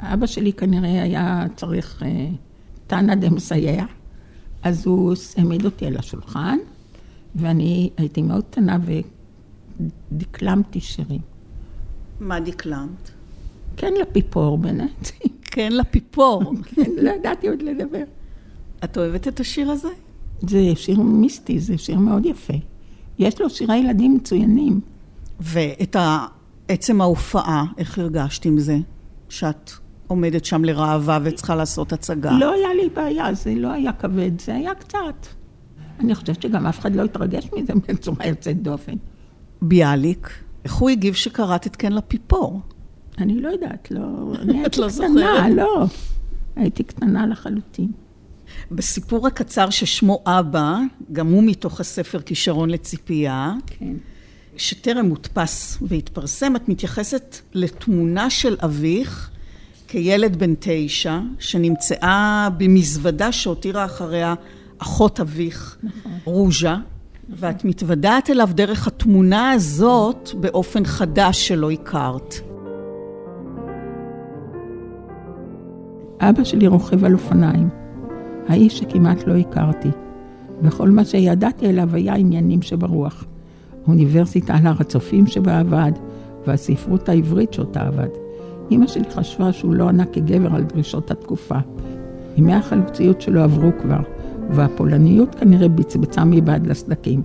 אבא 0.00 0.26
שלי 0.26 0.52
כנראה 0.52 1.02
היה 1.02 1.44
צריך 1.56 2.02
אה, 2.02 2.26
תנא 2.86 3.14
דמסייע, 3.14 3.84
אז 4.62 4.86
הוא 4.86 5.14
העמיד 5.36 5.64
אותי 5.64 5.86
על 5.86 5.96
השולחן, 5.96 6.58
ואני 7.34 7.90
הייתי 7.96 8.22
מאוד 8.22 8.44
קטנה 8.50 8.78
ודקלמתי 10.12 10.80
שירים. 10.80 11.20
מה 12.20 12.40
דקלמת? 12.40 13.10
כן 13.76 13.92
לפיפור 14.00 14.58
באמת, 14.58 15.10
כן, 15.44 15.72
לפיפור. 15.72 16.52
כן, 16.64 16.90
לא 16.96 17.10
ידעתי 17.10 17.48
עוד 17.48 17.62
לדבר. 17.62 18.04
את 18.84 18.98
אוהבת 18.98 19.28
את 19.28 19.40
השיר 19.40 19.70
הזה? 19.70 19.88
זה 20.40 20.72
שיר 20.74 21.00
מיסטי, 21.00 21.60
זה 21.60 21.78
שיר 21.78 21.98
מאוד 21.98 22.26
יפה. 22.26 22.54
יש 23.18 23.40
לו 23.40 23.50
שירי 23.50 23.76
ילדים 23.76 24.14
מצוינים. 24.14 24.80
ואת 25.40 25.96
עצם 26.68 27.00
ההופעה, 27.00 27.64
איך 27.78 27.98
הרגשת 27.98 28.44
עם 28.44 28.58
זה? 28.58 28.78
שאת 29.28 29.70
עומדת 30.06 30.44
שם 30.44 30.64
לראווה 30.64 31.18
וצריכה 31.22 31.54
לעשות 31.54 31.92
הצגה. 31.92 32.32
לא 32.32 32.52
היה 32.52 32.74
לי 32.74 32.88
בעיה, 32.88 33.34
זה 33.34 33.54
לא 33.54 33.68
היה 33.68 33.92
כבד, 33.92 34.40
זה 34.40 34.54
היה 34.54 34.74
קצת. 34.74 35.26
אני 36.00 36.14
חושבת 36.14 36.42
שגם 36.42 36.66
אף 36.66 36.78
אחד 36.78 36.94
לא 36.94 37.02
התרגש 37.02 37.48
מזה 37.56 37.72
בצורה 37.88 38.26
יוצאת 38.26 38.62
דופן. 38.62 38.94
ביאליק, 39.62 40.30
איך 40.64 40.74
הוא 40.74 40.90
הגיב 40.90 41.14
שקראת 41.14 41.66
את 41.66 41.76
כן 41.76 41.92
לפיפור? 41.92 42.60
אני 43.18 43.40
לא 43.40 43.48
יודעת, 43.48 43.90
לא... 43.90 44.00
אני 44.42 44.60
הייתי 44.60 44.80
לא 44.80 44.88
קטנה, 44.88 45.08
זוכרת? 45.08 45.52
לא. 45.56 45.86
הייתי 46.56 46.82
קטנה 46.82 47.26
לחלוטין. 47.26 47.92
בסיפור 48.70 49.26
הקצר 49.26 49.70
ששמו 49.70 50.22
אבא, 50.26 50.78
גם 51.12 51.32
הוא 51.32 51.42
מתוך 51.46 51.80
הספר 51.80 52.20
כישרון 52.20 52.70
לציפייה, 52.70 53.52
כן. 53.66 53.94
שטרם 54.56 55.06
הודפס 55.06 55.78
והתפרסם, 55.82 56.56
את 56.56 56.68
מתייחסת 56.68 57.36
לתמונה 57.54 58.30
של 58.30 58.56
אביך 58.64 59.30
כילד 59.88 60.36
בן 60.36 60.54
תשע, 60.58 61.18
שנמצאה 61.38 62.48
במזוודה 62.58 63.32
שהותירה 63.32 63.84
אחריה 63.84 64.34
אחות 64.78 65.20
אביך, 65.20 65.76
רוז'ה, 66.24 66.76
ואת 67.28 67.64
מתוודעת 67.64 68.30
אליו 68.30 68.48
דרך 68.54 68.86
התמונה 68.86 69.50
הזאת 69.50 70.30
באופן 70.40 70.84
חדש 70.84 71.48
שלא 71.48 71.70
הכרת. 71.70 72.34
אבא 76.20 76.44
שלי 76.44 76.66
רוכב 76.66 77.04
על 77.04 77.12
אופניים, 77.12 77.68
האיש 78.48 78.78
שכמעט 78.78 79.26
לא 79.26 79.36
הכרתי, 79.36 79.88
וכל 80.62 80.90
מה 80.90 81.04
שידעתי 81.04 81.66
עליו 81.66 81.94
היה 81.94 82.14
עניינים 82.14 82.62
שברוח. 82.62 83.24
האוניברסיטה 83.86 84.54
על 84.54 84.66
הר 84.66 84.74
הצופים 84.80 85.26
שבה 85.26 85.58
עבד, 85.58 85.92
והספרות 86.46 87.08
העברית 87.08 87.52
שאותה 87.52 87.80
עבד. 87.80 88.08
אמא 88.70 88.86
שלי 88.86 89.10
חשבה 89.10 89.52
שהוא 89.52 89.74
לא 89.74 89.88
ענה 89.88 90.04
כגבר 90.04 90.54
על 90.54 90.62
דרישות 90.62 91.10
התקופה. 91.10 91.58
ימי 92.36 92.54
החלוציות 92.54 93.20
שלו 93.20 93.40
עברו 93.40 93.70
כבר, 93.82 94.00
והפולניות 94.50 95.34
כנראה 95.34 95.68
בצבצה 95.68 96.24
מבעד 96.24 96.66
לסדקים. 96.66 97.22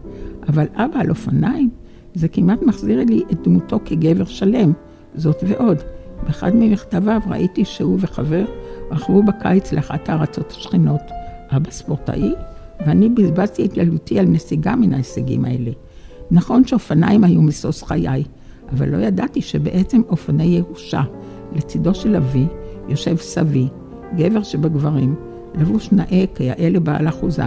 אבל 0.49 0.65
אבא 0.75 0.99
על 0.99 1.09
אופניים, 1.09 1.69
זה 2.13 2.27
כמעט 2.27 2.61
מחזיר 2.61 3.03
לי 3.03 3.23
את 3.31 3.47
דמותו 3.47 3.79
כגבר 3.85 4.25
שלם. 4.25 4.71
זאת 5.15 5.43
ועוד, 5.47 5.77
באחד 6.23 6.55
ממכתביו 6.55 7.21
ראיתי 7.27 7.65
שהוא 7.65 7.97
וחבר 7.99 8.45
רכבו 8.91 9.23
בקיץ 9.23 9.71
לאחת 9.71 10.09
הארצות 10.09 10.51
השכנות. 10.51 11.01
אבא 11.49 11.71
ספורטאי, 11.71 12.33
ואני 12.85 13.09
בזבזתי 13.09 13.65
את 13.65 13.77
ילדותי 13.77 14.19
על 14.19 14.25
נסיגה 14.25 14.75
מן 14.75 14.93
ההישגים 14.93 15.45
האלה. 15.45 15.71
נכון 16.31 16.67
שאופניים 16.67 17.23
היו 17.23 17.41
משוש 17.41 17.83
חיי, 17.83 18.23
אבל 18.71 18.89
לא 18.89 18.97
ידעתי 18.97 19.41
שבעצם 19.41 20.01
אופני 20.09 20.43
ירושה. 20.43 21.01
לצידו 21.55 21.95
של 21.95 22.15
אבי 22.15 22.45
יושב 22.87 23.17
סבי, 23.17 23.67
גבר 24.15 24.43
שבגברים, 24.43 25.15
לבוש 25.55 25.91
נאה 25.91 26.25
כיאה 26.35 26.69
לבעל 26.69 27.07
אחוזה, 27.07 27.45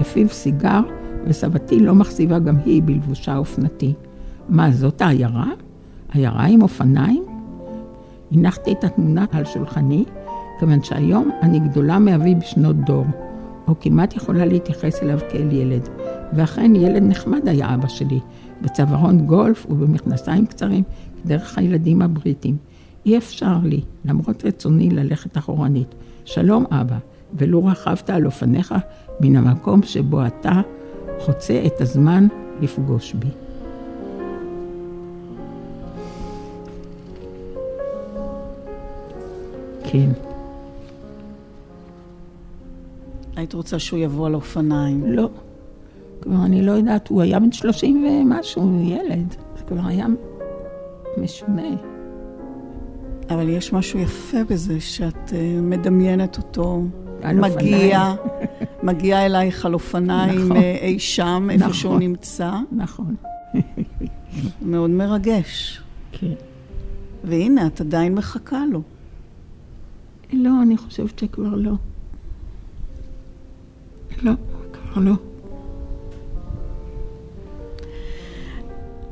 בפיו 0.00 0.28
סיגר, 0.28 0.80
וסבתי 1.24 1.80
לא 1.80 1.94
מחשיבה 1.94 2.38
גם 2.38 2.56
היא 2.64 2.82
בלבושה 2.84 3.36
אופנתי. 3.36 3.94
מה, 4.48 4.70
זאת 4.70 5.02
העיירה? 5.02 5.50
עיירה 6.12 6.46
עם 6.46 6.62
אופניים? 6.62 7.24
הנחתי 8.32 8.72
את 8.72 8.84
התמונה 8.84 9.24
על 9.32 9.44
שולחני, 9.44 10.04
כיוון 10.60 10.82
שהיום 10.82 11.30
אני 11.42 11.58
גדולה 11.58 11.98
מאבי 11.98 12.34
בשנות 12.34 12.76
דור, 12.76 13.04
או 13.68 13.74
כמעט 13.80 14.16
יכולה 14.16 14.46
להתייחס 14.46 15.02
אליו 15.02 15.18
כאל 15.30 15.52
ילד. 15.52 15.88
ואכן 16.32 16.76
ילד 16.76 17.02
נחמד 17.02 17.48
היה 17.48 17.74
אבא 17.74 17.88
שלי, 17.88 18.20
בצווארון 18.62 19.26
גולף 19.26 19.66
ובמכנסיים 19.70 20.46
קצרים, 20.46 20.82
דרך 21.26 21.58
הילדים 21.58 22.02
הבריטים. 22.02 22.56
אי 23.06 23.18
אפשר 23.18 23.56
לי, 23.62 23.80
למרות 24.04 24.44
רצוני, 24.44 24.90
ללכת 24.90 25.38
אחורנית. 25.38 25.94
שלום 26.24 26.64
אבא, 26.70 26.98
ולו 27.34 27.64
רכבת 27.64 28.10
על 28.10 28.26
אופניך 28.26 28.74
מן 29.20 29.36
המקום 29.36 29.82
שבו 29.82 30.26
אתה 30.26 30.60
חוצה 31.18 31.62
את 31.66 31.80
הזמן 31.80 32.26
לפגוש 32.60 33.14
בי. 33.14 33.28
כן. 39.84 40.29
היית 43.36 43.54
רוצה 43.54 43.78
שהוא 43.78 43.98
יבוא 43.98 44.26
על 44.26 44.34
אופניים. 44.34 45.12
לא. 45.12 45.28
כבר 46.20 46.44
אני 46.44 46.62
לא 46.62 46.72
יודעת, 46.72 47.08
הוא 47.08 47.22
היה 47.22 47.40
בן 47.40 47.52
30 47.52 48.06
ומשהו, 48.06 48.80
ילד. 48.84 49.34
זה 49.56 49.62
כבר 49.64 49.80
היה 49.86 50.06
משונה. 51.18 51.68
אבל 53.30 53.48
יש 53.48 53.72
משהו 53.72 53.98
יפה 53.98 54.44
בזה 54.48 54.80
שאת 54.80 55.32
אה, 55.32 55.58
מדמיינת 55.62 56.36
אותו 56.36 56.82
מגיע, 57.24 58.14
מגיע 58.82 59.26
אלייך 59.26 59.66
על 59.66 59.74
אופניים 59.74 60.44
נכון. 60.44 60.56
אה, 60.56 60.76
אי 60.80 60.98
שם, 60.98 61.48
איפה 61.50 61.64
נכון. 61.64 61.74
שהוא 61.74 61.98
נמצא. 61.98 62.52
נכון. 62.72 63.14
מאוד 64.62 64.90
מרגש. 64.90 65.82
כן. 66.12 66.34
והנה, 67.24 67.66
את 67.66 67.80
עדיין 67.80 68.14
מחכה 68.14 68.62
לו. 68.72 68.82
לא, 70.32 70.50
אני 70.62 70.76
חושבת 70.76 71.18
שכבר 71.18 71.54
לא. 71.54 71.72
לא, 74.22 74.32
כבר 74.72 75.02
לא. 75.02 75.12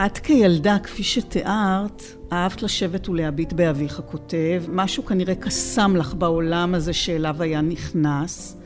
את 0.06 0.18
כילדה, 0.18 0.78
כפי 0.78 1.02
שתיארת, 1.02 2.02
אהבת 2.32 2.62
לשבת 2.62 3.08
ולהביט 3.08 3.52
באביך 3.52 3.98
הכותב, 3.98 4.64
משהו 4.68 5.04
כנראה 5.04 5.34
קסם 5.34 5.96
לך 5.96 6.14
בעולם 6.14 6.74
הזה 6.74 6.92
שאליו 6.92 7.42
היה 7.42 7.60
נכנס. 7.60 8.58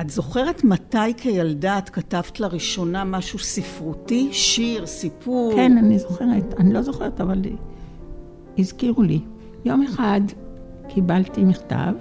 את 0.00 0.10
זוכרת 0.10 0.64
מתי 0.64 1.14
כילדה 1.16 1.78
את 1.78 1.90
כתבת 1.90 2.40
לראשונה 2.40 3.04
משהו 3.04 3.38
ספרותי? 3.38 4.28
שיר, 4.32 4.86
סיפור? 4.86 5.52
כן, 5.56 5.78
אני 5.78 5.98
זוכרת. 5.98 6.54
אני 6.58 6.72
לא 6.72 6.82
זוכרת, 6.82 7.20
אבל 7.20 7.42
הזכירו 8.58 9.02
לי. 9.02 9.20
יום 9.64 9.82
אחד 9.82 10.20
קיבלתי 10.88 11.44
מכתב 11.44 11.92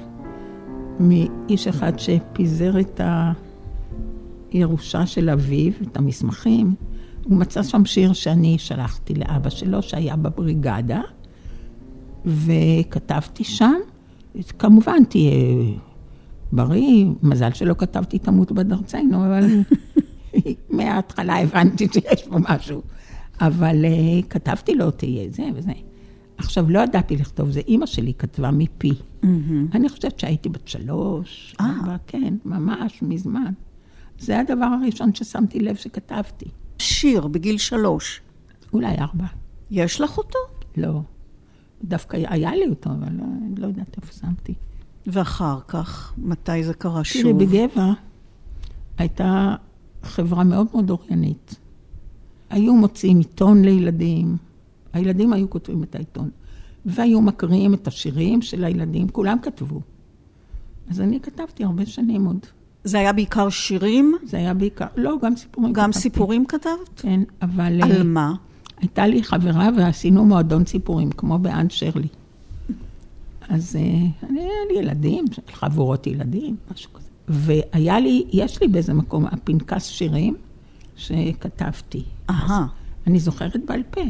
מאיש 0.99 1.67
אחד 1.67 1.99
שפיזר 1.99 2.79
את 2.79 3.01
הירושה 4.51 5.05
של 5.05 5.29
אביו, 5.29 5.71
את 5.81 5.97
המסמכים. 5.97 6.75
הוא 7.23 7.37
מצא 7.37 7.63
שם 7.63 7.85
שיר 7.85 8.13
שאני 8.13 8.57
שלחתי 8.59 9.13
לאבא 9.13 9.49
שלו, 9.49 9.81
שהיה 9.81 10.15
בבריגדה, 10.15 11.01
וכתבתי 12.25 13.43
שם, 13.43 13.79
כמובן, 14.59 15.03
תהיה 15.09 15.31
בריא, 16.51 17.05
מזל 17.23 17.53
שלא 17.53 17.73
כתבתי 17.77 18.19
תמות 18.19 18.51
בדרצנו, 18.51 19.25
אבל 19.25 19.45
מההתחלה 20.69 21.41
הבנתי 21.41 21.87
שיש 21.93 22.27
פה 22.27 22.37
משהו. 22.49 22.81
אבל 23.41 23.85
uh, 23.85 24.25
כתבתי 24.29 24.75
לו, 24.75 24.91
תהיה 24.91 25.29
זה 25.29 25.43
וזה. 25.55 25.71
עכשיו, 26.37 26.69
לא 26.69 26.79
ידעתי 26.79 27.17
לכתוב, 27.17 27.51
זה 27.51 27.61
אימא 27.67 27.85
שלי 27.85 28.13
כתבה 28.13 28.51
מפי. 28.51 28.93
אני 29.73 29.89
חושבת 29.89 30.19
שהייתי 30.19 30.49
בת 30.49 30.67
שלוש, 30.67 31.55
אה. 31.59 31.65
ארבע, 31.65 31.95
כן, 32.07 32.33
ממש 32.45 32.99
מזמן. 33.01 33.53
זה 34.21 34.39
הדבר 34.39 34.65
הראשון 34.65 35.13
ששמתי 35.13 35.59
לב 35.59 35.75
שכתבתי. 35.75 36.45
שיר 36.77 37.27
בגיל 37.27 37.57
שלוש. 37.57 38.21
אולי 38.73 38.97
ארבע. 38.97 39.25
יש 39.71 40.01
לך 40.01 40.17
אותו? 40.17 40.39
לא. 40.77 41.01
דווקא 41.83 42.17
היה 42.29 42.55
לי 42.55 42.67
אותו, 42.69 42.89
אבל 42.89 43.13
לא, 43.13 43.23
לא 43.57 43.67
יודעת 43.67 43.97
איפה 43.97 44.13
שמתי. 44.13 44.53
ואחר 45.07 45.59
כך, 45.67 46.13
מתי 46.17 46.63
זה 46.63 46.73
קרה 46.73 46.91
תראי, 46.93 47.05
שוב? 47.05 47.43
בגבע 47.43 47.93
הייתה 48.97 49.55
חברה 50.03 50.43
מאוד 50.43 50.67
מאוד 50.73 50.89
אוריינית. 50.89 51.55
היו 52.49 52.75
מוציאים 52.75 53.17
עיתון 53.17 53.61
לילדים, 53.61 54.37
הילדים 54.93 55.33
היו 55.33 55.49
כותבים 55.49 55.83
את 55.83 55.95
העיתון, 55.95 56.29
והיו 56.85 57.21
מקריאים 57.21 57.73
את 57.73 57.87
השירים 57.87 58.41
של 58.41 58.63
הילדים, 58.63 59.09
כולם 59.09 59.37
כתבו. 59.41 59.81
אז 60.89 61.01
אני 61.01 61.19
כתבתי 61.19 61.63
הרבה 61.63 61.85
שנים 61.85 62.25
עוד. 62.25 62.45
זה 62.83 62.99
היה 62.99 63.13
בעיקר 63.13 63.49
שירים? 63.49 64.15
זה 64.23 64.37
היה 64.37 64.53
בעיקר, 64.53 64.85
לא, 64.95 65.15
גם 65.21 65.35
סיפורים 65.35 65.73
גם 65.73 65.91
כתבתי. 65.91 65.99
סיפורים 65.99 66.45
כתבת? 66.45 66.89
כן, 66.95 67.21
אבל... 67.41 67.81
על 67.83 67.91
אה, 67.91 68.03
מה? 68.03 68.33
הייתה 68.77 69.07
לי 69.07 69.23
חברה 69.23 69.69
ועשינו 69.77 70.25
מועדון 70.25 70.65
סיפורים, 70.65 71.11
כמו 71.11 71.39
באן 71.39 71.69
שרלי. 71.69 72.07
אז 73.49 73.75
אה, 73.75 74.27
אני, 74.29 74.39
היה 74.39 74.49
לי 74.71 74.79
ילדים, 74.79 75.25
חבורות 75.53 76.07
ילדים, 76.07 76.55
משהו 76.71 76.93
כזה. 76.93 77.07
והיה 77.27 77.99
לי, 77.99 78.23
יש 78.31 78.61
לי 78.61 78.67
באיזה 78.67 78.93
מקום 78.93 79.25
הפנקס 79.25 79.85
שירים 79.85 80.35
שכתבתי. 80.95 82.03
אהה, 82.29 82.65
אני 83.07 83.19
זוכרת 83.19 83.65
בעל 83.65 83.83
פה. 83.89 84.01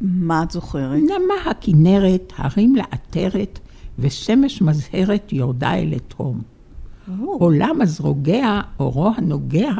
מה 0.00 0.42
את 0.42 0.50
זוכרת? 0.50 0.98
נמה 1.02 1.50
הכנרת, 1.50 2.32
הרים 2.36 2.76
לעטרת, 2.76 3.58
ושמש 3.98 4.62
מזהרת 4.62 5.32
יורדה 5.32 5.74
אל 5.74 5.92
התהום. 5.92 6.53
עולם 7.18 7.82
אז 7.82 8.00
רוגע, 8.00 8.60
אורו 8.80 9.10
הנוגע, 9.16 9.72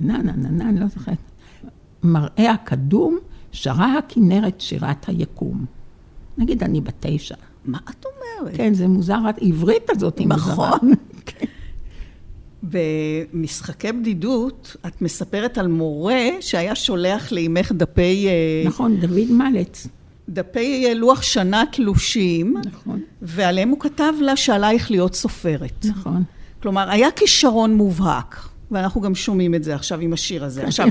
נה 0.00 0.18
נה 0.18 0.32
נה 0.32 0.50
נה, 0.50 0.68
אני 0.68 0.80
לא 0.80 0.86
זוכרת. 0.86 1.16
מראה 2.02 2.50
הקדום, 2.50 3.18
שרה 3.52 3.98
הכנרת 3.98 4.60
שירת 4.60 5.08
היקום. 5.08 5.64
נגיד 6.38 6.62
אני 6.62 6.80
בת 6.80 6.94
תשע. 7.00 7.34
מה 7.64 7.78
את 7.90 8.04
אומרת? 8.04 8.56
כן, 8.56 8.74
זה 8.74 8.88
מוזר, 8.88 9.18
העברית 9.24 9.90
הזאת 9.90 10.18
היא 10.18 10.28
מוזרה. 10.28 10.52
נכון. 10.54 10.92
במשחקי 13.32 13.92
בדידות, 13.92 14.76
את 14.86 15.02
מספרת 15.02 15.58
על 15.58 15.66
מורה 15.68 16.28
שהיה 16.40 16.74
שולח 16.74 17.32
לאימך 17.32 17.72
דפי, 17.72 18.26
אה, 18.28 18.62
נכון, 18.66 19.00
דוד 19.00 19.30
מלץ. 19.30 19.86
דפי 20.28 20.94
לוח 20.94 21.22
שנה 21.22 21.64
תלושים, 21.72 22.56
נכון, 22.64 23.00
ועליהם 23.22 23.68
הוא 23.68 23.80
כתב 23.80 24.12
לה 24.20 24.36
שעלייך 24.36 24.90
להיות 24.90 25.14
סופרת. 25.14 25.86
נכון. 25.88 26.22
כלומר, 26.62 26.90
היה 26.90 27.10
כישרון 27.10 27.74
מובהק, 27.74 28.48
ואנחנו 28.70 29.00
גם 29.00 29.14
שומעים 29.14 29.54
את 29.54 29.64
זה 29.64 29.74
עכשיו 29.74 30.00
עם 30.00 30.12
השיר 30.12 30.44
הזה. 30.44 30.64
עכשיו, 30.64 30.88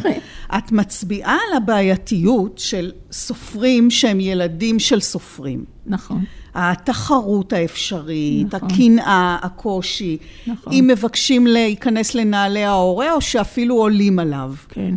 את 0.58 0.72
מצביעה 0.72 1.38
על 1.50 1.58
הבעייתיות 1.58 2.58
של 2.58 2.92
סופרים 3.12 3.92
שהם 3.92 4.20
ילדים 4.20 4.80
של 4.80 5.00
סופרים. 5.00 5.66
נכון, 5.86 6.24
התחרות 6.56 7.54
האפשרית, 7.54 8.56
נכון. 8.56 8.70
הקנאה, 8.72 9.38
הקושי, 9.42 10.18
נכון. 10.48 10.74
אם 10.74 10.88
מבקשים 10.88 11.48
להיכנס 11.48 12.16
לנעלי 12.16 12.64
ההורה 12.64 13.14
או 13.14 13.22
שאפילו 13.22 13.76
עולים 13.76 14.20
עליו. 14.20 14.54
כן. 14.70 14.96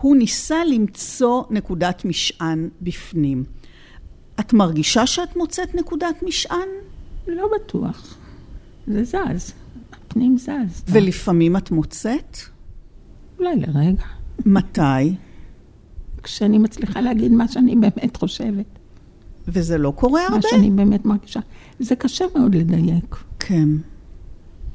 הוא 0.00 0.16
ניסה 0.16 0.64
למצוא 0.64 1.42
נקודת 1.50 2.04
משען 2.04 2.68
בפנים. 2.80 3.44
את 4.40 4.52
מרגישה 4.52 5.06
שאת 5.06 5.36
מוצאת 5.36 5.74
נקודת 5.74 6.22
משען? 6.22 6.68
לא 7.26 7.48
בטוח. 7.56 8.16
זה 8.86 9.04
זז, 9.04 9.52
הפנים 9.92 10.38
זז. 10.38 10.82
ולפעמים 10.88 11.56
את 11.56 11.70
מוצאת? 11.70 12.38
אולי 13.38 13.56
לרגע. 13.56 14.04
מתי? 14.46 15.14
כשאני 16.22 16.58
מצליחה 16.58 17.00
להגיד 17.00 17.32
מה 17.32 17.48
שאני 17.48 17.76
באמת 17.76 18.16
חושבת, 18.16 18.66
וזה 19.48 19.78
לא 19.78 19.92
קורה 19.96 20.20
מה 20.28 20.34
הרבה? 20.36 20.48
שאני 20.50 20.70
באמת 20.70 21.04
מרגישה. 21.04 21.40
זה 21.78 21.96
קשה 21.96 22.24
מאוד 22.36 22.54
לדייק. 22.54 23.16
כן. 23.38 23.68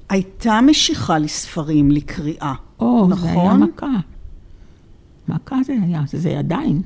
הייתה 0.09 0.59
משיכה 0.61 1.19
לספרים, 1.19 1.91
לקריאה. 1.91 2.53
או, 2.79 3.09
זה 3.15 3.29
היה 3.29 3.33
נכון? 3.33 3.63
מכה. 3.63 3.95
מכה 5.27 5.55
זה 5.65 5.73
היה, 5.83 6.01
זה 6.13 6.39
עדיין, 6.39 6.81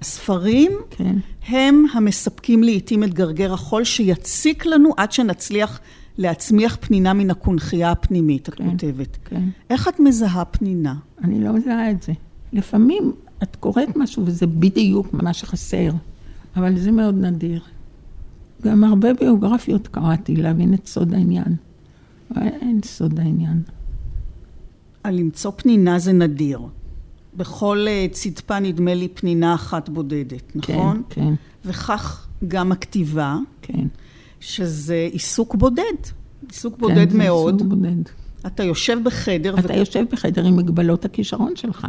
הספרים 0.00 0.72
כן. 0.90 1.16
הם 1.48 1.84
המספקים 1.92 2.62
לעתים 2.62 3.04
את 3.04 3.14
גרגר 3.14 3.52
החול 3.52 3.84
שיציק 3.84 4.66
לנו 4.66 4.90
עד 4.96 5.12
שנצליח 5.12 5.80
להצמיח 6.18 6.76
פנינה 6.80 7.12
מן 7.12 7.30
הקונכייה 7.30 7.90
הפנימית, 7.90 8.48
את 8.48 8.54
כן. 8.54 8.70
כותבת. 8.70 9.18
כן. 9.24 9.42
איך 9.70 9.88
את 9.88 10.00
מזהה 10.00 10.44
פנינה? 10.44 10.94
אני 11.24 11.44
לא 11.44 11.52
מזהה 11.52 11.90
את 11.90 12.02
זה. 12.02 12.12
לפעמים 12.52 13.12
את 13.42 13.56
קוראת 13.56 13.96
משהו 13.96 14.22
וזה 14.26 14.46
בדיוק 14.46 15.12
מה 15.12 15.32
שחסר, 15.32 15.90
אבל 16.56 16.78
זה 16.78 16.90
מאוד 16.90 17.14
נדיר. 17.14 17.62
גם 18.62 18.84
הרבה 18.84 19.14
ביוגרפיות 19.14 19.88
קראתי 19.88 20.36
להבין 20.36 20.74
את 20.74 20.86
סוד 20.86 21.14
העניין. 21.14 21.56
אין 22.36 22.80
סוד 22.84 23.20
העניין. 23.20 23.62
על 25.02 25.14
למצוא 25.14 25.52
פנינה 25.56 25.98
זה 25.98 26.12
נדיר. 26.12 26.60
בכל 27.36 27.86
אה, 27.88 28.06
צדפה 28.10 28.58
נדמה 28.58 28.94
לי 28.94 29.08
פנינה 29.08 29.54
אחת 29.54 29.88
בודדת, 29.88 30.56
נכון? 30.56 31.02
כן, 31.10 31.20
כן, 31.20 31.34
וכך 31.64 32.26
גם 32.48 32.72
הכתיבה, 32.72 33.38
כן. 33.62 33.86
שזה 34.40 35.08
עיסוק 35.12 35.54
בודד. 35.54 35.82
עיסוק 36.48 36.74
כן, 36.74 36.80
בודד 36.80 37.10
זה 37.10 37.18
מאוד. 37.18 37.58
סוג 37.60 37.68
בודד. 37.68 38.02
אתה 38.46 38.62
יושב 38.62 38.98
בחדר 39.04 39.58
אתה 39.58 39.74
יושב 39.74 40.04
בחדר 40.12 40.44
עם 40.44 40.56
מגבלות 40.56 41.04
הכישרון 41.04 41.56
שלך. 41.56 41.86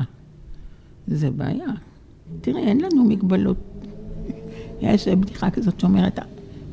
זה 1.08 1.32
בעיה. 1.32 1.68
תראי, 2.42 2.62
אין 2.62 2.82
לנו 2.82 3.04
מגבלות. 3.04 3.58
יש 4.82 5.08
בדיחה 5.08 5.50
כזאת 5.50 5.80
שאומרת, 5.80 6.20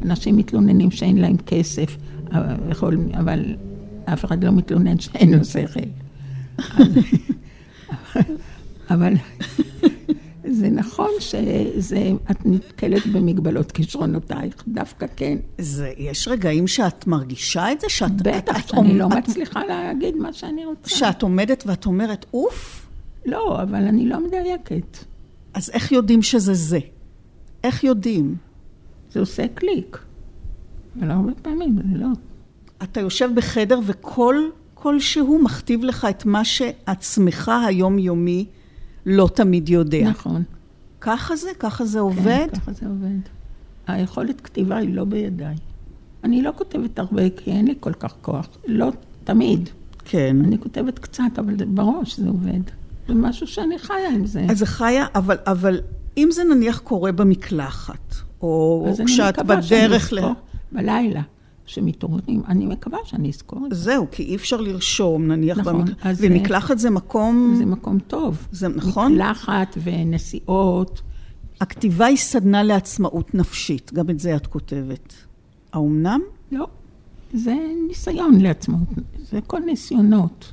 אנשים 0.03 0.37
מתלוננים 0.37 0.91
שאין 0.91 1.19
להם 1.19 1.37
כסף, 1.37 1.97
אבל, 2.31 2.99
אבל 3.15 3.45
אף 4.05 4.25
אחד 4.25 4.45
לא 4.45 4.51
מתלונן 4.51 4.99
שאין 4.99 5.35
לו 5.35 5.45
שכל. 5.45 5.81
אבל 8.95 9.13
זה 10.59 10.71
נכון 10.71 11.11
שאת 11.21 12.37
נתקלת 12.47 13.07
במגבלות 13.07 13.73
כישרונותייך, 13.73 14.55
דווקא 14.69 15.07
כן. 15.17 15.39
זה, 15.59 15.93
יש 15.99 16.29
רגעים 16.29 16.67
שאת 16.67 17.07
מרגישה 17.07 17.73
את 17.73 17.81
זה? 17.81 17.87
שאת, 17.89 18.23
בטח 18.23 18.61
את- 18.65 18.69
שאני 18.69 18.99
לא 18.99 19.07
את- 19.07 19.13
מצליחה 19.13 19.65
להגיד 19.65 20.17
מה 20.17 20.33
שאני 20.33 20.65
רוצה. 20.65 20.91
שאת 20.91 21.23
עומדת 21.23 21.65
ואת 21.67 21.87
אומרת, 21.87 22.27
אוף, 22.35 22.87
לא, 23.27 23.63
אבל 23.63 23.83
אני 23.85 24.09
לא 24.09 24.27
מדייקת. 24.27 24.97
אז 25.55 25.71
איך 25.71 25.93
יודעים 25.93 26.23
שזה 26.23 26.55
זה? 26.55 26.79
איך 27.65 27.85
יודעים? 27.85 28.37
זה 29.13 29.21
עושה 29.21 29.49
קליק. 29.55 29.99
אבל 31.01 31.11
הרבה 31.11 31.33
פעמים 31.43 31.77
זה 31.77 31.99
לא. 31.99 32.07
אתה 32.83 33.01
יושב 33.01 33.31
בחדר 33.35 33.81
וקול 33.87 34.37
כלשהו 34.75 35.41
מכתיב 35.45 35.85
לך 35.85 36.07
את 36.11 36.27
מה 36.27 36.45
שעצמך 36.45 37.51
היומיומי 37.69 38.47
לא 39.07 39.29
תמיד 39.35 39.69
יודע. 39.69 40.09
נכון. 40.11 40.43
ככה 41.01 41.37
זה? 41.37 41.51
ככה 41.59 41.85
זה 41.85 41.99
כן, 41.99 42.03
עובד? 42.03 42.47
ככה 42.55 42.73
זה 42.73 42.87
עובד. 42.87 43.19
היכולת 43.87 44.41
כתיבה 44.41 44.77
היא 44.77 44.95
לא 44.95 45.05
בידיי. 45.05 45.57
אני 46.25 46.43
לא 46.43 46.51
כותבת 46.57 46.99
הרבה 46.99 47.31
כי 47.31 47.51
אין 47.51 47.67
לי 47.67 47.75
כל 47.81 47.93
כך 47.93 48.15
כוח. 48.23 48.49
לא 48.67 48.93
תמיד. 49.25 49.69
כן. 50.05 50.37
אני 50.45 50.59
כותבת 50.59 50.99
קצת, 50.99 51.39
אבל 51.39 51.55
בראש 51.65 52.19
זה 52.19 52.29
עובד. 52.29 52.61
זה 53.09 53.15
משהו 53.15 53.47
שאני 53.47 53.79
חיה 53.79 54.11
עם 54.15 54.27
זה. 54.27 54.47
אז 54.51 54.59
זה 54.59 54.67
חיה, 54.67 55.07
אבל, 55.15 55.37
אבל 55.47 55.81
אם 56.17 56.29
זה 56.33 56.45
נניח 56.45 56.79
קורה 56.79 57.13
במקלחת, 57.13 58.15
או 58.43 58.87
אז 58.89 59.01
אני 59.01 59.07
כשאת 59.07 59.39
מקווה 59.39 59.63
שאני 59.63 59.89
בדרך 59.89 60.13
ל... 60.13 60.19
אזכור 60.19 60.35
בלילה, 60.73 61.23
כשמתעוררים, 61.73 62.43
אני 62.49 62.67
מקווה 62.67 62.99
שאני 63.05 63.29
אזכור 63.29 63.67
את 63.67 63.71
זה. 63.75 63.77
זהו, 63.83 64.07
כי 64.11 64.23
אי 64.23 64.37
אפשר 64.37 64.61
לרשום, 64.61 65.27
נניח, 65.27 65.59
נכון, 65.59 65.79
במקלחת. 65.79 66.07
אז- 66.07 66.19
ומקלחת 66.21 66.79
זה 66.79 66.91
מקום... 66.91 67.55
זה 67.59 67.67
מקום 67.67 67.99
טוב. 67.99 68.47
זה 68.53 68.69
נכון? 68.69 69.13
מקלחת 69.13 69.77
ונסיעות. 69.83 71.03
הכתיבה 71.61 72.07
היא 72.07 72.17
סדנה 72.17 72.63
לעצמאות 72.63 73.35
נפשית, 73.35 73.93
גם 73.93 74.11
את 74.11 74.19
זה 74.21 74.37
את 74.37 74.47
כותבת. 74.47 75.15
האומנם? 75.73 76.21
לא. 76.53 76.67
זה 77.35 77.55
ניסיון 77.89 78.41
לעצמאות. 78.41 78.89
זה 79.31 79.41
כל 79.47 79.61
ניסיונות. 79.67 80.53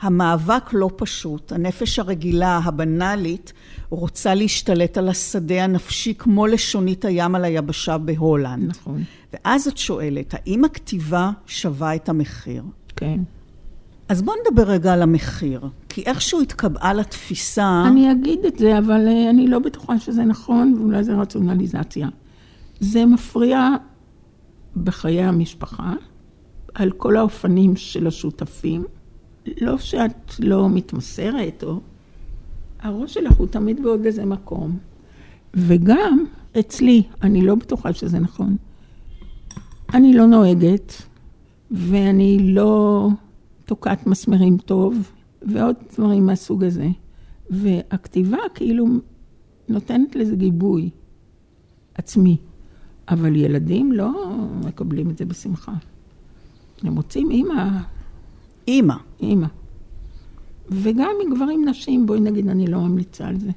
המאבק 0.00 0.72
לא 0.72 0.90
פשוט. 0.96 1.52
הנפש 1.52 1.98
הרגילה, 1.98 2.60
הבנאלית, 2.64 3.52
רוצה 3.90 4.34
להשתלט 4.34 4.98
על 4.98 5.08
השדה 5.08 5.64
הנפשי 5.64 6.14
כמו 6.14 6.46
לשונית 6.46 7.04
הים 7.04 7.34
על 7.34 7.44
היבשה 7.44 7.98
בהולנד. 7.98 8.70
נכון. 8.70 9.02
ואז 9.32 9.68
את 9.68 9.78
שואלת, 9.78 10.34
האם 10.34 10.64
הכתיבה 10.64 11.30
שווה 11.46 11.94
את 11.94 12.08
המחיר? 12.08 12.62
כן. 12.96 13.20
אז 14.08 14.22
בואו 14.22 14.36
נדבר 14.46 14.62
רגע 14.62 14.92
על 14.92 15.02
המחיר. 15.02 15.60
כי 15.88 16.02
איכשהו 16.02 16.40
התקבעה 16.40 16.94
לתפיסה... 16.94 17.82
אני 17.86 18.12
אגיד 18.12 18.44
את 18.44 18.58
זה, 18.58 18.78
אבל 18.78 19.08
אה, 19.08 19.30
אני 19.30 19.46
לא 19.46 19.58
בטוחה 19.58 19.98
שזה 19.98 20.24
נכון, 20.24 20.74
ואולי 20.78 21.04
זה 21.04 21.14
רציונליזציה. 21.14 22.08
זה 22.80 23.06
מפריע 23.06 23.68
בחיי 24.76 25.22
המשפחה, 25.22 25.92
על 26.74 26.90
כל 26.90 27.16
האופנים 27.16 27.76
של 27.76 28.06
השותפים. 28.06 28.84
לא 29.60 29.78
שאת 29.78 30.32
לא 30.38 30.68
מתמסרת, 30.68 31.64
או... 31.64 31.80
הראש 32.80 33.14
שלך 33.14 33.36
הוא 33.36 33.46
תמיד 33.46 33.82
בעוד 33.82 34.06
איזה 34.06 34.24
מקום. 34.24 34.78
וגם 35.54 36.24
אצלי, 36.60 37.02
אני 37.22 37.42
לא 37.42 37.54
בטוחה 37.54 37.92
שזה 37.92 38.18
נכון. 38.18 38.56
אני 39.94 40.14
לא 40.14 40.26
נוהגת, 40.26 40.92
ואני 41.70 42.54
לא 42.54 43.08
תוקעת 43.64 44.06
מסמרים 44.06 44.58
טוב, 44.58 45.12
ועוד 45.42 45.76
דברים 45.94 46.26
מהסוג 46.26 46.64
הזה. 46.64 46.88
והכתיבה 47.50 48.38
כאילו 48.54 48.86
נותנת 49.68 50.16
לזה 50.16 50.36
גיבוי 50.36 50.90
עצמי. 51.94 52.36
אבל 53.08 53.36
ילדים 53.36 53.92
לא 53.92 54.36
מקבלים 54.64 55.10
את 55.10 55.18
זה 55.18 55.24
בשמחה. 55.24 55.72
הם 56.82 56.96
רוצים 56.96 57.30
אימא. 57.30 57.68
אימא. 58.70 58.94
אימא. 59.22 59.46
וגם 60.68 61.10
מגברים 61.26 61.68
נשים, 61.68 62.06
בואי 62.06 62.20
נגיד, 62.20 62.48
אני 62.48 62.66
לא 62.66 62.78
ממליצה 62.80 63.26
על 63.26 63.38
זה. 63.38 63.50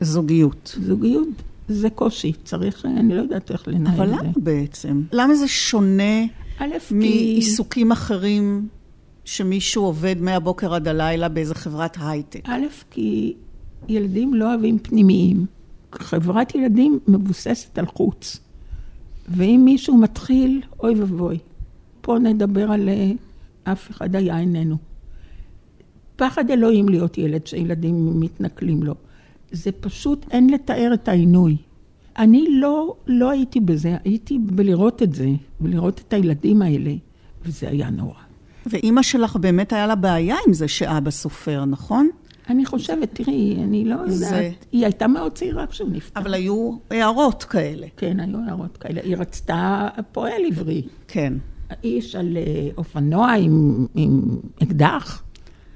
זוגיות. 0.00 0.78
זוגיות 0.82 1.28
זה 1.68 1.90
קושי, 1.90 2.32
צריך, 2.44 2.86
אני 2.86 3.14
לא 3.14 3.20
יודעת 3.20 3.50
איך 3.50 3.68
לנהל 3.68 3.92
את 3.92 4.08
זה. 4.08 4.14
אבל 4.14 4.26
למה 4.26 4.32
בעצם? 4.36 5.02
למה 5.12 5.34
זה 5.34 5.48
שונה 5.48 6.24
א', 6.58 6.68
כי... 6.88 6.94
מעיסוקים 6.94 7.92
אחרים 7.92 8.68
שמישהו 9.24 9.84
עובד 9.84 10.16
מהבוקר 10.20 10.74
עד 10.74 10.88
הלילה 10.88 11.28
באיזה 11.28 11.54
חברת 11.54 11.96
הייטק? 12.00 12.40
א', 12.44 12.66
כי 12.90 13.34
ילדים 13.88 14.34
לא 14.34 14.50
אוהבים 14.50 14.78
פנימיים. 14.78 15.46
חברת 15.94 16.54
ילדים 16.54 16.98
מבוססת 17.08 17.78
על 17.78 17.86
חוץ. 17.86 18.38
ואם 19.28 19.62
מישהו 19.64 19.96
מתחיל, 19.96 20.60
אוי 20.82 20.94
ואבוי. 20.94 21.38
פה 22.00 22.18
נדבר 22.18 22.72
על 22.72 22.88
אה, 22.88 23.10
אף 23.64 23.90
אחד 23.90 24.16
היה 24.16 24.38
איננו. 24.38 24.76
פחד 26.16 26.50
אלוהים 26.50 26.88
להיות 26.88 27.18
ילד 27.18 27.46
שילדים 27.46 28.20
מתנכלים 28.20 28.82
לו. 28.82 28.94
זה 29.52 29.72
פשוט, 29.72 30.26
אין 30.30 30.50
לתאר 30.50 30.90
את 30.94 31.08
העינוי. 31.08 31.56
אני 32.18 32.46
לא, 32.50 32.94
לא 33.06 33.30
הייתי 33.30 33.60
בזה, 33.60 33.96
הייתי 34.04 34.38
בלראות 34.38 35.02
את 35.02 35.14
זה, 35.14 35.28
ולראות 35.60 36.00
את 36.08 36.12
הילדים 36.12 36.62
האלה, 36.62 36.92
וזה 37.44 37.68
היה 37.68 37.90
נורא. 37.90 38.14
ואימא 38.66 39.02
שלך 39.02 39.36
באמת 39.36 39.72
היה 39.72 39.86
לה 39.86 39.94
בעיה 39.94 40.36
עם 40.46 40.52
זה 40.52 40.68
שאבא 40.68 41.10
סופר, 41.10 41.64
נכון? 41.64 42.08
אני 42.48 42.64
חושבת, 42.66 43.08
תראי, 43.14 43.56
אני 43.64 43.84
לא 43.84 43.96
זה- 44.08 44.26
יודעת, 44.26 44.64
היא 44.72 44.84
הייתה 44.84 45.06
מאוד 45.08 45.32
צעירה 45.32 45.66
כשהוא 45.66 45.88
נפטר. 45.92 46.20
אבל 46.20 46.34
היו 46.34 46.76
הערות 46.90 47.44
כאלה. 47.44 47.86
כן, 47.96 48.20
היו 48.20 48.38
הערות 48.46 48.76
כאלה. 48.76 49.00
היא 49.04 49.16
רצתה 49.16 49.88
פועל 50.12 50.42
עברי. 50.48 50.82
כן. 51.08 51.32
האיש 51.72 52.14
על 52.16 52.36
אה, 52.36 52.68
אופנוע 52.76 53.32
עם, 53.32 53.86
עם 53.94 54.20
אקדח? 54.62 55.22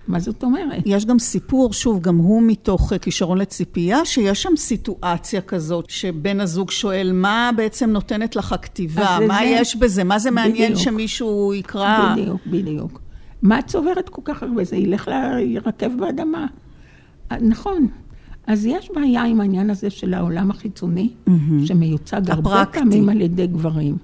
מה 0.09 0.21
זאת 0.21 0.45
אומרת? 0.45 0.83
יש 0.87 1.07
גם 1.07 1.19
סיפור, 1.19 1.73
שוב, 1.73 2.01
גם 2.01 2.17
הוא 2.17 2.43
מתוך 2.43 2.93
אה, 2.93 2.99
כישרון 2.99 3.39
לציפייה, 3.39 4.05
שיש 4.05 4.43
שם 4.43 4.57
סיטואציה 4.57 5.41
כזאת, 5.41 5.91
שבן 5.91 6.41
הזוג 6.41 6.71
שואל, 6.71 7.11
מה 7.15 7.51
בעצם 7.57 7.91
נותנת 7.91 8.37
לך 8.37 8.53
הכתיבה? 8.53 9.19
מה 9.29 9.39
זה. 9.39 9.45
יש 9.45 9.77
בזה? 9.77 10.05
מה 10.05 10.19
זה 10.19 10.31
מעניין 10.31 10.73
בדיוק. 10.73 10.85
שמישהו 10.85 11.55
יקרא? 11.55 12.15
בדיוק, 12.15 12.41
בדיוק. 12.47 13.01
מה 13.43 13.59
את 13.59 13.67
צוברת 13.67 14.09
כל 14.09 14.23
כך 14.25 14.43
הרבה? 14.43 14.65
זה 14.65 14.77
ילך 14.77 15.09
להירקב 15.09 15.99
באדמה. 15.99 16.47
אה, 17.33 17.37
נכון. 17.41 17.89
אז 18.47 18.67
יש 18.67 18.91
בעיה 18.95 19.25
עם 19.25 19.41
העניין 19.41 19.71
הזה 19.71 19.91
של 19.91 20.15
העולם 20.15 20.51
החיצוני, 20.51 21.11
שמיוצג 21.65 22.31
הרבה 22.31 22.63
הפרקטי. 22.63 22.79
פעמים 22.79 23.09
על 23.09 23.21
ידי 23.21 23.47
גברים. 23.47 23.97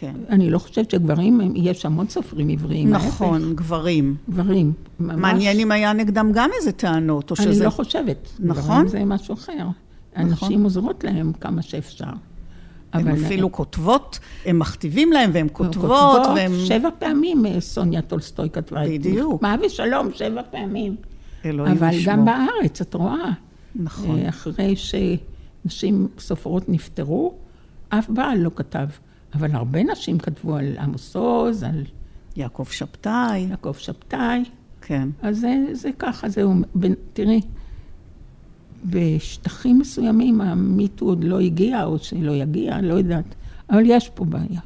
כן. 0.00 0.14
אני 0.28 0.50
לא 0.50 0.58
חושבת 0.58 0.90
שגברים, 0.90 1.40
הם- 1.40 1.52
יש 1.56 1.86
המון 1.86 2.08
סופרים 2.08 2.48
עבריים. 2.48 2.94
ההפך. 2.94 3.06
נכון, 3.06 3.54
גברים. 3.54 4.16
גברים. 4.30 4.72
ממש. 5.00 5.16
מעניין 5.16 5.58
אם 5.60 5.72
היה 5.72 5.92
נגדם 5.92 6.30
גם 6.34 6.50
איזה 6.58 6.72
טענות, 6.72 7.30
או 7.30 7.36
אני 7.38 7.44
שזה... 7.54 7.64
לא 7.64 7.70
חושבת. 7.70 8.28
נכון? 8.38 8.88
זה 8.88 9.04
משהו 9.04 9.34
אחר. 9.34 9.66
הנשים 10.14 10.64
עוזרות 10.64 11.04
להם 11.04 11.32
כמה 11.40 11.62
שאפשר. 11.62 12.04
הן 12.92 13.08
אפילו 13.08 13.52
כותבות, 13.52 14.18
הם 14.46 14.58
מכתיבים 14.58 15.12
להם 15.12 15.30
והן 15.34 15.46
כותבות, 15.52 16.26
והן... 16.36 16.50
שבע 16.66 16.88
פעמים 16.98 17.46
אה, 17.46 17.60
סוניה 17.60 18.02
טולסטוי 18.02 18.50
כתבה 18.50 18.84
את 18.84 18.90
בדיוק. 18.90 19.42
מה 19.42 19.56
ושלום, 19.66 20.08
שבע 20.14 20.42
פעמים. 20.50 20.96
אלוהים 21.44 21.76
אבל 21.76 21.92
ישמור. 21.92 22.14
גם 22.16 22.24
בארץ, 22.24 22.80
את 22.80 22.94
רואה. 22.94 23.30
נכון. 23.74 24.18
אה, 24.18 24.28
אחרי 24.28 24.74
שנשים 24.76 26.08
סופרות 26.18 26.68
נפטרו, 26.68 27.34
אף 27.88 28.10
בעל 28.10 28.38
לא 28.38 28.50
כתב. 28.54 28.86
אבל 29.34 29.54
הרבה 29.54 29.82
נשים 29.82 30.18
כתבו 30.18 30.56
על 30.56 30.76
עמוס 30.80 31.16
עוז, 31.16 31.62
על 31.62 31.84
יעקב 32.36 32.64
שבתאי, 32.70 33.38
יעקב 33.38 33.74
שבתאי. 33.78 34.44
כן. 34.80 35.08
אז 35.22 35.38
זה, 35.40 35.54
זה 35.72 35.90
ככה, 35.98 36.28
זהו. 36.28 36.52
בין- 36.74 36.94
תראי, 37.12 37.40
בשטחים 38.84 39.78
מסוימים 39.78 40.40
המיטו 40.40 41.04
עוד 41.04 41.24
לא 41.24 41.40
הגיע, 41.40 41.84
או 41.84 41.98
שלא 41.98 42.32
יגיע, 42.32 42.80
לא 42.80 42.94
יודעת. 42.94 43.34
אבל 43.70 43.82
יש 43.84 44.08
פה 44.08 44.24
בעיה. 44.24 44.60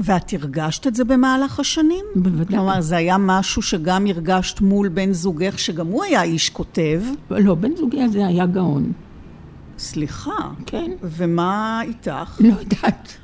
ואת 0.00 0.32
הרגשת 0.32 0.86
את 0.86 0.94
זה 0.94 1.04
במהלך 1.04 1.60
השנים? 1.60 2.04
בוודאי. 2.16 2.56
כלומר, 2.56 2.80
זה 2.80 2.96
היה 2.96 3.16
משהו 3.18 3.62
שגם 3.62 4.06
הרגשת 4.06 4.60
מול 4.60 4.88
בן 4.88 5.12
זוגך, 5.12 5.58
שגם 5.58 5.86
הוא 5.86 6.04
היה 6.04 6.22
איש 6.22 6.50
כותב. 6.50 7.02
לא, 7.30 7.54
בן 7.54 7.76
זוגי 7.76 8.02
הזה 8.02 8.26
היה 8.26 8.46
גאון. 8.46 8.92
סליחה. 9.78 10.50
כן. 10.66 10.90
ומה 11.02 11.80
איתך? 11.84 12.40
לא 12.40 12.54
יודעת. 12.60 13.16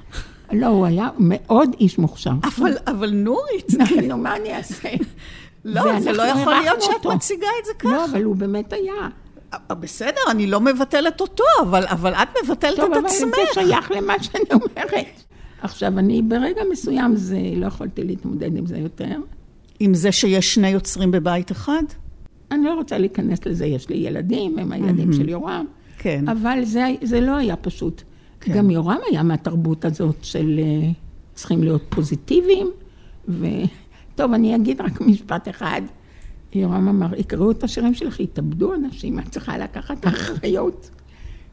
לא, 0.53 0.67
הוא 0.67 0.87
היה 0.87 1.09
מאוד 1.19 1.77
איש 1.81 1.99
מוכשר. 1.99 2.31
אבל, 2.43 2.73
אבל 2.87 3.11
נורית, 3.11 3.73
נו, 4.09 4.17
מה 4.25 4.37
אני 4.37 4.55
אעשה? 4.55 4.89
לא, 5.65 6.01
זה 6.01 6.13
לא 6.13 6.23
יכול 6.23 6.55
להיות 6.55 6.83
שאת 6.83 6.95
אותו. 6.95 7.15
מציגה 7.15 7.47
את 7.61 7.65
זה 7.67 7.73
ככה. 7.79 7.91
לא, 7.91 8.05
אבל 8.05 8.23
הוא 8.23 8.37
באמת 8.37 8.73
היה. 8.73 9.09
אה, 9.55 9.75
בסדר, 9.75 10.21
אני 10.31 10.47
לא 10.47 10.61
מבטלת 10.61 11.21
אותו, 11.21 11.45
אבל, 11.63 11.87
אבל 11.87 12.15
את 12.15 12.29
מבטלת 12.45 12.77
טוב, 12.77 12.93
את 12.93 12.97
אבל 12.97 13.07
עצמך. 13.07 13.35
זה 13.55 13.63
שייך 13.63 13.91
למה 13.91 14.15
שאני 14.23 14.45
אומרת. 14.53 15.23
עכשיו, 15.63 15.99
אני 15.99 16.23
ברגע 16.23 16.63
מסוים, 16.71 17.17
זה, 17.17 17.39
לא 17.57 17.67
יכולתי 17.67 18.05
להתמודד 18.05 18.57
עם 18.57 18.67
זה 18.67 18.79
יותר. 18.79 19.17
עם 19.81 19.95
זה 19.95 20.13
שיש 20.13 20.55
שני 20.55 20.69
יוצרים 20.69 21.11
בבית 21.11 21.53
אחד? 21.53 21.83
אני 22.51 22.65
לא 22.65 22.75
רוצה 22.75 22.99
להיכנס 22.99 23.47
לזה, 23.47 23.67
יש 23.67 23.89
לי 23.89 23.97
ילדים, 23.97 24.59
הם 24.59 24.73
הילדים 24.73 25.13
של 25.13 25.29
יורם. 25.29 25.65
כן. 25.99 26.29
אבל 26.29 26.65
זה, 26.65 26.87
זה 27.03 27.21
לא 27.21 27.37
היה 27.37 27.57
פשוט. 27.57 28.03
כן. 28.41 28.53
גם 28.53 28.71
יורם 28.71 28.99
היה 29.11 29.23
מהתרבות 29.23 29.85
הזאת 29.85 30.17
של 30.23 30.61
אה, 30.63 30.91
צריכים 31.35 31.63
להיות 31.63 31.83
פוזיטיביים. 31.89 32.71
ו... 33.29 33.47
טוב, 34.15 34.33
אני 34.33 34.57
אגיד 34.57 34.81
רק 34.81 35.01
משפט 35.01 35.49
אחד. 35.49 35.83
יורם 36.55 36.89
אמר, 36.89 37.15
יקראו 37.19 37.51
את 37.51 37.65
השירים 37.65 37.95
שלך, 37.95 38.21
יתאבדו 38.21 38.75
אנשים, 38.75 39.19
את 39.19 39.29
צריכה 39.29 39.59
לקחת 39.59 40.07
אחריות. 40.07 40.91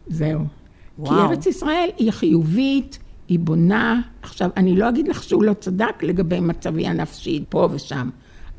זהו. 0.07 0.39
כי 0.39 1.01
וואו. 1.01 1.29
ארץ 1.29 1.45
ישראל 1.45 1.89
היא 1.97 2.11
חיובית, 2.11 2.99
היא 3.27 3.39
בונה. 3.39 4.01
עכשיו, 4.21 4.49
אני 4.57 4.75
לא 4.75 4.89
אגיד 4.89 5.07
לך 5.07 5.23
שהוא 5.23 5.43
לא 5.43 5.53
צדק 5.53 6.03
לגבי 6.03 6.39
מצבי 6.39 6.87
הנפשי 6.87 7.43
פה 7.49 7.67
ושם, 7.71 8.09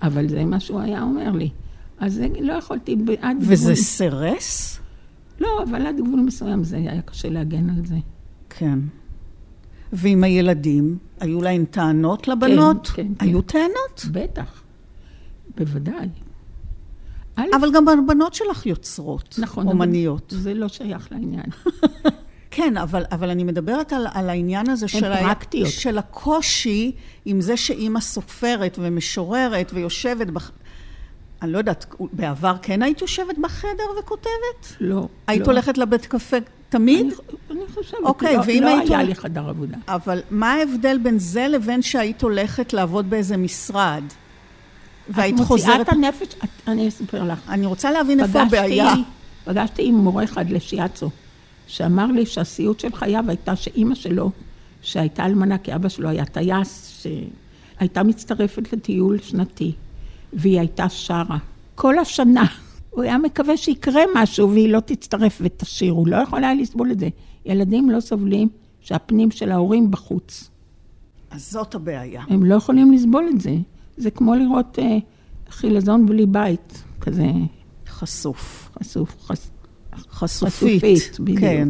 אבל 0.03 0.29
זה 0.29 0.45
מה 0.45 0.61
שהוא 0.61 0.81
היה 0.81 1.03
אומר 1.03 1.31
לי. 1.31 1.51
אז 1.99 2.15
זה, 2.15 2.27
לא 2.41 2.53
יכולתי, 2.53 2.97
עד 3.21 3.37
וזה 3.41 3.65
גבול... 3.65 3.75
סירס? 3.75 4.81
לא, 5.41 5.63
אבל 5.63 5.87
עד 5.87 5.97
גבול 5.97 6.21
מסוים 6.21 6.65
זה 6.65 6.77
היה 6.77 7.03
קשה 7.03 7.29
להגן 7.29 7.71
על 7.71 7.87
זה. 7.87 7.97
כן. 8.59 8.79
ועם 9.93 10.25
הילדים, 10.25 10.99
היו 11.21 11.43
להן 11.43 11.65
טענות 11.65 12.29
לבנות? 12.29 12.87
כן, 12.87 13.07
כן. 13.19 13.27
היו 13.27 13.43
טענות? 13.43 14.07
בטח, 14.13 14.63
בוודאי. 15.57 16.09
אבל 17.37 17.73
גם 17.75 17.89
הבנות 17.89 18.35
שלך 18.35 18.67
יוצרות, 18.67 19.35
נכון, 19.39 19.69
אומניות. 19.69 20.33
זה 20.37 20.55
לא 20.55 20.69
שייך 20.69 21.13
לעניין. 21.13 21.51
כן, 22.51 22.77
אבל, 22.77 23.05
אבל 23.13 23.31
אני 23.31 23.45
מדברת 23.45 23.93
על, 23.93 24.07
על 24.13 24.31
העניין 24.31 24.71
הזה 24.71 24.89
של, 24.89 25.13
ה-. 25.13 25.35
של 25.67 25.99
הקושי 25.99 26.93
עם 27.25 27.41
זה 27.41 27.57
שאימא 27.57 28.01
סופרת 28.01 28.79
ומשוררת 28.83 29.71
ויושבת 29.75 30.27
בח... 30.27 30.51
אני 31.43 31.53
לא 31.53 31.59
יודעת, 31.59 31.87
בעבר 32.13 32.55
כן 32.63 32.83
היית 32.83 33.01
יושבת 33.01 33.39
בחדר 33.43 33.85
וכותבת? 34.01 34.77
לא. 34.81 35.09
היית 35.27 35.43
לא. 35.43 35.47
הולכת 35.47 35.79
לבית 35.79 36.07
קפה 36.07 36.37
תמיד? 36.69 37.07
אני, 37.07 37.15
אני 37.51 37.61
חושבת, 37.75 38.01
אוקיי, 38.03 38.37
לא, 38.37 38.43
ואם 38.47 38.63
לא 38.63 38.69
היית 38.69 38.91
היה 38.91 39.03
לי 39.03 39.15
חדר 39.15 39.49
עבודה. 39.49 39.77
אבל 39.89 40.21
מה 40.31 40.53
ההבדל 40.53 40.99
בין 41.03 41.19
זה 41.19 41.49
לבין 41.49 41.83
שהיית 41.83 42.23
הולכת 42.23 42.73
לעבוד 42.73 43.11
באיזה 43.11 43.37
משרד? 43.37 44.03
והיית 45.09 45.35
את 45.35 45.41
מוציאה 45.41 45.59
חוזרת... 45.59 45.89
את 45.89 45.93
הנפש, 45.93 46.35
את, 46.45 46.49
אני 46.67 46.89
אספר 46.89 47.25
לך. 47.25 47.39
אני 47.49 47.67
רוצה 47.67 47.91
להבין 47.91 48.21
איפה 48.21 48.43
הבעיה. 48.43 48.95
פגשתי 49.45 49.85
עם 49.85 49.95
מורה 49.95 50.25
אחד 50.25 50.51
לשיאצו, 50.51 51.11
שאמר 51.67 52.07
לי 52.07 52.27
שהסיוט 52.27 52.81
של 52.81 52.95
חייו 52.95 53.25
הייתה 53.29 53.57
שאימא 53.57 53.95
שלו, 53.95 54.31
שהייתה 54.83 55.27
אלמנה 55.27 55.59
כי 55.59 55.75
אבא 55.75 55.89
שלו 55.89 56.09
היה 56.09 56.25
טייס, 56.25 57.03
שהייתה 57.03 58.03
מצטרפת 58.03 58.73
לטיול 58.73 59.19
שנתי, 59.23 59.73
והיא 60.33 60.59
הייתה 60.59 60.89
שרה. 60.89 61.39
כל 61.75 61.99
השנה 61.99 62.47
הוא 62.99 63.05
היה 63.05 63.19
מקווה 63.19 63.57
שיקרה 63.57 64.03
משהו 64.15 64.51
והיא 64.51 64.69
לא 64.69 64.81
תצטרף 64.81 65.39
ותשאיר, 65.43 65.93
הוא 65.93 66.09
לא 66.09 66.17
יכול 66.17 66.45
היה 66.45 66.55
לסבול 66.55 66.91
את 66.91 66.99
זה. 66.99 67.09
ילדים 67.45 67.91
לא 67.91 68.01
סובלים 68.01 68.49
שהפנים 68.81 69.31
של 69.31 69.53
ההורים 69.53 69.91
בחוץ. 69.91 70.51
אז 71.31 71.51
זאת 71.51 71.75
הבעיה. 71.75 72.23
הם 72.29 72.45
לא 72.45 72.55
יכולים 72.55 72.93
לסבול 72.93 73.29
את 73.35 73.41
זה. 73.41 73.57
זה 73.97 74.11
כמו 74.11 74.35
לראות 74.35 74.79
אה, 74.79 74.99
חילזון 75.51 76.07
בלי 76.07 76.27
בית, 76.27 76.83
כזה 77.01 77.27
חשוף. 77.89 78.71
חשוף, 78.79 79.17
חש... 79.21 79.39
חשופית. 80.11 80.83
חשופית, 80.83 81.21
בדיוק. 81.21 81.41
כן. 81.41 81.69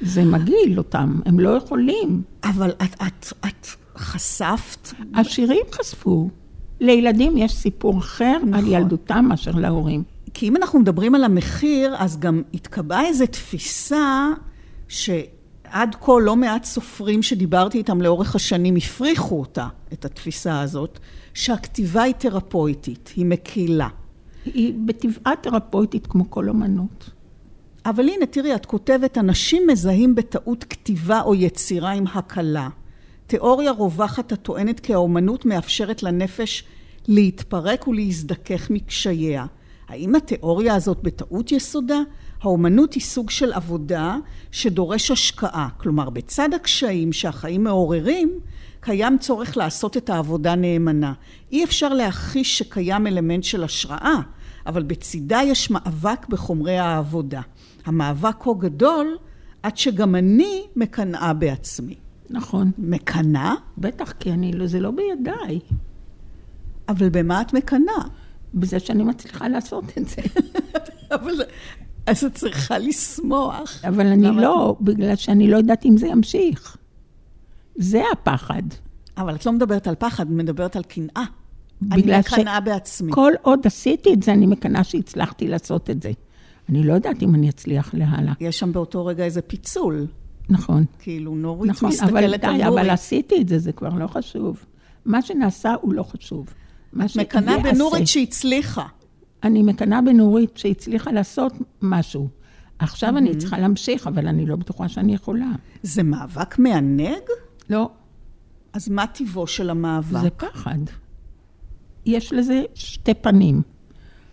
זה 0.00 0.24
מגעיל 0.24 0.78
אותם, 0.78 1.20
הם 1.26 1.40
לא 1.40 1.50
יכולים. 1.50 2.22
אבל 2.44 2.70
את, 2.70 2.94
את, 3.06 3.32
את 3.46 3.66
חשפת, 3.96 4.88
השירים 5.14 5.64
חשפו. 5.72 6.30
לילדים 6.80 7.36
יש 7.36 7.54
סיפור 7.54 7.98
אחר 7.98 8.38
נכון. 8.38 8.54
על. 8.54 8.66
ילדותם 8.66 9.24
מאשר 9.28 9.50
להורים. 9.50 10.02
כי 10.38 10.48
אם 10.48 10.56
אנחנו 10.56 10.78
מדברים 10.78 11.14
על 11.14 11.24
המחיר, 11.24 11.94
אז 11.98 12.18
גם 12.18 12.42
התקבעה 12.54 13.06
איזו 13.06 13.26
תפיסה 13.26 14.28
שעד 14.88 15.96
כה 16.00 16.12
לא 16.22 16.36
מעט 16.36 16.64
סופרים 16.64 17.22
שדיברתי 17.22 17.78
איתם 17.78 18.02
לאורך 18.02 18.34
השנים 18.34 18.76
הפריחו 18.76 19.40
אותה, 19.40 19.68
את 19.92 20.04
התפיסה 20.04 20.60
הזאת, 20.60 20.98
שהכתיבה 21.34 22.02
היא 22.02 22.14
תרפויטית, 22.14 23.12
היא 23.16 23.26
מקהילה. 23.26 23.88
היא 24.44 24.74
בטבעה 24.86 25.36
תרפויטית 25.40 26.06
כמו 26.06 26.30
כל 26.30 26.48
אומנות. 26.48 27.10
אבל 27.86 28.08
הנה, 28.08 28.26
תראי, 28.26 28.54
את 28.54 28.66
כותבת, 28.66 29.18
אנשים 29.18 29.62
מזהים 29.66 30.14
בטעות 30.14 30.64
כתיבה 30.64 31.20
או 31.20 31.34
יצירה 31.34 31.90
עם 31.90 32.04
הקלה. 32.06 32.68
תיאוריה 33.26 33.70
רווחת 33.70 34.32
הטוענת 34.32 34.80
כי 34.80 34.94
האומנות 34.94 35.46
מאפשרת 35.46 36.02
לנפש 36.02 36.64
להתפרק 37.08 37.88
ולהזדכך 37.88 38.70
מקשייה. 38.70 39.46
האם 39.88 40.14
התיאוריה 40.14 40.74
הזאת 40.74 40.98
בטעות 41.02 41.52
יסודה? 41.52 41.98
האומנות 42.42 42.94
היא 42.94 43.02
סוג 43.02 43.30
של 43.30 43.52
עבודה 43.52 44.16
שדורש 44.50 45.10
השקעה. 45.10 45.68
כלומר, 45.76 46.10
בצד 46.10 46.48
הקשיים 46.54 47.12
שהחיים 47.12 47.64
מעוררים, 47.64 48.40
קיים 48.80 49.18
צורך 49.18 49.56
לעשות 49.56 49.96
את 49.96 50.10
העבודה 50.10 50.54
נאמנה. 50.54 51.12
אי 51.52 51.64
אפשר 51.64 51.88
להכחיש 51.88 52.58
שקיים 52.58 53.06
אלמנט 53.06 53.44
של 53.44 53.64
השראה, 53.64 54.16
אבל 54.66 54.82
בצידה 54.82 55.40
יש 55.44 55.70
מאבק 55.70 56.26
בחומרי 56.28 56.78
העבודה. 56.78 57.40
המאבק 57.86 58.34
כה 58.40 58.50
גדול, 58.58 59.16
עד 59.62 59.76
שגם 59.76 60.14
אני 60.14 60.62
מקנאה 60.76 61.32
בעצמי. 61.32 61.94
נכון. 62.30 62.70
מקנאה? 62.78 63.54
בטח, 63.78 64.12
כי 64.12 64.32
אני, 64.32 64.52
לא- 64.52 64.66
זה 64.66 64.80
לא 64.80 64.90
בידיי. 64.90 65.58
אבל 66.88 67.08
במה 67.08 67.40
את 67.40 67.52
מקנאה? 67.52 68.02
בזה 68.54 68.80
שאני 68.80 69.02
מצליחה 69.04 69.48
לעשות 69.48 69.84
את 69.98 70.08
זה. 70.08 70.22
אבל 71.14 71.32
אז 72.06 72.24
את 72.24 72.34
צריכה 72.34 72.78
לשמוח. 72.78 73.84
אבל 73.88 74.06
אני 74.06 74.26
למה 74.26 74.42
לא, 74.42 74.76
בגלל 74.80 75.16
שאני 75.16 75.50
לא 75.50 75.56
יודעת 75.56 75.84
אם 75.86 75.96
זה 75.96 76.06
ימשיך. 76.06 76.76
זה 77.76 78.02
הפחד. 78.12 78.62
אבל 79.16 79.34
את 79.34 79.46
לא 79.46 79.52
מדברת 79.52 79.86
על 79.86 79.94
פחד, 79.94 80.26
את 80.26 80.32
מדברת 80.32 80.76
על 80.76 80.82
קנאה. 80.82 81.24
אני 81.92 82.02
ש- 82.02 82.06
מקנאה 82.32 82.60
בעצמי. 82.60 83.12
כל 83.12 83.32
עוד 83.42 83.66
עשיתי 83.66 84.14
את 84.14 84.22
זה, 84.22 84.32
אני 84.32 84.46
מקנאה 84.46 84.84
שהצלחתי 84.84 85.48
לעשות 85.48 85.90
את 85.90 86.02
זה. 86.02 86.12
אני 86.68 86.82
לא 86.82 86.92
יודעת 86.92 87.22
אם 87.22 87.34
אני 87.34 87.48
אצליח 87.48 87.94
להלאה. 87.94 88.32
יש 88.40 88.58
שם 88.58 88.72
באותו 88.72 89.06
רגע 89.06 89.24
איזה 89.24 89.42
פיצול. 89.42 90.06
נכון. 90.48 90.84
כאילו, 90.98 91.34
נורית 91.34 91.70
נכון, 91.70 91.88
מסתכלת 91.88 92.10
אבל 92.10 92.24
על 92.24 92.64
נורית. 92.64 92.66
אבל 92.66 92.90
עשיתי 92.90 93.40
את 93.40 93.48
זה, 93.48 93.58
זה 93.58 93.72
כבר 93.72 93.88
לא 93.94 94.06
חשוב. 94.06 94.64
מה 95.04 95.22
שנעשה 95.22 95.74
הוא 95.80 95.94
לא 95.94 96.02
חשוב. 96.02 96.46
מה 96.98 97.04
מקנאה 97.16 97.58
בנורית 97.58 98.06
שהצליחה. 98.06 98.86
אני 99.42 99.62
מקנאה 99.62 100.02
בנורית 100.02 100.56
שהצליחה 100.56 101.12
לעשות 101.12 101.52
משהו. 101.82 102.28
עכשיו 102.78 103.18
אני 103.18 103.36
צריכה 103.36 103.58
להמשיך, 103.58 104.06
אבל 104.06 104.28
אני 104.28 104.46
לא 104.46 104.56
בטוחה 104.56 104.88
שאני 104.88 105.14
יכולה. 105.14 105.50
זה 105.82 106.02
מאבק 106.02 106.58
מענג? 106.58 107.22
לא, 107.70 107.90
אז 108.72 108.88
מה 108.88 109.06
טיבו 109.06 109.46
של 109.46 109.70
המאבק? 109.70 110.20
זה 110.20 110.30
פחד. 110.30 110.78
יש 112.06 112.32
לזה 112.32 112.62
שתי 112.74 113.14
פנים. 113.14 113.62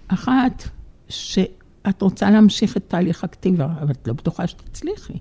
אחת, 0.07 0.63
שאת 1.09 2.01
רוצה 2.01 2.29
להמשיך 2.29 2.77
את 2.77 2.83
תהליך 2.87 3.23
הכתיבה, 3.23 3.73
אבל 3.81 3.91
את 3.91 4.07
לא 4.07 4.13
בטוחה 4.13 4.47
שתצליחי. 4.47 5.17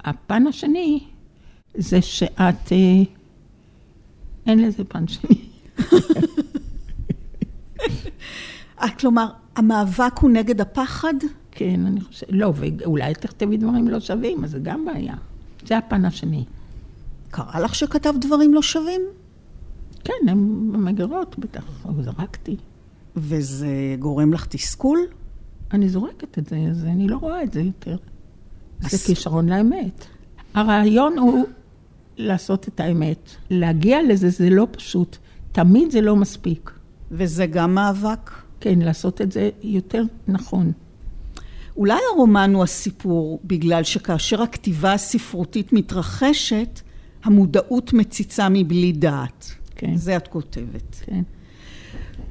הפן 0.00 0.46
השני, 0.46 1.04
זה 1.74 2.02
שאת... 2.02 2.72
אה, 2.72 3.02
אין 4.46 4.62
לזה 4.62 4.84
פן 4.84 5.08
שני. 5.08 5.49
אה, 8.82 8.88
כלומר, 8.98 9.26
המאבק 9.56 10.18
הוא 10.20 10.30
נגד 10.30 10.60
הפחד? 10.60 11.14
כן, 11.50 11.86
אני 11.86 12.00
חושבת... 12.00 12.28
לא, 12.32 12.52
ואולי 12.56 13.14
תכתבי 13.14 13.56
דברים 13.56 13.88
לא 13.88 14.00
שווים, 14.00 14.44
אז 14.44 14.50
זה 14.50 14.58
גם 14.62 14.84
בעיה. 14.84 15.14
זה 15.66 15.78
הפן 15.78 16.04
השני. 16.04 16.44
קרה 17.30 17.60
לך 17.60 17.74
שכתב 17.74 18.12
דברים 18.20 18.54
לא 18.54 18.62
שווים? 18.62 19.00
כן, 20.04 20.28
הם 20.28 20.72
במגירות, 20.72 21.38
בטח, 21.38 21.64
זרקתי. 22.00 22.56
וזה 23.16 23.68
גורם 23.98 24.32
לך 24.32 24.46
תסכול? 24.46 24.98
אני 25.72 25.88
זורקת 25.88 26.38
את 26.38 26.46
זה, 26.46 26.56
אז 26.70 26.84
אני 26.84 27.08
לא 27.08 27.16
רואה 27.16 27.42
את 27.42 27.52
זה 27.52 27.60
יותר. 27.60 27.96
אז- 28.84 28.90
זה 28.90 28.98
כישרון 29.06 29.48
לאמת. 29.48 30.04
הרעיון 30.54 31.18
הוא 31.18 31.44
לעשות 32.16 32.68
את 32.68 32.80
האמת. 32.80 33.30
להגיע 33.50 33.98
לזה 34.08 34.30
זה 34.30 34.50
לא 34.50 34.66
פשוט. 34.70 35.16
תמיד 35.52 35.90
זה 35.90 36.00
לא 36.00 36.16
מספיק. 36.16 36.70
וזה 37.10 37.46
גם 37.46 37.74
מאבק? 37.74 38.30
כן, 38.60 38.78
לעשות 38.78 39.20
את 39.20 39.32
זה 39.32 39.50
יותר 39.62 40.02
נכון. 40.28 40.72
אולי 41.76 41.98
הרומן 42.12 42.54
הוא 42.54 42.62
הסיפור, 42.62 43.40
בגלל 43.44 43.82
שכאשר 43.82 44.42
הכתיבה 44.42 44.92
הספרותית 44.92 45.72
מתרחשת, 45.72 46.80
המודעות 47.24 47.92
מציצה 47.92 48.48
מבלי 48.48 48.92
דעת. 48.92 49.54
כן. 49.76 49.96
זה 49.96 50.16
את 50.16 50.28
כותבת. 50.28 50.96
כן. 51.04 51.22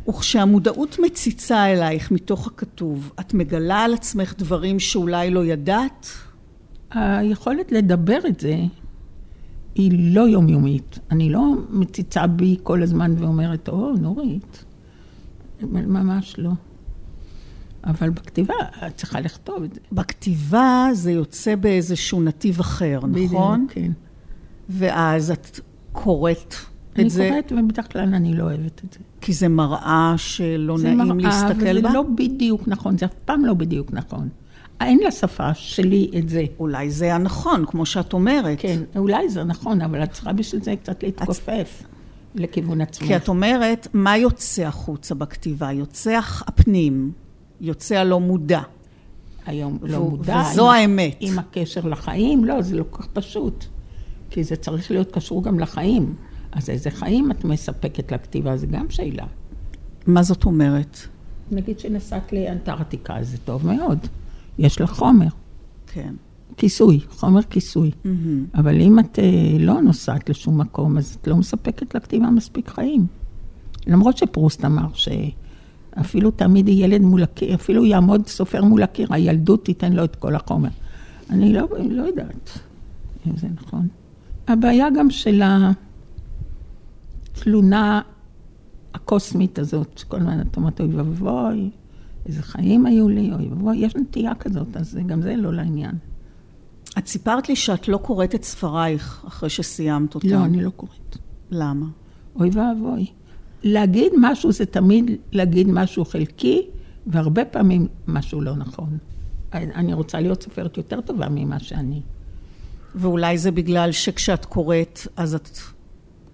וכשהמודעות 0.09 0.99
מציצה 0.99 1.65
אלייך 1.65 2.11
מתוך 2.11 2.47
הכתוב, 2.47 3.11
את 3.19 3.33
מגלה 3.33 3.79
על 3.79 3.93
עצמך 3.93 4.33
דברים 4.37 4.79
שאולי 4.79 5.29
לא 5.29 5.45
ידעת? 5.45 6.07
היכולת 6.91 7.71
לדבר 7.71 8.19
את 8.27 8.39
זה 8.39 8.55
היא 9.75 10.15
לא 10.15 10.21
יומיומית. 10.21 10.99
אני 11.11 11.29
לא 11.29 11.53
מציצה 11.69 12.27
בי 12.27 12.57
כל 12.63 12.83
הזמן 12.83 13.13
ואומרת, 13.17 13.69
או, 13.69 13.93
נורית. 13.99 14.65
ממש 15.61 16.35
לא. 16.37 16.51
אבל 17.83 18.09
בכתיבה 18.09 18.53
את 18.87 18.95
צריכה 18.95 19.19
לכתוב 19.19 19.63
את 19.63 19.73
זה. 19.73 19.79
בכתיבה 19.91 20.87
זה 20.93 21.11
יוצא 21.11 21.55
באיזשהו 21.55 22.21
נתיב 22.21 22.59
אחר, 22.59 22.99
נכון? 22.99 23.67
בדיוק, 23.67 23.71
כן. 23.71 23.91
ואז 24.69 25.31
את 25.31 25.59
קוראת 25.91 26.55
אני 26.95 27.05
את 27.05 27.09
זה, 27.09 27.29
קוראת, 27.29 27.51
ובדרך 27.57 27.91
כלל 27.91 28.13
אני 28.13 28.33
לא 28.33 28.43
אוהבת 28.43 28.81
את 28.85 28.93
זה. 28.93 28.99
כי 29.21 29.33
זה 29.33 29.47
מראה 29.47 30.13
שלא 30.17 30.77
זה 30.77 30.83
נעים 30.83 30.97
מראה, 30.97 31.29
להסתכל 31.29 31.77
וזה 31.77 31.81
בה? 31.81 31.93
לא 31.93 32.03
בדיוק 32.15 32.67
נכון, 32.67 32.97
זה 32.97 33.05
אף 33.05 33.13
פעם 33.25 33.45
לא 33.45 33.53
בדיוק 33.53 33.93
נכון. 33.93 34.29
אין 34.81 34.99
לשפה 35.07 35.53
שלי 35.53 36.11
את 36.17 36.29
זה. 36.29 36.43
אולי 36.59 36.91
זה 36.91 37.15
הנכון, 37.15 37.65
כמו 37.65 37.85
שאת 37.85 38.13
אומרת. 38.13 38.57
כן, 38.61 38.79
אולי 38.95 39.29
זה 39.29 39.43
נכון, 39.43 39.81
אבל 39.81 40.03
את 40.03 40.11
צריכה 40.11 40.33
בשביל 40.33 40.61
זה 40.63 40.75
קצת 40.83 41.03
להתכופף 41.03 41.83
לכיוון 42.35 42.81
עצמך. 42.81 43.07
כי 43.07 43.15
את 43.15 43.27
אומרת, 43.27 43.87
מה 43.93 44.17
יוצא 44.17 44.63
החוצה 44.65 45.15
בכתיבה? 45.15 45.71
יוצא 45.71 46.19
הפנים, 46.47 47.11
יוצא 47.61 47.95
הלא 47.95 48.19
מודע. 48.19 48.61
היום 49.45 49.77
לא 49.81 49.99
מודע. 49.99 50.43
וזו 50.51 50.71
עם- 50.71 50.75
האמת. 50.99 51.17
עם 51.19 51.39
הקשר 51.39 51.81
לחיים, 51.87 52.45
לא, 52.45 52.61
זה 52.61 52.75
לא 52.75 52.83
כל 52.89 53.03
כך 53.03 53.07
פשוט. 53.13 53.65
כי 54.29 54.43
זה 54.43 54.55
צריך 54.55 54.91
להיות 54.91 55.11
קשור 55.11 55.43
גם 55.43 55.59
לחיים. 55.59 56.13
אז 56.51 56.69
איזה 56.69 56.91
חיים 56.91 57.31
את 57.31 57.43
מספקת 57.45 58.11
לכתיבה, 58.11 58.57
זה 58.57 58.67
גם 58.67 58.89
שאלה. 58.89 59.25
מה 60.07 60.23
זאת 60.23 60.43
אומרת? 60.45 60.97
נגיד 61.51 61.79
שנסעת 61.79 62.33
לאנטארקטיקה, 62.33 63.15
זה 63.21 63.37
טוב 63.37 63.67
מאוד. 63.67 63.99
יש 64.57 64.81
לך 64.81 64.91
חומר. 64.91 65.27
כן. 65.87 66.13
כיסוי, 66.57 66.99
חומר 67.09 67.41
כיסוי. 67.41 67.91
אבל 68.55 68.81
אם 68.81 68.99
את 68.99 69.19
אה, 69.19 69.57
לא 69.59 69.81
נוסעת 69.81 70.29
לשום 70.29 70.61
מקום, 70.61 70.97
אז 70.97 71.17
את 71.21 71.27
לא 71.27 71.35
מספקת 71.35 71.95
לכתיבה 71.95 72.29
מספיק 72.29 72.69
חיים. 72.69 73.07
למרות 73.87 74.17
שפרוסט 74.17 74.65
אמר 74.65 74.87
שאפילו 74.93 76.31
תעמידי 76.31 76.71
ילד 76.71 77.01
מול 77.01 77.23
הקיר, 77.23 77.55
אפילו 77.55 77.85
יעמוד 77.85 78.27
סופר 78.27 78.63
מול 78.63 78.83
הקיר, 78.83 79.07
הילדות 79.13 79.65
תיתן 79.65 79.93
לו 79.93 80.03
את 80.03 80.15
כל 80.15 80.35
החומר. 80.35 80.69
אני 81.29 81.53
לא, 81.53 81.67
לא 81.89 82.03
יודעת 82.03 82.59
אם 83.27 83.37
זה 83.37 83.47
נכון. 83.55 83.87
הבעיה 84.47 84.87
גם 84.97 85.09
של 85.09 85.41
התלונה 87.35 88.01
הקוסמית 88.93 89.59
הזאת, 89.59 90.03
כל 90.07 90.17
הזמן 90.17 90.41
את 90.41 90.57
אומרת, 90.57 90.81
אוי 90.81 90.95
ואבוי, 90.95 91.69
איזה 92.29 92.43
חיים 92.43 92.85
היו 92.85 93.09
לי, 93.09 93.33
אוי 93.33 93.47
ואבוי, 93.49 93.77
יש 93.77 93.95
נטייה 93.95 94.35
כזאת, 94.35 94.77
אז 94.77 94.97
גם 95.05 95.21
זה 95.21 95.35
לא 95.35 95.53
לעניין. 95.53 95.95
את 96.97 97.07
סיפרת 97.07 97.49
לי 97.49 97.55
שאת 97.55 97.87
לא 97.87 97.97
קוראת 97.97 98.35
את 98.35 98.43
ספרייך 98.43 99.23
אחרי 99.27 99.49
שסיימת 99.49 100.15
אותם. 100.15 100.27
לא, 100.27 100.45
אני 100.45 100.61
לא 100.61 100.69
קוראת. 100.69 101.17
למה? 101.51 101.85
אוי 102.35 102.49
ואבוי. 102.53 103.05
להגיד 103.63 104.11
משהו 104.17 104.51
זה 104.51 104.65
תמיד 104.65 105.11
להגיד 105.31 105.67
משהו 105.69 106.05
חלקי, 106.05 106.67
והרבה 107.07 107.45
פעמים 107.45 107.87
משהו 108.07 108.41
לא 108.41 108.55
נכון. 108.55 108.97
אני 109.53 109.93
רוצה 109.93 110.19
להיות 110.19 110.43
סופרת 110.43 110.77
יותר 110.77 111.01
טובה 111.01 111.27
ממה 111.31 111.59
שאני. 111.59 112.01
ואולי 112.95 113.37
זה 113.37 113.51
בגלל 113.51 113.91
שכשאת 113.91 114.45
קוראת, 114.45 114.99
אז 115.15 115.35
את 115.35 115.49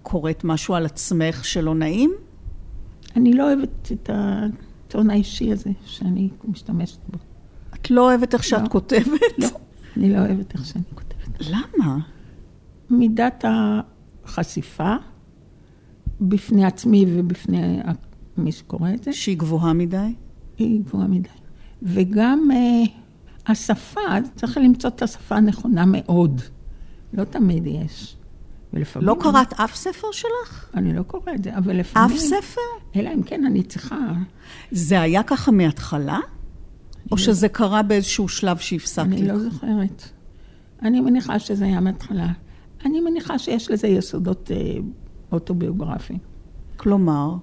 קוראת 0.02 0.44
משהו 0.44 0.74
על 0.74 0.86
עצמך 0.86 1.44
שלא 1.44 1.74
נעים? 1.74 2.12
אני 3.16 3.32
לא 3.32 3.52
אוהבת 3.52 3.92
את 3.92 4.10
הטון 4.96 5.10
האישי 5.10 5.52
הזה 5.52 5.70
שאני 5.84 6.28
משתמשת 6.48 6.98
בו. 7.08 7.18
את 7.74 7.90
לא 7.90 8.08
אוהבת 8.08 8.34
איך 8.34 8.44
שאת 8.44 8.62
לא. 8.62 8.68
כותבת? 8.68 9.20
לא, 9.38 9.48
אני 9.96 10.12
לא 10.12 10.18
אוהבת 10.18 10.54
איך 10.54 10.66
שאני 10.66 10.84
כותבת. 10.94 11.50
למה? 11.50 11.98
מידת 12.90 13.44
החשיפה 14.24 14.96
בפני 16.20 16.64
עצמי 16.64 17.04
ובפני 17.08 17.80
מי 18.36 18.52
שקורא 18.52 18.90
את 18.94 19.04
זה, 19.04 19.12
שהיא 19.12 19.38
גבוהה 19.38 19.72
מדי? 19.72 20.14
היא 20.58 20.80
גבוהה 20.80 21.06
מדי. 21.06 21.28
וגם 21.82 22.48
אה, 22.52 22.82
השפה, 23.46 24.00
צריך 24.34 24.58
למצוא 24.58 24.90
את 24.90 25.02
השפה 25.02 25.36
הנכונה 25.36 25.84
מאוד. 25.86 26.40
לא 27.12 27.24
תמיד 27.24 27.66
יש. 27.66 28.15
ולפעמים... 28.76 29.08
לא 29.08 29.16
קראת 29.20 29.52
אף 29.52 29.76
ספר 29.76 30.08
שלך? 30.12 30.70
אני 30.74 30.92
לא 30.92 31.02
קוראת 31.02 31.28
את 31.34 31.44
זה, 31.44 31.56
אבל 31.56 31.76
לפעמים... 31.76 32.16
אף 32.16 32.20
ספר? 32.22 32.60
אלא 32.96 33.10
אם 33.14 33.22
כן 33.22 33.44
אני 33.44 33.62
צריכה. 33.62 33.96
זה 34.70 35.00
היה 35.00 35.22
ככה 35.22 35.50
מההתחלה? 35.50 36.18
או 37.12 37.16
לא- 37.16 37.16
שזה 37.16 37.48
קרה 37.48 37.82
באיזשהו 37.82 38.28
שלב 38.28 38.56
שהפסקת 38.58 39.06
אני? 39.06 39.28
לא 39.28 39.38
זוכרת. 39.38 40.08
אני 40.82 41.00
מניחה 41.00 41.38
שזה 41.38 41.64
היה 41.64 41.80
מההתחלה. 41.80 42.28
אני 42.84 43.00
מניחה 43.00 43.38
שיש 43.38 43.70
לזה 43.70 43.88
יסודות 43.88 44.50
אה, 44.50 44.56
אוטוביוגרפיים. 45.32 46.18
כלומר? 46.76 47.34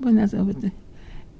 בואי 0.00 0.12
נעזוב 0.12 0.48
את 0.48 0.60
זה. 0.60 0.68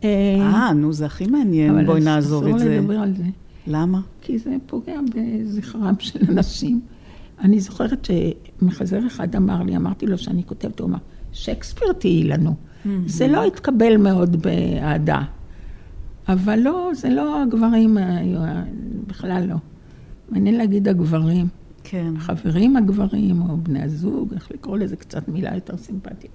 אה, 0.04 0.72
נו, 0.72 0.92
זה 0.92 1.06
הכי 1.06 1.26
מעניין, 1.26 1.70
אבל 1.70 1.86
בואי 1.86 2.00
נעזוב 2.00 2.46
את 2.46 2.48
אסור 2.48 2.58
זה. 2.58 2.78
לדבר 2.78 2.98
על 2.98 3.14
זה, 3.16 3.24
למה? 3.66 4.00
כי 4.20 4.38
זה 4.38 4.56
פוגע 4.66 5.00
בזכרם 5.14 5.94
של 5.98 6.20
אנשים. 6.28 6.80
אני 7.42 7.60
זוכרת 7.60 8.08
שמחזר 8.62 9.06
אחד 9.06 9.36
אמר 9.36 9.62
לי, 9.62 9.76
אמרתי 9.76 10.06
לו 10.06 10.18
שאני 10.18 10.44
כותבת, 10.46 10.80
הוא 10.80 10.88
אמר, 10.88 10.98
שייקספיר 11.32 11.92
תהיי 11.92 12.24
לנו. 12.24 12.54
זה 13.06 13.28
לא 13.28 13.44
התקבל 13.44 13.96
מאוד 13.96 14.42
באהדה. 14.42 15.22
אבל 16.28 16.58
לא, 16.58 16.90
זה 16.94 17.08
לא 17.10 17.42
הגברים, 17.42 17.96
היו- 17.98 18.40
בכלל 19.06 19.46
לא. 19.48 19.56
מעניין 20.30 20.54
להגיד 20.58 20.88
הגברים. 20.88 21.46
כן. 21.84 22.12
חברים 22.18 22.76
הגברים, 22.76 23.42
או 23.42 23.56
בני 23.56 23.82
הזוג, 23.82 24.32
איך 24.34 24.50
לקרוא 24.50 24.78
לזה 24.78 24.96
קצת 24.96 25.28
מילה 25.28 25.54
יותר 25.54 25.76
סימפטית. 25.76 26.30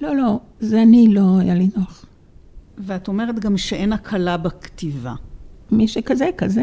לא, 0.00 0.16
לא, 0.16 0.40
זה 0.60 0.82
אני 0.82 1.08
לא, 1.14 1.38
היה 1.38 1.54
לי 1.54 1.68
נוח. 1.76 2.06
ואת 2.78 3.08
אומרת 3.08 3.38
גם 3.38 3.56
שאין 3.56 3.92
הקלה 3.92 4.36
בכתיבה. 4.36 5.14
מי 5.70 5.88
שכזה, 5.88 6.28
כזה. 6.38 6.62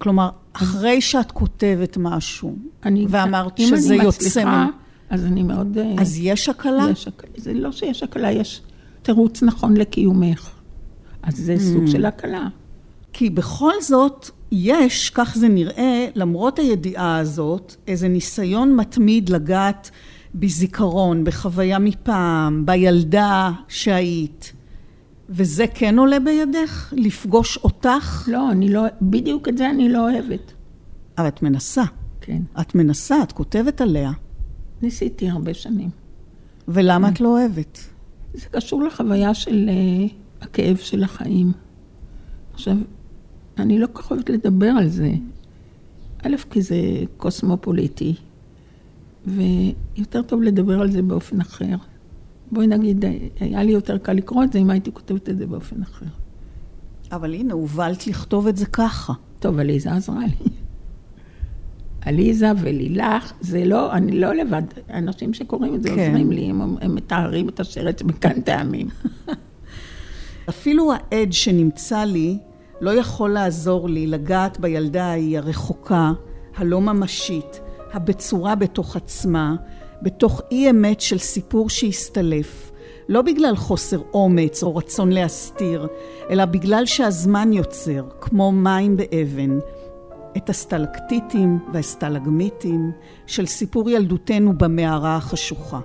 כלומר, 0.00 0.30
אחרי 0.52 1.00
שאת 1.00 1.32
כותבת 1.32 1.96
משהו, 2.00 2.56
אני, 2.84 3.06
ואמרת 3.08 3.60
אם 3.60 3.66
שזה 3.66 3.94
אני 3.94 4.04
יוצא... 4.04 4.26
מצליחה, 4.28 4.66
אז 5.10 5.24
אני 5.24 5.42
מאוד... 5.42 5.78
אה, 5.78 5.94
אז 5.98 6.18
יש 6.20 6.48
הקלה? 6.48 6.86
יש. 6.92 7.08
זה 7.36 7.52
לא 7.54 7.72
שיש 7.72 8.02
הקלה, 8.02 8.32
יש 8.32 8.62
תירוץ 9.02 9.42
נכון 9.42 9.76
לקיומך. 9.76 10.50
אז 11.22 11.36
זה 11.36 11.56
סוג 11.58 11.84
Mm. 11.84 11.90
של 11.90 12.06
הקלה. 12.06 12.48
כי 13.12 13.30
בכל 13.30 13.72
זאת, 13.82 14.30
יש, 14.52 15.10
כך 15.10 15.36
זה 15.36 15.48
נראה, 15.48 16.06
למרות 16.14 16.58
הידיעה 16.58 17.18
הזאת, 17.18 17.74
איזה 17.86 18.08
ניסיון 18.08 18.76
מתמיד 18.76 19.28
לגעת 19.28 19.90
בזיכרון, 20.34 21.24
בחוויה 21.24 21.78
מפעם, 21.78 22.66
בילדה 22.66 23.50
שהיית. 23.68 24.52
וזה 25.30 25.64
כן 25.74 25.98
עולה 25.98 26.20
בידך? 26.20 26.92
לפגוש 26.96 27.56
אותך? 27.56 28.28
לא, 28.32 28.50
אני 28.50 28.68
לא... 28.68 28.82
בדיוק 29.02 29.48
את 29.48 29.58
זה 29.58 29.70
אני 29.70 29.88
לא 29.88 30.10
אוהבת. 30.10 30.52
אבל 31.18 31.28
את 31.28 31.42
מנסה. 31.42 31.84
כן. 32.20 32.42
את 32.60 32.74
מנסה, 32.74 33.22
את 33.22 33.32
כותבת 33.32 33.80
עליה. 33.80 34.12
ניסיתי 34.82 35.30
הרבה 35.30 35.54
שנים. 35.54 35.90
ולמה 36.68 37.08
את 37.08 37.20
לא 37.20 37.28
אוהבת? 37.28 37.78
זה 38.34 38.46
קשור 38.50 38.82
לחוויה 38.82 39.34
של 39.34 39.70
uh, 39.70 40.44
הכאב 40.44 40.76
של 40.76 41.02
החיים. 41.02 41.52
עכשיו, 42.54 42.76
אני 43.58 43.78
לא 43.78 43.86
כל 43.92 44.02
כך 44.02 44.10
אוהבת 44.10 44.30
לדבר 44.30 44.66
על 44.66 44.88
זה. 44.88 45.12
א', 46.22 46.36
כי 46.50 46.62
זה 46.62 46.76
קוסמופוליטי, 47.16 48.14
ויותר 49.26 50.22
טוב 50.22 50.42
לדבר 50.42 50.80
על 50.80 50.90
זה 50.90 51.02
באופן 51.02 51.40
אחר. 51.40 51.76
בואי 52.52 52.66
נגיד, 52.66 53.04
היה 53.40 53.62
לי 53.62 53.72
יותר 53.72 53.98
קל 53.98 54.12
לקרוא 54.12 54.44
את 54.44 54.52
זה 54.52 54.58
אם 54.58 54.70
הייתי 54.70 54.92
כותבת 54.92 55.28
את 55.28 55.38
זה 55.38 55.46
באופן 55.46 55.82
אחר. 55.82 56.06
אבל 57.12 57.34
הנה, 57.34 57.54
הובלת 57.54 58.06
לכתוב 58.06 58.46
את 58.46 58.56
זה 58.56 58.66
ככה. 58.66 59.12
טוב, 59.38 59.58
עליזה 59.58 59.92
עזרה 59.92 60.20
לי. 60.20 60.50
עליזה 62.00 62.50
ולילך, 62.60 63.32
זה 63.40 63.64
לא, 63.64 63.92
אני 63.92 64.20
לא 64.20 64.34
לבד, 64.34 64.62
אנשים 64.90 65.34
שקוראים 65.34 65.74
את 65.74 65.82
זה 65.82 65.88
כן. 65.88 66.06
עוזרים 66.06 66.32
לי, 66.32 66.50
הם, 66.50 66.76
הם 66.80 66.94
מתארים 66.94 67.48
את 67.48 67.60
השרץ 67.60 68.02
מכאן 68.02 68.40
טעמים. 68.40 68.88
אפילו 70.48 70.92
העד 70.92 71.32
שנמצא 71.32 72.04
לי 72.04 72.38
לא 72.80 72.90
יכול 72.90 73.30
לעזור 73.30 73.88
לי 73.88 74.06
לגעת 74.06 74.60
בילדה 74.60 75.04
ההיא 75.04 75.38
הרחוקה, 75.38 76.12
הלא 76.56 76.80
ממשית, 76.80 77.60
הבצורה 77.92 78.54
בתוך 78.54 78.96
עצמה, 78.96 79.56
בתוך 80.02 80.42
אי 80.50 80.70
אמת 80.70 81.00
של 81.00 81.18
סיפור 81.18 81.70
שהסתלף, 81.70 82.72
לא 83.08 83.22
בגלל 83.22 83.56
חוסר 83.56 84.00
אומץ 84.14 84.62
או 84.62 84.76
רצון 84.76 85.12
להסתיר, 85.12 85.86
אלא 86.30 86.44
בגלל 86.44 86.86
שהזמן 86.86 87.52
יוצר, 87.52 88.04
כמו 88.20 88.52
מים 88.52 88.96
באבן, 88.96 89.58
את 90.36 90.50
הסטלקטיטים 90.50 91.58
והסטלגמיטים 91.72 92.90
של 93.26 93.46
סיפור 93.46 93.90
ילדותנו 93.90 94.58
במערה 94.58 95.16
החשוכה. 95.16 95.80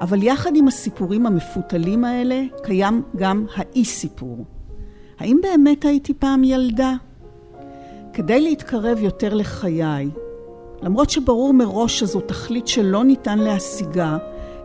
אבל 0.00 0.22
יחד 0.22 0.50
עם 0.56 0.68
הסיפורים 0.68 1.26
המפותלים 1.26 2.04
האלה, 2.04 2.42
קיים 2.62 3.02
גם 3.16 3.46
האי-סיפור. 3.56 4.44
האם 5.18 5.40
באמת 5.42 5.84
הייתי 5.84 6.14
פעם 6.14 6.44
ילדה? 6.44 6.94
כדי 8.12 8.40
להתקרב 8.40 8.98
יותר 9.00 9.34
לחיי, 9.34 10.08
למרות 10.82 11.10
שברור 11.10 11.54
מראש 11.54 11.98
שזו 11.98 12.20
תכלית 12.20 12.68
שלא 12.68 13.04
ניתן 13.04 13.38
להשיגה, 13.38 14.16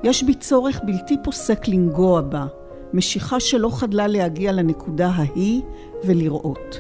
יש 0.04 0.24
בי 0.24 0.34
צורך 0.34 0.82
בלתי 0.84 1.16
פוסק 1.24 1.68
לנגוע 1.68 2.22
בה, 2.22 2.46
משיכה 2.94 3.40
שלא 3.40 3.70
חדלה 3.70 4.08
להגיע 4.08 4.52
לנקודה 4.52 5.08
ההיא 5.08 5.62
ולראות. 6.04 6.80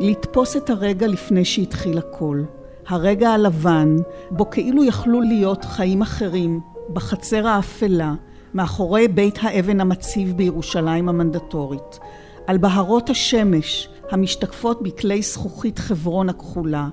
לתפוס 0.00 0.56
את 0.56 0.70
הרגע 0.70 1.06
לפני 1.06 1.44
שהתחיל 1.44 1.98
הכל. 1.98 2.42
הרגע 2.86 3.30
הלבן, 3.30 3.96
בו 4.30 4.50
כאילו 4.50 4.84
יכלו 4.84 5.20
להיות 5.20 5.64
חיים 5.64 6.02
אחרים, 6.02 6.60
בחצר 6.92 7.46
האפלה, 7.46 8.14
מאחורי 8.54 9.08
בית 9.08 9.38
האבן 9.42 9.80
המציב 9.80 10.36
בירושלים 10.36 11.08
המנדטורית. 11.08 11.98
על 12.46 12.58
בהרות 12.58 13.10
השמש, 13.10 13.88
המשתקפות 14.10 14.82
בכלי 14.82 15.22
זכוכית 15.22 15.78
חברון 15.78 16.28
הכחולה. 16.28 16.88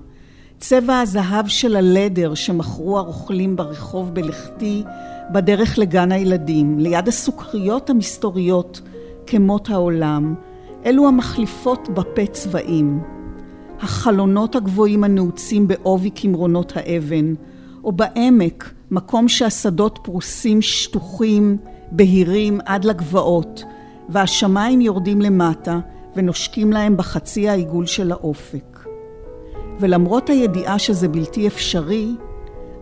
צבע 0.60 0.99
הזהב 0.99 1.47
של 1.47 1.76
הלדר 1.76 2.34
שמכרו 2.34 2.97
הרוכלים 2.97 3.55
ברחוב 3.55 4.14
בלכתי, 4.14 4.84
בדרך 5.32 5.80
לגן 5.80 6.12
הילדים, 6.12 6.80
ליד 6.80 7.07
הסוכריות 7.07 7.89
המסתוריות 7.89 8.82
כמות 9.28 9.70
העולם, 9.70 10.36
אלו 10.86 11.07
המחליפות 11.07 11.89
בפה 11.89 12.26
צבעים. 12.26 12.99
החלונות 13.80 14.55
הגבוהים 14.55 15.03
הנעוצים 15.03 15.68
בעובי 15.68 16.10
קמרונות 16.10 16.74
האבן, 16.76 17.34
או 17.84 17.91
בעמק, 17.91 18.74
מקום 18.91 19.28
שהשדות 19.28 19.99
פרוסים 20.03 20.62
שטוחים, 20.62 21.57
בהירים 21.91 22.60
עד 22.66 22.86
לגבעות, 22.86 23.64
והשמיים 24.10 24.82
יורדים 24.82 25.22
למטה 25.22 25.80
ונושקים 26.16 26.74
להם 26.74 26.97
בחצי 26.97 27.49
העיגול 27.49 27.86
של 27.86 28.12
האופק. 28.12 28.68
ולמרות 29.80 30.30
הידיעה 30.30 30.80
שזה 30.80 31.07
בלתי 31.07 31.47
אפשרי, 31.47 32.15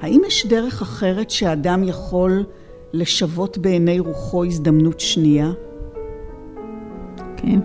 האם 0.02 0.22
יש 0.28 0.46
דרך 0.46 0.82
אחרת 0.82 1.30
שאדם 1.30 1.84
יכול 1.84 2.44
לשוות 2.94 3.58
בעיני 3.58 4.00
רוחו 4.00 4.46
הזדמנות 4.46 5.00
שנייה? 5.00 5.52
כן, 7.38 7.60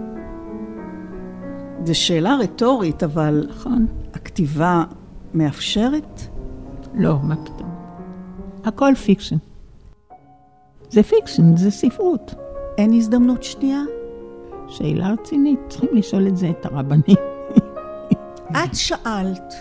זו 1.85 1.95
שאלה 1.95 2.37
רטורית, 2.41 3.03
אבל 3.03 3.47
נכון. 3.51 3.87
הכתיבה 4.15 4.85
מאפשרת? 5.35 6.21
לא, 6.95 7.17
מה 7.23 7.37
פתאום. 7.37 7.71
הכל 8.65 8.95
fiction. 8.95 9.37
זה 10.91 11.03
fiction, 11.03 11.57
זה 11.57 11.71
ספרות. 11.71 12.35
אין 12.79 12.93
הזדמנות 12.93 13.43
שנייה? 13.43 13.83
שאלה 14.69 15.13
רצינית, 15.13 15.61
צריכים 15.69 15.89
לשאול 15.93 16.27
את 16.29 16.37
זה 16.37 16.51
את 16.51 16.67
הרבנים. 16.67 17.17
את 18.53 18.75
שאלת, 18.75 19.55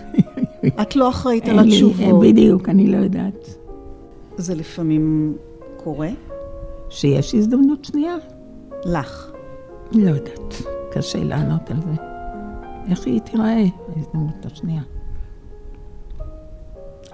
את 0.82 0.96
לא 0.96 1.10
אחראית 1.10 1.48
על 1.48 1.60
התשובות. 1.60 2.22
בדיוק, 2.24 2.70
אני 2.70 2.88
לא 2.88 2.98
יודעת. 2.98 3.48
זה 4.38 4.56
לפעמים 4.56 5.38
קורה? 5.78 6.10
שיש 6.90 7.36
הזדמנות 7.36 7.86
שנייה? 7.86 8.16
לך. 8.86 9.32
לא 9.92 10.10
יודעת. 10.10 10.56
קשה 10.92 11.24
לענות 11.24 11.72
על 11.72 11.78
זה. 11.82 12.04
איך 12.90 13.06
היא 13.06 13.20
תיראה 13.22 13.64
ההזדמנות 13.96 14.46
השנייה? 14.46 14.82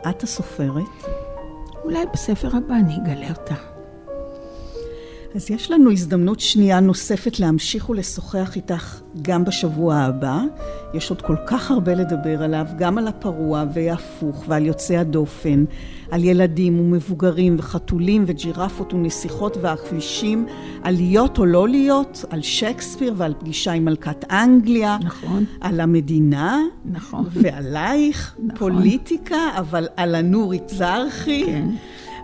את 0.10 0.24
הסופרת. 0.24 0.84
אולי 1.84 2.06
בספר 2.14 2.48
הבא 2.58 2.76
אני 2.76 2.96
אגלה 2.96 3.30
אותה. 3.30 3.77
אז 5.38 5.52
יש 5.52 5.72
לנו 5.72 5.92
הזדמנות 5.92 6.40
שנייה 6.40 6.80
נוספת 6.80 7.40
להמשיך 7.40 7.90
ולשוחח 7.90 8.56
איתך 8.56 9.02
גם 9.22 9.46
בשבוע 9.46 9.96
הבא. 9.96 10.42
יש 10.94 11.10
עוד 11.10 11.22
כל 11.22 11.36
כך 11.48 11.72
הרבה 11.72 11.94
לדבר 11.94 12.44
עליו, 12.44 12.66
גם 12.78 12.98
על 12.98 13.08
הפרוע 13.08 13.64
והפוך 13.74 14.46
ועל 14.48 14.66
יוצאי 14.66 14.98
הדופן, 14.98 15.66
על 16.12 16.24
ילדים 16.24 16.80
ומבוגרים 16.80 17.56
וחתולים 17.60 18.24
וג'ירפות 18.28 18.94
ונסיכות 18.94 19.58
והכבישים, 19.62 20.46
על 20.84 20.96
להיות 20.96 21.38
או 21.38 21.46
לא 21.46 21.70
להיות, 21.70 22.26
על 22.30 22.42
שייקספיר 22.42 23.14
ועל 23.18 23.34
פגישה 23.40 23.72
עם 23.72 23.86
מלכת 23.86 24.26
אנגליה. 24.32 24.98
נכון. 25.04 25.46
על 25.62 25.80
המדינה. 25.80 26.62
נכון. 26.86 27.26
ועלייך, 27.32 28.36
נכון. 28.40 28.58
פוליטיקה, 28.58 29.50
אבל 29.58 29.88
על 29.98 30.16
הנורית 30.16 30.70
זרחי. 30.70 31.44
כן. 31.46 31.68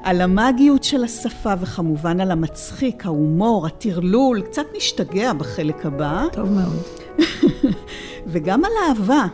על 0.04 0.22
המאגיות 0.22 0.84
של 0.84 1.04
השפה 1.04 1.54
וכמובן 1.60 2.22
על 2.22 2.32
המצחיק, 2.32 3.06
ההומור, 3.06 3.66
הטרלול, 3.68 4.42
קצת 4.42 4.66
נשתגע 4.76 5.34
בחלק 5.34 5.86
הבא. 5.86 6.26
טוב 6.32 6.50
מאוד. 6.52 6.84
וגם 8.32 8.66
על 8.66 8.72
אהבה, 8.88 9.26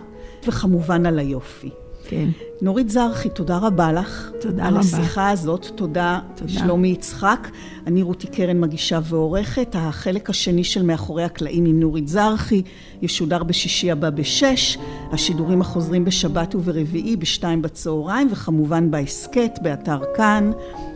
וכמובן 0.48 1.06
על 1.06 1.20
היופי. 1.20 1.70
כן. 2.10 2.30
נורית 2.62 2.90
זרחי, 2.90 3.30
תודה 3.30 3.58
רבה 3.58 3.92
לך. 3.92 4.32
תודה 4.42 4.66
על 4.66 4.74
רבה. 4.74 4.80
השיחה 4.80 5.30
הזאת. 5.30 5.66
תודה, 5.76 6.20
תודה. 6.36 6.52
שלומי 6.52 6.88
יצחק. 6.88 7.48
אני 7.88 8.02
רותי 8.02 8.28
קרן, 8.28 8.60
מגישה 8.60 9.00
ועורכת. 9.04 9.76
החלק 9.78 10.30
השני 10.30 10.64
של 10.64 10.84
מאחורי 10.84 11.24
הקלעים 11.24 11.66
עם 11.66 11.80
נורית 11.80 12.08
זרחי 12.08 12.62
ישודר 13.02 13.44
בשישי 13.44 13.92
הבא 13.92 14.10
בשש. 14.10 14.78
השידורים 15.12 15.62
החוזרים 15.62 16.06
בשבת 16.06 16.56
וברביעי 16.56 17.16
בשתיים 17.16 17.62
בצהריים, 17.62 18.28
וכמובן 18.32 18.92
בהסכת, 18.92 19.52
באתר 19.62 20.00
כאן 20.16 20.52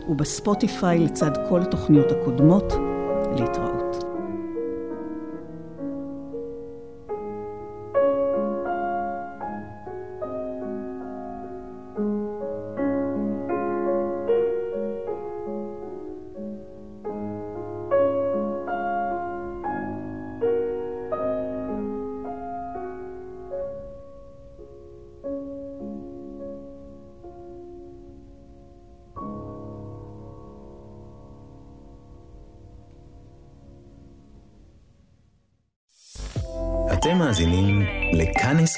ובספוטיפיי 0.08 0.98
לצד 0.98 1.30
כל 1.48 1.62
התוכניות 1.62 2.12
הקודמות. 2.12 2.72
להתראות. 3.38 3.73